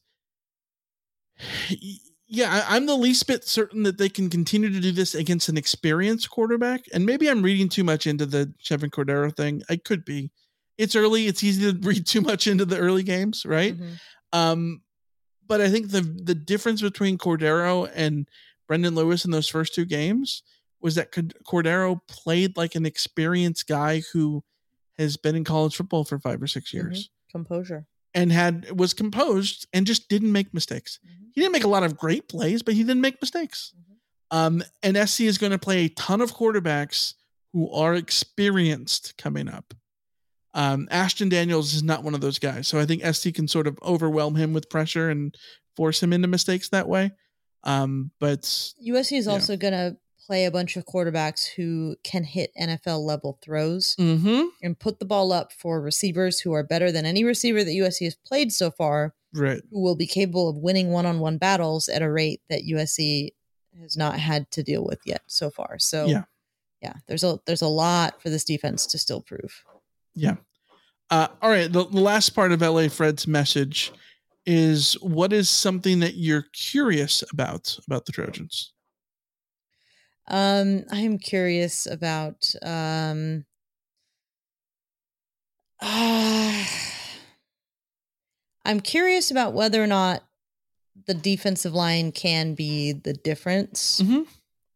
[2.28, 5.50] yeah, I, I'm the least bit certain that they can continue to do this against
[5.50, 6.86] an experienced quarterback.
[6.94, 9.64] And maybe I'm reading too much into the Chevan Cordeiro thing.
[9.70, 10.32] I could be.
[10.78, 11.28] It's early.
[11.28, 13.76] It's easy to read too much into the early games, right?
[13.78, 14.00] Mhm.
[14.32, 14.82] Um,
[15.48, 18.28] but I think the the difference between Cordeiro and
[18.68, 20.44] Brendan Lewis in those first two games
[20.80, 24.44] was that Cordeiro played like an experienced guy who
[24.98, 27.88] has been in college football for five or six years composure.
[28.14, 31.00] And had was composed and just didn't make mistakes.
[31.34, 33.74] He didn't make a lot of great plays, but he didn't make mistakes.
[34.32, 37.14] Um, and SC is going to play a ton of quarterbacks
[37.54, 39.74] who are experienced coming up.
[40.54, 43.68] Um, Ashton Daniels is not one of those guys, so I think SC can sort
[43.68, 45.36] of overwhelm him with pressure and
[45.76, 47.12] force him into mistakes that way.
[47.64, 49.98] Um, but USC is also going to
[50.30, 54.50] play a bunch of quarterbacks who can hit NFL level throws Mhm.
[54.62, 58.06] and put the ball up for receivers who are better than any receiver that USC
[58.06, 61.90] has played so far, right, who will be capable of winning one on one battles
[61.90, 63.32] at a rate that USC
[63.82, 65.80] has not had to deal with yet so far.
[65.80, 66.26] So Yeah.
[66.84, 69.64] yeah, there's a there's a lot for this defense to still prove.
[70.14, 70.36] Yeah.
[71.10, 71.72] Uh, all right.
[71.74, 73.92] The, the last part of LA Fred's message
[74.46, 78.74] is what is something that you're curious about about the Trojans?
[80.30, 83.46] Um, I am curious about um
[88.66, 90.24] I'm curious about whether or not
[91.08, 94.28] the defensive line can be the difference Mhm.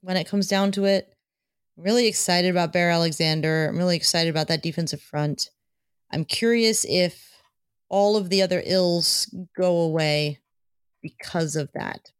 [0.01, 1.13] when it comes down to it.
[1.77, 3.67] I'm really excited about Bear Alexander.
[3.67, 5.49] I'm really excited about that defensive front.
[6.11, 7.41] I'm curious if
[7.89, 10.39] all of the other ills go away
[11.01, 12.11] because of that.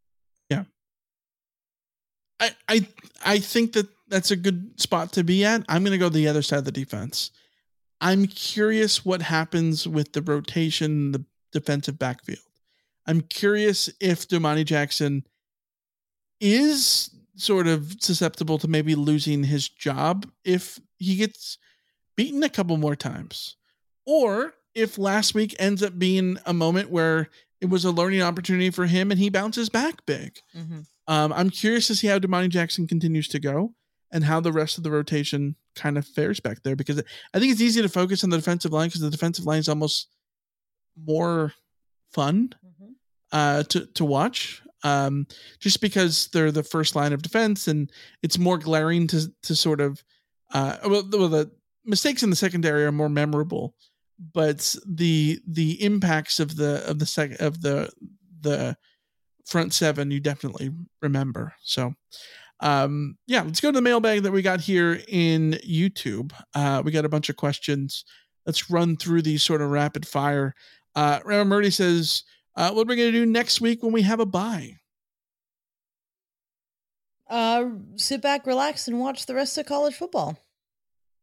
[2.68, 2.88] I
[3.26, 5.64] I think that that's a good spot to be at.
[5.68, 7.32] I'm going to go the other side of the defense.
[8.00, 12.40] I'm curious what happens with the rotation, the defensive backfield.
[13.06, 15.26] I'm curious if Domani Jackson
[16.40, 21.58] is sort of susceptible to maybe losing his job if he gets
[22.16, 23.56] beaten a couple more times.
[24.06, 27.30] Or if last week ends up being a moment where
[27.62, 30.40] it was a learning opportunity for him and he bounces back big.
[30.56, 30.82] Mm-hmm.
[31.08, 33.74] Um, I'm curious to see how Domani Jackson continues to go
[34.12, 37.02] and how the rest of the rotation kind of fares back there because
[37.34, 39.68] I think it's easy to focus on the defensive line because the defensive line is
[39.68, 40.08] almost
[40.96, 41.54] more
[42.12, 42.54] fun
[43.32, 44.62] uh, to to watch.
[44.86, 45.28] Um,
[45.60, 47.90] just because they're the first line of defense and
[48.22, 50.04] it's more glaring to to sort of
[50.54, 51.52] uh, well, the, well, the
[51.86, 53.76] mistakes in the secondary are more memorable,
[54.34, 57.92] but the the impacts of the of the sec of the
[58.42, 58.78] the
[59.46, 60.72] front seven you definitely
[61.02, 61.54] remember.
[61.64, 61.94] So
[62.60, 66.32] um yeah let's go to the mailbag that we got here in youtube.
[66.56, 68.06] Uh we got a bunch of questions.
[68.46, 70.54] Let's run through these sort of rapid fire.
[70.96, 72.24] Uh Rama Murray says
[72.56, 74.78] uh what are we gonna do next week when we have a bye?
[77.30, 80.38] Uh, sit back, relax, and watch the rest of college football.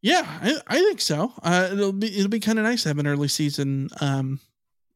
[0.03, 1.33] yeah i, I think so.
[1.43, 4.41] Uh it'll be it'll be kind of nice to have an early season um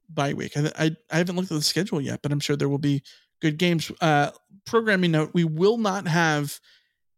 [0.08, 2.68] bye week I, I i haven't looked at the schedule yet but i'm sure there
[2.68, 3.02] will be
[3.40, 4.30] good games uh
[4.64, 6.58] programming note we will not have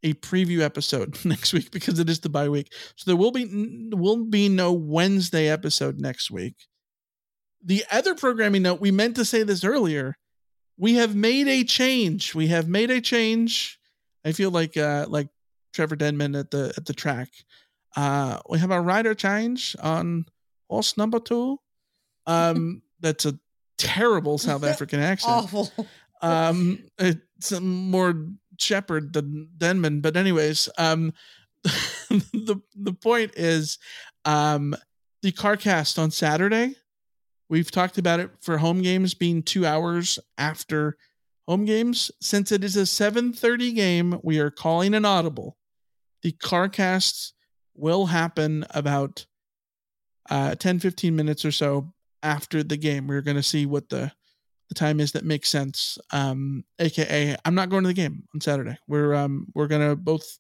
[0.07, 2.73] a preview episode next week because it is the bye week.
[2.97, 6.55] So there will be will be no Wednesday episode next week.
[7.65, 10.17] The other programming note, we meant to say this earlier.
[10.79, 12.35] We have made a change.
[12.35, 13.79] We have made a change.
[14.25, 15.29] I feel like uh like
[15.73, 17.31] Trevor Denman at the at the track.
[17.97, 20.27] Uh we have a rider change on
[20.69, 21.59] horse number two.
[22.27, 23.39] Um that's a
[23.79, 25.33] terrible South African accent.
[25.33, 25.71] Awful.
[26.23, 28.27] um it's more
[28.59, 31.13] shepherd than denman but anyways um
[32.09, 33.79] the the point is
[34.25, 34.75] um
[35.21, 36.75] the carcast on saturday
[37.51, 40.97] we've talked about it for home games being two hours after
[41.47, 42.11] home games.
[42.21, 45.57] Since it is a 7.30 game we are calling an audible.
[46.23, 47.33] The carcast
[47.75, 49.27] will happen about
[50.29, 51.93] uh 10 15 minutes or so
[52.27, 54.13] after the game we're going to see what the
[54.69, 55.99] the time is that makes sense.
[56.13, 58.77] Um, AKA, I'm not going to the game on Saturday.
[58.89, 60.39] We're um, we're gonna both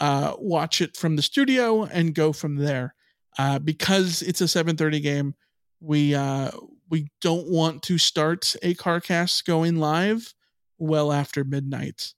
[0.00, 2.94] uh, watch it from the studio and go from there.
[3.38, 5.34] Uh, because it's a 7:30 game,
[5.80, 6.50] we uh,
[6.88, 10.34] we don't want to start a CarCast going live
[10.78, 12.14] well after midnight.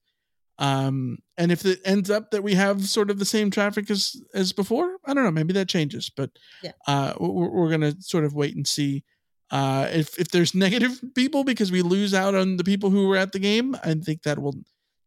[0.59, 4.17] Um, and if it ends up that we have sort of the same traffic as
[4.35, 5.31] as before, I don't know.
[5.31, 6.31] Maybe that changes, but
[6.63, 6.73] Yeah.
[6.87, 9.05] uh, we're, we're gonna sort of wait and see.
[9.51, 13.17] Uh, if if there's negative people because we lose out on the people who were
[13.17, 14.55] at the game, I think that will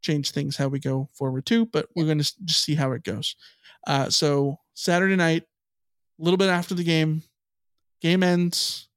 [0.02, 1.66] change things how we go forward too.
[1.66, 3.36] But we're going to just see how it goes.
[3.88, 5.44] Uh, so Saturday night,
[6.20, 7.24] a little bit after the game,
[8.02, 8.88] game ends.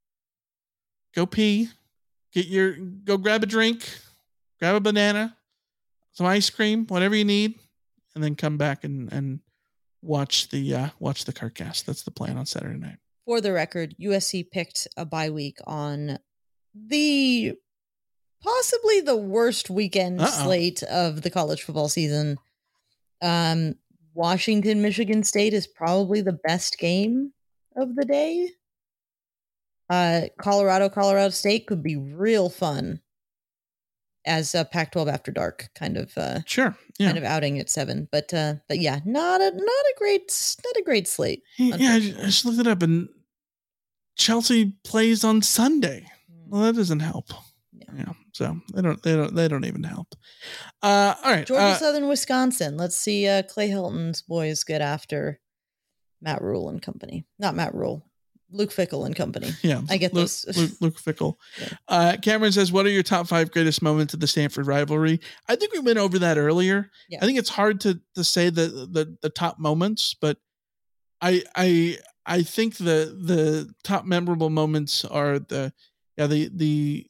[1.15, 1.69] Go pee,
[2.33, 3.89] get your go grab a drink,
[4.61, 5.37] grab a banana,
[6.13, 7.59] some ice cream, whatever you need,
[8.15, 9.41] and then come back and and
[10.03, 11.85] watch the uh, watch the carcast.
[11.85, 12.99] That's the plan on Saturday night.
[13.25, 16.19] For the record, USC picked a bye week on
[16.75, 17.55] the
[18.43, 20.45] possibly the worst weekend Uh-oh.
[20.45, 22.39] slate of the college football season.
[23.23, 23.77] Um,
[24.15, 27.33] Washington, Michigan State is probably the best game
[27.77, 28.51] of the day.
[29.89, 33.01] Uh, Colorado, Colorado State could be real fun
[34.24, 37.07] as a Pac-12 after dark kind of uh, Sure, yeah.
[37.07, 38.09] kind of outing at seven.
[38.12, 41.43] But uh, but yeah, not a not a great not a great slate.
[41.59, 43.09] Yeah, I ju- I just looked it up, and
[44.16, 46.07] Chelsea plays on Sunday.
[46.47, 47.31] Well, that doesn't help.
[47.94, 48.12] Yeah.
[48.32, 50.15] so they don't, they don't, they don't even help.
[50.82, 52.77] Uh, all right, Georgia uh, Southern Wisconsin.
[52.78, 55.40] Let's see uh, Clay Helton's boys get after
[56.23, 57.24] Matt Rhule and company.
[57.39, 58.03] Not Matt Rhule,
[58.53, 59.51] Luke Fickell and company.
[59.62, 60.57] yeah, I get Luke, this.
[60.57, 61.37] Luke, Luke Fickell.
[61.89, 65.57] Uh, Cameron says, "What are your top five greatest moments of the Stanford rivalry?" I
[65.57, 66.91] think we went over that earlier.
[67.09, 67.19] Yeah.
[67.23, 70.39] I think it's hard to to say the the the top moments, but
[71.20, 75.73] I I I think the the top memorable moments are the
[76.16, 77.07] yeah the the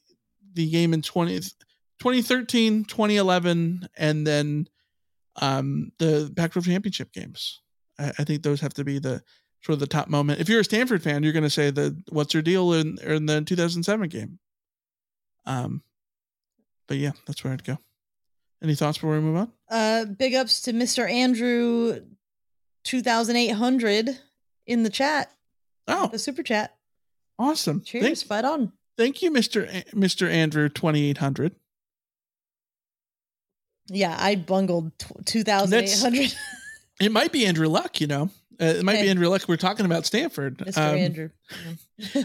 [0.53, 4.67] the game in 20, 2013 2011 and then
[5.41, 7.61] um the Pac-12 championship games
[7.97, 9.23] I, I think those have to be the
[9.65, 11.95] sort of the top moment if you're a Stanford fan you're going to say the
[12.09, 14.39] what's your deal in in the 2007 game
[15.45, 15.81] um
[16.87, 17.77] but yeah that's where I'd go
[18.61, 21.09] any thoughts before we move on Uh, big ups to Mr.
[21.09, 21.99] Andrew,
[22.85, 24.09] two thousand eight hundred
[24.65, 25.31] in the chat.
[25.87, 26.73] Oh, the super chat.
[27.37, 28.71] awesome Cheers, Thank- fight on.
[28.97, 29.67] Thank you, Mr.
[29.67, 30.29] A- Mr.
[30.31, 31.55] Andrew 2800.
[33.87, 34.91] Yeah, I bungled
[35.33, 36.33] eight hundred.
[37.01, 38.29] It might be Andrew Luck, you know.
[38.61, 39.43] Uh, it might be Andrew Luck.
[39.47, 40.57] We're talking about Stanford.
[40.59, 40.77] Mr.
[40.77, 41.29] Um, Andrew.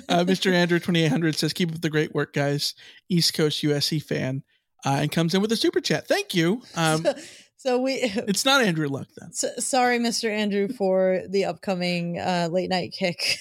[0.09, 0.53] uh, Mr.
[0.53, 2.75] Andrew 2800 says, Keep up the great work, guys.
[3.09, 4.43] East Coast USC fan.
[4.85, 6.07] uh, and comes in with a super chat.
[6.09, 6.63] Thank you.
[6.77, 7.15] Um, so,
[7.57, 7.95] so we.
[8.03, 9.33] it's not Andrew Luck then.
[9.33, 10.31] So, sorry, Mr.
[10.31, 13.39] Andrew, for the upcoming uh, late night kick.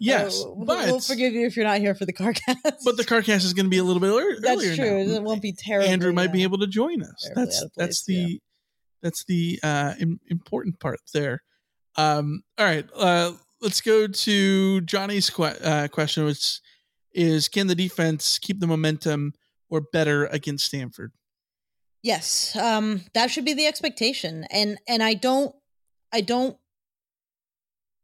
[0.00, 2.56] Yes, Uh, we'll- but we'll forgive you if you're not here for the CarCast.
[2.84, 5.04] but the CarCast is going to be a little bit ear- That's true.
[5.04, 5.14] now.
[5.16, 5.88] It won't be terrible.
[5.90, 7.28] Andrew might be able to join us.
[7.34, 8.40] That's of that's place, the
[9.02, 11.42] that's the uh, im- important part there.
[11.96, 16.60] Um, all right, uh, let's go to Johnny's que- uh, question, which
[17.12, 19.34] is: Can the defense keep the momentum
[19.68, 21.12] or better against Stanford?
[22.02, 25.54] Yes, um, that should be the expectation, and and I don't,
[26.12, 26.56] I don't.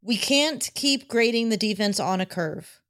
[0.03, 2.81] We can't keep grading the defense on a curve.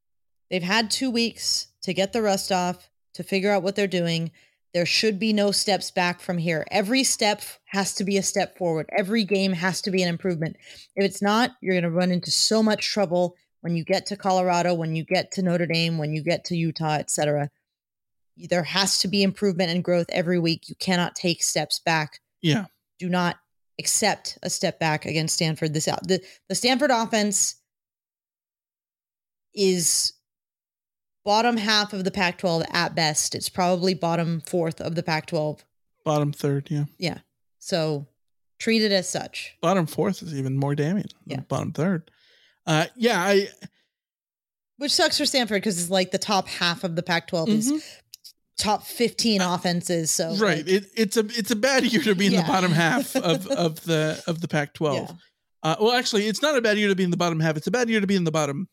[0.50, 4.32] They've had two weeks to get the rust off, to figure out what they're doing.
[4.76, 6.66] There should be no steps back from here.
[6.70, 8.86] Every step has to be a step forward.
[8.96, 10.56] Every game has to be an improvement.
[10.94, 14.16] If it's not, you're going to run into so much trouble when you get to
[14.16, 17.48] Colorado, when you get to Notre Dame, when you get to Utah, etc
[18.36, 20.68] there has to be improvement and growth every week.
[20.68, 22.20] You cannot take steps back.
[22.42, 22.66] Yeah,
[22.98, 23.36] Do not
[23.78, 25.74] accept a step back against Stanford.
[25.74, 27.56] This out the, the Stanford offense
[29.54, 30.12] is
[31.26, 33.34] bottom half of the Pac-12 at best.
[33.34, 35.58] It's probably bottom fourth of the Pac-12.
[36.04, 36.68] bottom third.
[36.70, 37.18] Yeah, Yeah.
[37.58, 38.06] So
[38.58, 39.56] treat it as such.
[39.60, 41.04] bottom fourth is even more damning.
[41.26, 41.40] than Yeah.
[41.48, 42.10] bottom third.
[42.64, 43.48] Uh, yeah, I
[44.78, 47.72] Which sucks for Stanford because it's like the top half of the Pac-12 Mhm.
[47.76, 47.84] is
[48.58, 50.10] top 15 offenses.
[50.10, 50.58] So right.
[50.58, 52.42] like, it, it's a it's a bad year to be in Yeah.
[52.42, 54.94] the bottom half of of the of the Pac-12.
[55.08, 55.16] Yeah.
[55.62, 57.56] Uh, well, actually, it's not a bad year to be in the bottom half.
[57.56, 58.68] It's a bad year to be in the bottom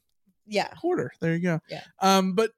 [0.45, 0.67] yeah.
[0.79, 1.11] quarter.
[1.21, 1.59] There you go.
[1.69, 1.83] Yeah.
[2.01, 2.51] Um, but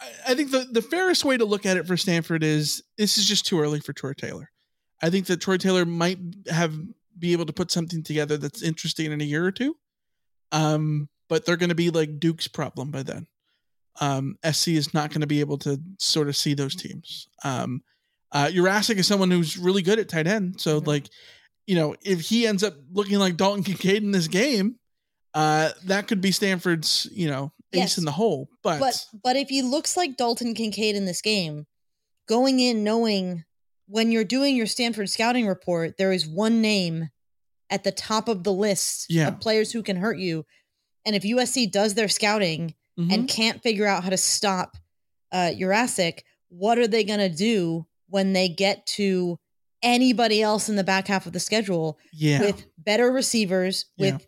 [0.00, 3.18] I, I think the the fairest way to look at it for Stanford is this
[3.18, 4.50] is just too early for Troy Taylor.
[5.02, 6.18] I think that Troy Taylor might
[6.50, 6.74] have
[7.18, 9.76] be able to put something together that's interesting in a year or two.
[10.50, 13.26] Um, but they're going to be like Duke's problem by then.
[14.00, 17.28] Um, SC is not going to be able to sort of see those teams.
[17.44, 17.82] Um,
[18.32, 20.60] uh, Yurosek is someone who's really good at tight end.
[20.60, 20.88] So Mm-hmm.
[20.88, 21.10] like,
[21.66, 24.76] you know, if he ends up looking like Dalton Kincaid in this game,
[25.34, 27.98] uh, that could be Stanford's, you know, ace Yes.
[27.98, 28.48] in the hole.
[28.62, 31.66] But, but but if he looks like Dalton Kincaid in this game,
[32.28, 33.44] going in knowing
[33.86, 37.08] when you're doing your Stanford scouting report, there is one name
[37.70, 39.28] at the top of the list Yeah.
[39.28, 40.44] of players who can hurt you.
[41.06, 43.12] And if USC does their scouting Mhm.
[43.12, 44.76] and can't figure out how to stop
[45.32, 49.38] uh, Yurosek, what are they going to do when they get to
[49.82, 54.18] anybody else in the back half of the schedule yeah, with better receivers Yeah.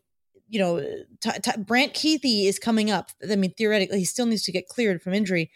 [0.48, 0.80] You know
[1.20, 4.68] t- t- Brant Kuithe is coming up I mean theoretically he still needs to get
[4.68, 5.50] cleared from injury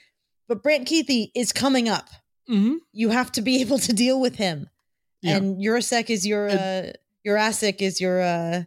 [0.48, 2.08] but Brant Kuithe is coming up
[2.46, 4.68] hmm you have to be able to deal with him
[5.22, 5.36] Yeah.
[5.36, 6.92] and Yurosek is your uh
[7.26, 8.62] Yurosek is your uh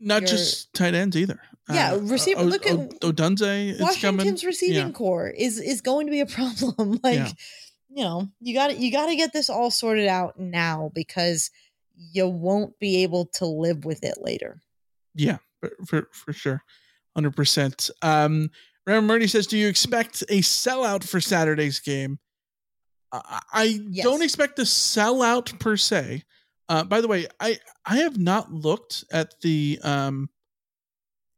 [0.00, 1.40] not your- just tight ends either.
[1.70, 3.78] Yeah, Uh, receiver- O- look at O- Odunze.
[3.80, 4.92] Washington's receiving Yeah.
[4.92, 7.30] corps is is going to be a problem like Yeah.
[7.88, 11.50] you know you got to you got to get this all sorted out now because
[11.96, 14.60] you won't be able to live with it later
[15.14, 15.38] Yeah,
[15.86, 16.62] for for, sure,
[17.14, 17.90] hundred percent.
[18.02, 18.50] Um,
[18.86, 22.18] Graham Murray says, "Do you expect a sellout for Saturday's game?"
[23.12, 24.04] I, I Yes.
[24.04, 26.24] don't expect a sellout per se.
[26.68, 30.30] Uh, by the way, I I have not looked at the um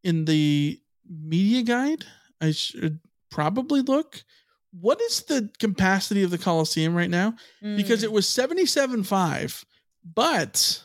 [0.02, 2.04] in the media guide.
[2.40, 4.24] I should probably look.
[4.70, 7.34] What is the capacity of the Coliseum right now?
[7.62, 8.04] Because Mm.
[8.04, 9.64] it was seventy seven five,
[10.04, 10.84] but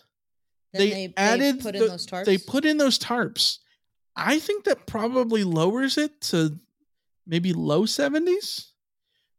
[0.73, 2.25] they, they- added put in those tarps?
[2.25, 3.59] They put in those tarps.
[4.15, 6.57] I think that probably lowers it to
[7.25, 8.65] maybe low 70s.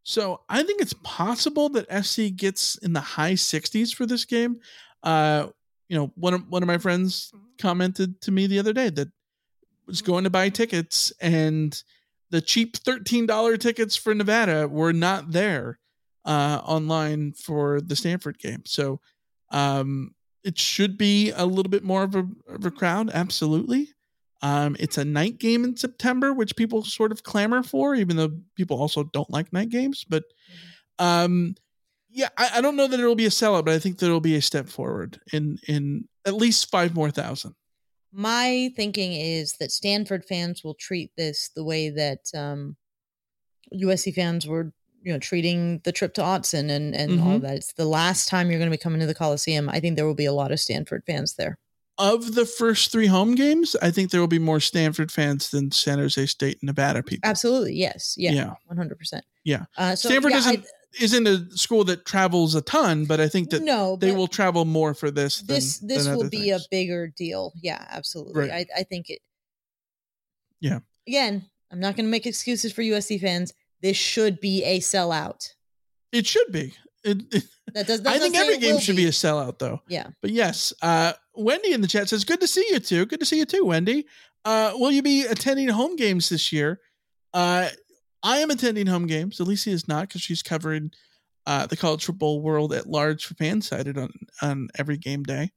[0.02, 4.60] So I think it's possible that SC gets in the high 60s for this game.
[5.02, 5.48] Uh,
[5.88, 9.08] you know, one of one of my friends commented to me the other day that
[9.86, 11.82] was going to buy tickets and
[12.30, 15.78] the cheap $13 tickets for Nevada were not there
[16.24, 18.62] uh, online for the Stanford game.
[18.66, 19.00] So
[19.50, 20.14] um,
[20.44, 23.10] it should be a little bit more of a, of a crowd.
[23.12, 23.90] Absolutely.
[24.42, 28.38] Um, it's a night game in September, which people sort of clamor for, even though
[28.56, 30.04] people also don't like night games.
[30.08, 30.24] But
[30.98, 31.54] um,
[32.10, 34.20] yeah, I, I don't know that it'll be a sellout, but I think that it'll
[34.20, 37.54] be a step forward in in at least five more thousand.
[38.12, 42.76] my thinking is that Stanford fans will treat this the way that um,
[43.74, 47.36] USC fans were, you know, treating the trip to Autzen and and all Mhm.
[47.36, 47.56] of that.
[47.56, 49.68] It's the last time you're going to be coming to the Coliseum.
[49.68, 51.58] I think there will be a lot of Stanford fans there.
[51.98, 55.70] Of the first three home games, I think there will be more Stanford fans than
[55.70, 57.28] San Jose State and Nevada people.
[57.28, 58.54] Absolutely, yes, yeah, Yeah.
[58.66, 59.24] one hundred percent.
[59.44, 59.64] Yeah.
[59.76, 60.66] Uh, so, Stanford yeah, isn't
[60.98, 64.64] isn't a school that travels a ton, but I think that No, they will travel
[64.64, 65.38] more for this.
[65.38, 66.62] Than, This this than will be things.
[66.62, 67.52] a bigger deal.
[67.60, 68.34] Yeah, absolutely.
[68.48, 68.50] Right.
[68.50, 69.20] I I think it.
[70.60, 70.80] Yeah.
[71.06, 73.52] Again, I'm not going to make excuses for USC fans.
[73.82, 75.54] This should be a sellout.
[76.12, 76.74] It should be.
[77.04, 77.44] It, it,
[77.74, 78.04] That does.
[78.04, 79.06] I think every game should be.
[79.06, 79.80] a sellout, though.
[79.88, 80.08] Yeah.
[80.20, 83.06] But yes, uh, Wendy in the chat says, "Good to see you too.
[83.06, 84.06] Good to see you too, Wendy.
[84.44, 86.80] Uh, will you be attending home games this year?
[87.32, 87.68] Uh,
[88.22, 89.40] I am attending home games.
[89.40, 90.90] Alicia is not because she's covering
[91.46, 94.10] uh, the college football world at large for Fansided on
[94.42, 95.52] on every game day.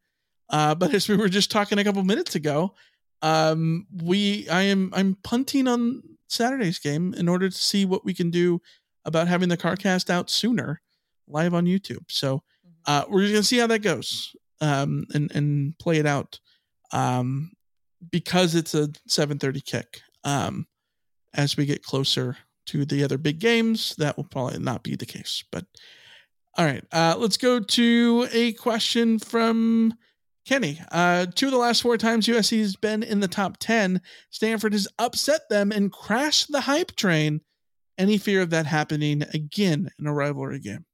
[0.50, 2.74] Uh, but as we were just talking a couple minutes ago,
[3.22, 6.04] um, we I am I'm punting on
[6.34, 8.62] Saturday's game in order to see what we can do
[9.06, 10.82] about having the car cast out sooner,
[11.28, 12.04] live on YouTube.
[12.10, 12.44] So
[12.86, 16.40] uh, we're just gonna see how that goes um, and and play it out
[16.92, 17.52] um,
[18.12, 20.02] because it's a 7:30 kick.
[20.24, 20.68] Um,
[21.34, 22.38] as we get closer
[22.68, 25.44] to the other big games, that will probably not be the case.
[25.52, 25.66] But
[26.58, 29.94] all right, uh, let's go to a question from
[30.46, 30.80] Kenny.
[30.92, 34.74] Uh, two of the last four times USC has been in the top 10, Stanford
[34.74, 37.42] has upset them and crashed the hype train.
[37.98, 40.86] Any fear of that happening again in a rivalry game?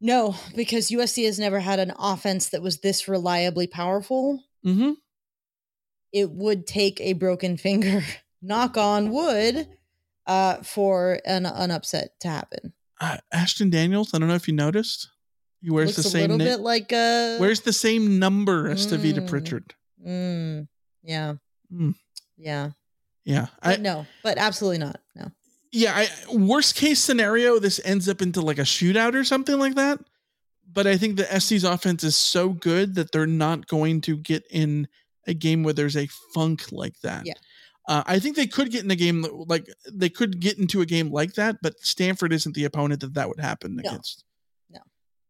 [0.00, 4.42] No, because USC has never had an offense that was this reliably powerful.
[4.66, 4.92] Mm-hmm.
[6.12, 8.02] It would take a broken finger,
[8.42, 9.68] knock on wood,
[10.26, 12.72] uh, for an, an upset to happen.
[13.00, 15.08] Uh, Ashton Daniels, I don't know if you noticed.
[15.62, 18.68] He wears Looks the a same little na- bit like uh wears the same number
[18.68, 19.28] as Tavita Mm.
[19.28, 19.74] Pritchard.
[20.06, 20.68] Mm,
[21.02, 21.34] yeah.
[21.72, 21.94] Mm.
[22.36, 22.70] Yeah.
[23.24, 23.46] Yeah.
[23.62, 25.00] But I, no, but absolutely not.
[25.14, 25.30] No.
[25.70, 29.76] yeah, I, worst case scenario, this ends up into like a shootout or something like
[29.76, 30.00] that.
[30.72, 34.42] But I think the SC's offense is so good that they're not going to get
[34.50, 34.88] in
[35.28, 37.24] a game where there's a funk like that.
[37.26, 37.34] Yeah.
[37.88, 40.86] Uh, I think they could get in a game like they could get into a
[40.86, 43.88] game like that, but Stanford isn't the opponent that that would happen No.
[43.88, 44.24] against.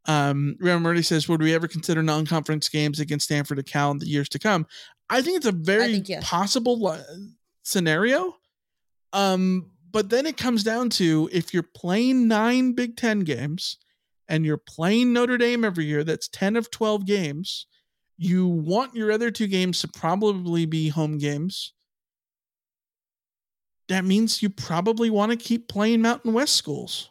[0.06, 3.98] Um, Graham Murray says, "Would we ever consider non-conference games against Stanford and Cal in
[3.98, 4.66] the years to come?"
[5.08, 6.98] I think it's a very think possible
[7.62, 8.36] scenario.
[9.12, 13.76] Um, but then it comes down to if you're playing nine Big Ten games
[14.26, 17.66] and you're playing Notre Dame every year, that's 10 of 12 games.
[18.16, 21.74] You want your other two games to probably be home games.
[23.88, 27.10] That means you probably want to keep playing Mountain West schools.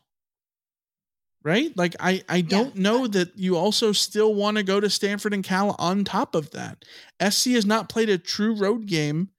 [1.43, 1.75] Right?
[1.75, 5.43] Like I I don't know that you also still want to go to Stanford and
[5.43, 6.85] Cal on top of that.
[7.19, 9.29] SC has not played a true road game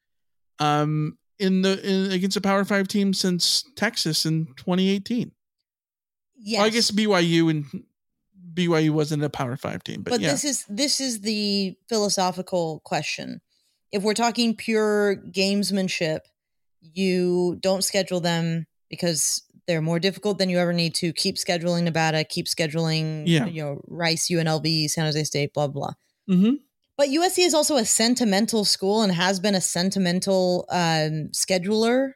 [0.59, 5.33] um in the in, against a Power 5 team since Texas in 2018.
[6.37, 6.59] Yes.
[6.59, 7.85] Well, I guess BYU and
[8.55, 10.31] BYU wasn't a Power 5 team, but, but yeah.
[10.31, 13.41] this is this is the philosophical question.
[13.91, 16.21] If we're talking pure gamesmanship,
[16.81, 21.13] you don't schedule them because they're more difficult than you ever need to.
[21.13, 23.47] Keep scheduling Nevada, keep scheduling Yeah.
[23.47, 25.93] you know, Rice, UNLV, San Jose State, blah blah.
[26.29, 26.59] Mhm.
[26.97, 32.13] But USC is also a sentimental school and has been a sentimental um, scheduler.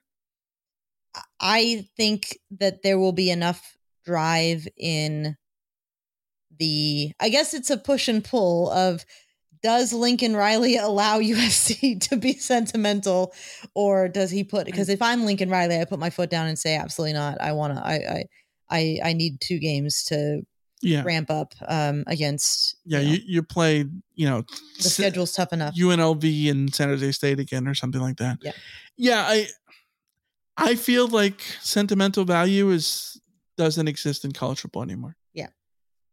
[1.41, 5.37] I think that there will be enough drive in
[6.59, 7.13] the.
[7.21, 9.05] I guess it's a push and pull of
[9.67, 13.35] does Lincoln Riley allow USC to be sentimental,
[13.75, 14.65] or does he put?
[14.65, 17.41] Because if I'm Lincoln Riley, I put my foot down and say absolutely not.
[17.41, 17.85] I want to.
[17.85, 18.25] I, I
[18.71, 20.43] I I need two games to
[20.83, 21.03] Yeah.
[21.03, 24.45] ramp up um, against yeah, you, you play, you know,
[24.77, 25.75] the schedule's tough enough.
[25.75, 28.39] UNLV and San Jose State again or something like that.
[28.43, 28.53] Yeah.
[28.97, 29.49] Yeah, I
[30.57, 33.21] I feel like sentimental value is
[33.57, 35.17] doesn't exist in college football anymore.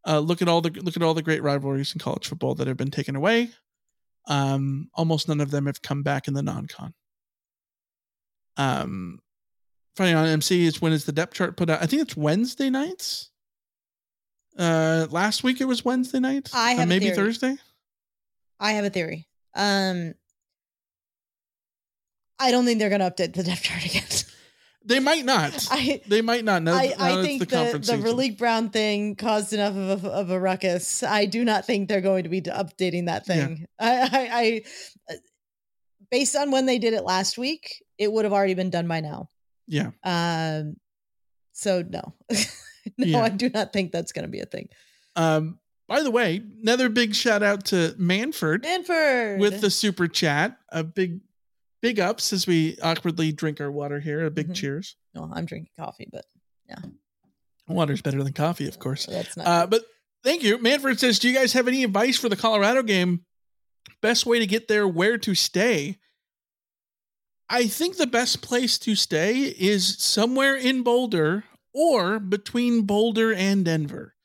[0.06, 2.68] Uh, look at all the look at all the great rivalries in college football that
[2.68, 3.50] have been taken away.
[4.28, 6.94] Um, almost none of them have come back in the non-con.
[8.58, 9.20] Um,
[9.96, 11.82] funny on MC is when is the depth chart put out?
[11.82, 13.30] I think it's Wednesday nights.
[14.58, 16.54] Uh, last week it was Wednesday nights.
[16.54, 17.10] I Uh, have a maybe.
[17.12, 17.56] Thursday.
[18.60, 19.28] I have a theory.
[19.56, 20.14] Um,
[22.40, 24.04] I don't think they're going to update the depth chart again.
[24.86, 25.68] They might not.
[25.72, 26.62] I- they might not.
[26.64, 28.04] Now, I, I think the the, the.
[28.04, 31.04] Raleek Brown thing caused enough of a, of a ruckus.
[31.04, 33.34] I do not think they're going to be updating that Yeah.
[33.36, 33.66] thing.
[33.80, 34.64] I, I,
[35.10, 35.16] I,
[36.12, 39.00] based on when they did it last week, it would have already been done by
[39.00, 39.30] now.
[39.68, 39.92] Yeah.
[40.04, 40.76] Um,
[41.54, 42.38] so no, no,
[42.98, 43.22] Yeah.
[43.24, 44.70] I do not think that's going to be a thing.
[45.16, 50.58] Um, by the way, another big shout out to Manford Manford with the super chat.
[50.70, 51.20] A big,
[51.84, 54.26] big ups as we awkwardly drink our water here.
[54.26, 54.54] A big Mm-hmm.
[54.54, 54.96] cheers.
[55.14, 56.26] No, I'm drinking coffee, but
[56.68, 56.80] yeah,
[57.68, 59.06] Water's better than coffee, of course.
[59.06, 59.46] that's not.
[59.48, 59.84] Uh, but
[60.24, 60.58] thank you.
[60.58, 63.26] Manford says, Do you guys have any advice for the Colorado game?
[64.02, 65.98] Best way to get there, where to stay?
[67.50, 71.44] I think the best place to stay is somewhere in Boulder
[71.74, 74.16] or between Boulder and Denver.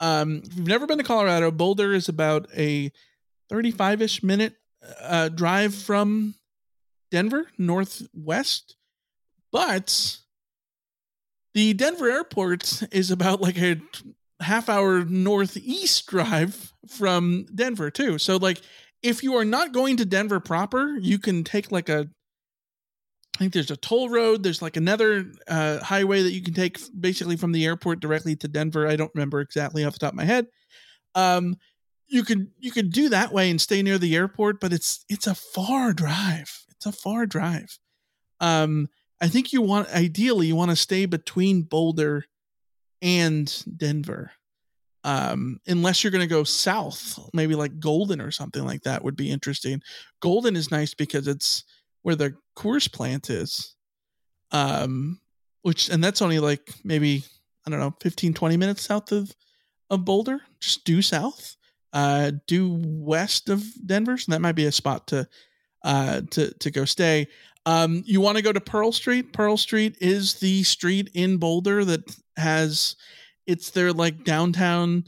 [0.00, 2.92] Um, if you've never been to Colorado, Boulder is about a
[3.48, 4.54] 35 ish minute
[5.00, 6.34] uh, drive from
[7.10, 8.76] Denver, northwest.
[9.52, 10.18] But
[11.54, 13.80] The Denver airport is about like a
[14.40, 18.18] half hour northeast drive from Denver too.
[18.18, 18.60] So like
[19.02, 22.08] if you are not going to Denver proper, you can take like a
[23.36, 24.42] I think there's a toll road.
[24.42, 28.48] There's like another uh, highway that you can take basically from the airport directly to
[28.48, 28.88] Denver.
[28.88, 30.46] I don't remember exactly off the top of my head.
[31.14, 31.56] Um,
[32.08, 35.26] you could you could do that way and stay near the airport, but it's it's
[35.26, 36.65] a far drive.
[36.76, 37.78] It's a far drive.
[38.40, 38.88] Um,
[39.20, 42.24] I think you want ideally you want to stay between Boulder
[43.00, 44.32] and Denver.
[45.04, 49.16] Um, unless you're going to go south, maybe like Golden or something like that would
[49.16, 49.80] be interesting.
[50.20, 51.64] Golden is nice because it's
[52.02, 53.76] where the Coors plant is.
[54.50, 55.20] Um,
[55.62, 57.24] which and that's only like maybe
[57.66, 59.34] I don't know 15 20 minutes south of
[59.90, 61.56] of Boulder, just due south.
[61.92, 65.26] Uh due west of Denver, so that might be a spot to
[65.86, 67.28] uh to to go stay.
[67.64, 69.32] Um, you want to go to Pearl Street?
[69.32, 72.94] Pearl Street is the street in Boulder that has
[73.46, 75.04] it's their like downtown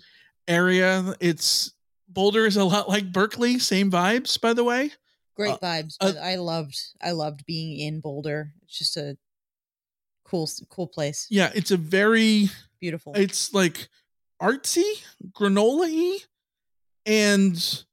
[0.48, 1.14] area.
[1.20, 1.72] It's
[2.08, 4.90] Boulder is a lot like Berkeley, same vibes, by the way.
[5.36, 5.96] Great Uh, vibes.
[6.00, 8.54] uh, I loved I loved being in Boulder.
[8.62, 9.16] It's just a
[10.24, 11.26] cool cool place.
[11.30, 12.48] Yeah, it's a very
[12.80, 13.12] Beautiful.
[13.16, 13.88] It's like
[14.40, 15.02] artsy,
[15.32, 16.18] granola-y,
[17.06, 17.84] and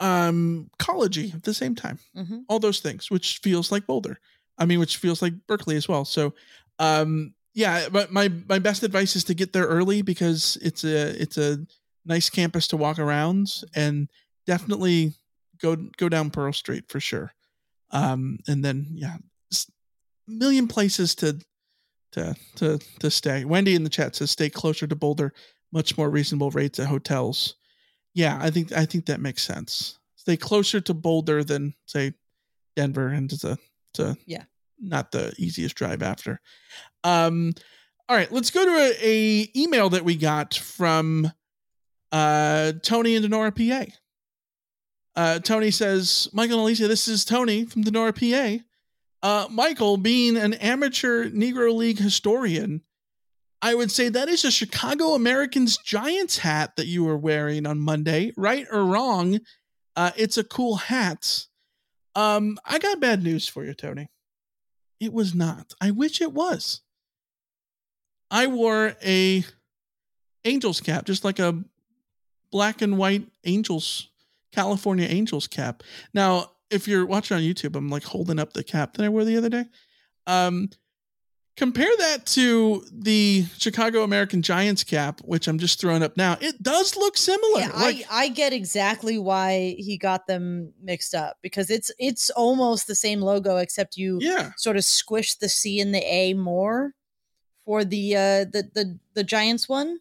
[0.00, 1.98] um collegey at the same time.
[2.16, 2.44] Mhm.
[2.48, 4.18] All those things, which feels like Boulder.
[4.56, 6.04] I mean, which feels like Berkeley as well.
[6.04, 6.34] So
[6.78, 11.20] um yeah, but my my best advice is to get there early because it's a
[11.20, 11.58] it's a
[12.04, 14.08] nice campus to walk around and
[14.46, 15.14] definitely
[15.60, 17.32] go go down Pearl Street for sure.
[17.90, 19.16] Um and then yeah,
[20.26, 21.40] million places to
[22.12, 23.44] to to to stay.
[23.44, 25.32] Wendy in the chat says stay closer to Boulder,
[25.72, 27.56] much more reasonable rates at hotels.
[28.18, 29.96] Yeah, I think I think that makes sense.
[30.16, 32.14] Stay closer to Boulder than say
[32.74, 33.56] Denver, and it's a
[33.90, 34.42] it's a Yeah.
[34.80, 36.40] not the easiest drive after.
[37.04, 37.54] Um,
[38.08, 41.30] all right, let's go to a, a email that we got from
[42.10, 43.86] uh Tony in Donora, PA.
[45.14, 48.64] Uh, Tony says, Michael and Alicia, this is Tony from Donora, PA.
[49.22, 52.82] Uh, Michael, being an amateur Negro League historian,
[53.60, 57.80] I would say that is a Chicago Americans Giants hat that you were wearing on
[57.80, 59.40] Monday, right or wrong.
[59.96, 61.46] Uh, it's a cool hat.
[62.14, 64.10] Um, I got bad news for you, Tony.
[65.00, 65.74] It was not.
[65.80, 66.82] I wish it was.
[68.30, 69.44] I wore a
[70.44, 71.62] Angels cap, just like a
[72.50, 74.08] black and white Angels,
[74.52, 75.82] California Angels cap.
[76.14, 79.24] Now, if you're watching on YouTube, I'm like holding up the cap that I wore
[79.24, 79.64] the other day.
[80.26, 80.70] Um,
[81.58, 86.38] compare that to the Chicago American Giants cap, which I'm just throwing up now.
[86.40, 87.60] It does look similar.
[87.60, 92.30] Yeah, like, I, I get exactly why he got them mixed up because it's it's
[92.30, 94.52] almost the same logo except you Yeah.
[94.56, 96.94] sort of squish the C and the A more
[97.64, 99.98] for the uh the the the Giants one.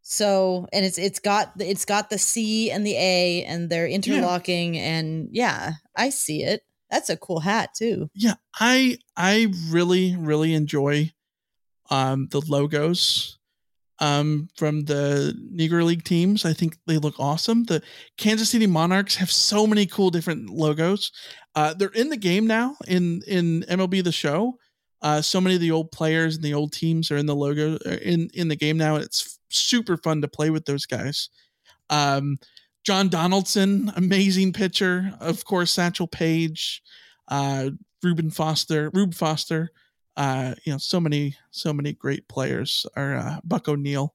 [0.00, 4.76] So and it's it's got it's got the C and the A and they're interlocking
[4.78, 6.62] and yeah, I see it.
[6.94, 8.08] That's a cool hat too.
[8.14, 11.10] yeah i i really really enjoy
[11.90, 13.38] um the logos
[13.98, 16.44] um from the negro league teams.
[16.44, 17.64] I think they look awesome.
[17.64, 17.82] The
[18.16, 21.12] kansas city monarchs have so many cool different logos.
[21.54, 24.58] Uh they're in the game now in in mlb the show.
[25.02, 27.76] Uh so many of the old players and the old teams are in the logo
[27.86, 31.28] uh, in in the game now and it's super fun to play with those guys.
[31.90, 32.38] Um
[32.84, 35.14] John Donaldson, amazing pitcher.
[35.18, 36.82] Of course, Satchel Paige,
[37.28, 37.70] uh,
[38.02, 39.70] Ruben Foster, Rube Foster.
[40.16, 42.86] Uh, you know, so many, so many great players.
[42.94, 44.14] Are uh, Buck O'Neil,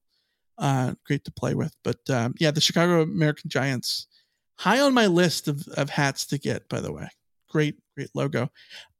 [0.60, 1.76] uh, great to play with.
[1.84, 4.08] But um, yeah, the Chicago American Giants,
[4.56, 6.70] high on my list of, of hats to get.
[6.70, 7.10] By the way,
[7.50, 8.50] great, great logo.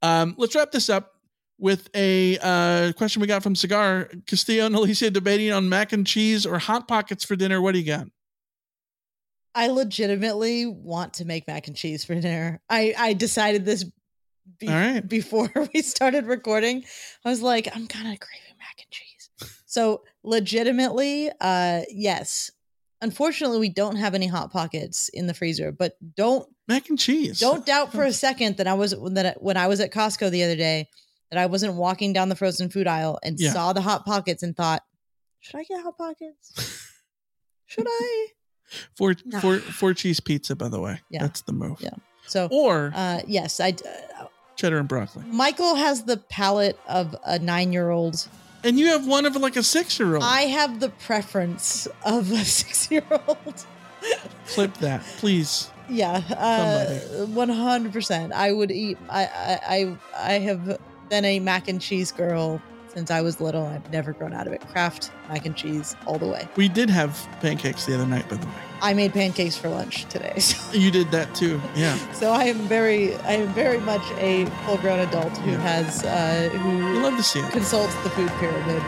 [0.02, 1.12] Um, let's wrap this up
[1.58, 6.06] with a uh, question we got from Cigar Castillo and Alicia debating on mac and
[6.06, 7.60] cheese or hot pockets for dinner.
[7.62, 8.08] What do you got?
[9.54, 12.60] I legitimately want to make mac and cheese for dinner.
[12.70, 13.84] I I decided this
[14.58, 15.00] be- right.
[15.06, 16.84] before we started recording.
[17.24, 19.30] I was like, I'm kind of craving mac and cheese.
[19.66, 22.50] So legitimately, uh yes.
[23.02, 27.40] Unfortunately, we don't have any hot pockets in the freezer, but don't mac and cheese.
[27.40, 30.44] Don't doubt for a second that I was that when I was at Costco the
[30.44, 30.88] other day
[31.30, 33.52] that I wasn't walking down the frozen food aisle and Yeah.
[33.52, 34.82] saw the hot pockets and thought,
[35.38, 36.52] should I get hot pockets?
[37.66, 38.26] should I?
[38.96, 41.00] Four four four cheese pizza, by the way.
[41.10, 41.22] Yeah.
[41.22, 41.80] That's the move.
[41.80, 41.90] Yeah.
[42.26, 43.70] So Or uh yes, I,
[44.20, 44.26] uh,
[44.56, 45.24] cheddar and broccoli.
[45.26, 48.28] Michael has the palate of a 9-year-old.
[48.62, 50.22] And you have one of like a six year old.
[50.22, 53.64] I have the preference of a 6-year-old.
[54.48, 55.70] Clip that, please.
[55.88, 58.32] Yeah, uh, one hundred percent.
[58.32, 58.96] I would eat.
[59.08, 60.78] I, I I I have
[61.08, 62.62] been a mac and cheese girl
[62.94, 63.66] since I was little.
[63.66, 64.60] I've never grown out of it.
[64.68, 66.48] Kraft mac and cheese all the way.
[66.56, 68.52] We did have pancakes the other night, by the way.
[68.82, 70.34] I made pancakes for lunch today.
[70.40, 71.60] So, You did that too.
[71.76, 71.96] Yeah.
[72.12, 75.58] so I am very, I am very much a full-grown adult who Yeah.
[75.60, 77.50] has, uh, You who love to see it.
[77.52, 78.82] consults the food pyramid.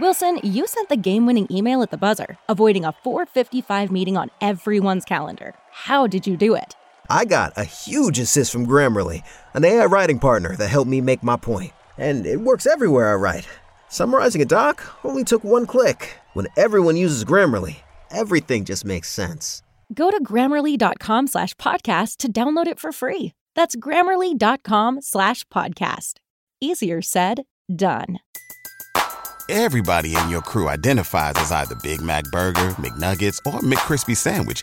[0.00, 4.30] Wilson, you sent the game winning email at the buzzer, avoiding a 455 meeting on
[4.40, 5.54] everyone's calendar.
[5.70, 6.74] How did you do it?
[7.08, 9.22] I got a huge assist from Grammarly,
[9.52, 11.72] an AI writing partner that helped me make my point.
[11.98, 13.48] And it works everywhere I write.
[13.88, 16.18] Summarizing a doc only took one click.
[16.32, 17.76] When everyone uses Grammarly,
[18.10, 19.62] everything just makes sense.
[19.92, 23.32] Go to grammarly.com slash podcast to download it for free.
[23.54, 26.14] That's grammarly.com slash podcast.
[26.60, 27.42] Easier said,
[27.74, 28.18] done.
[29.50, 34.62] Everybody in your crew identifies as either Big Mac Burger, McNuggets, or McCrispy Sandwich.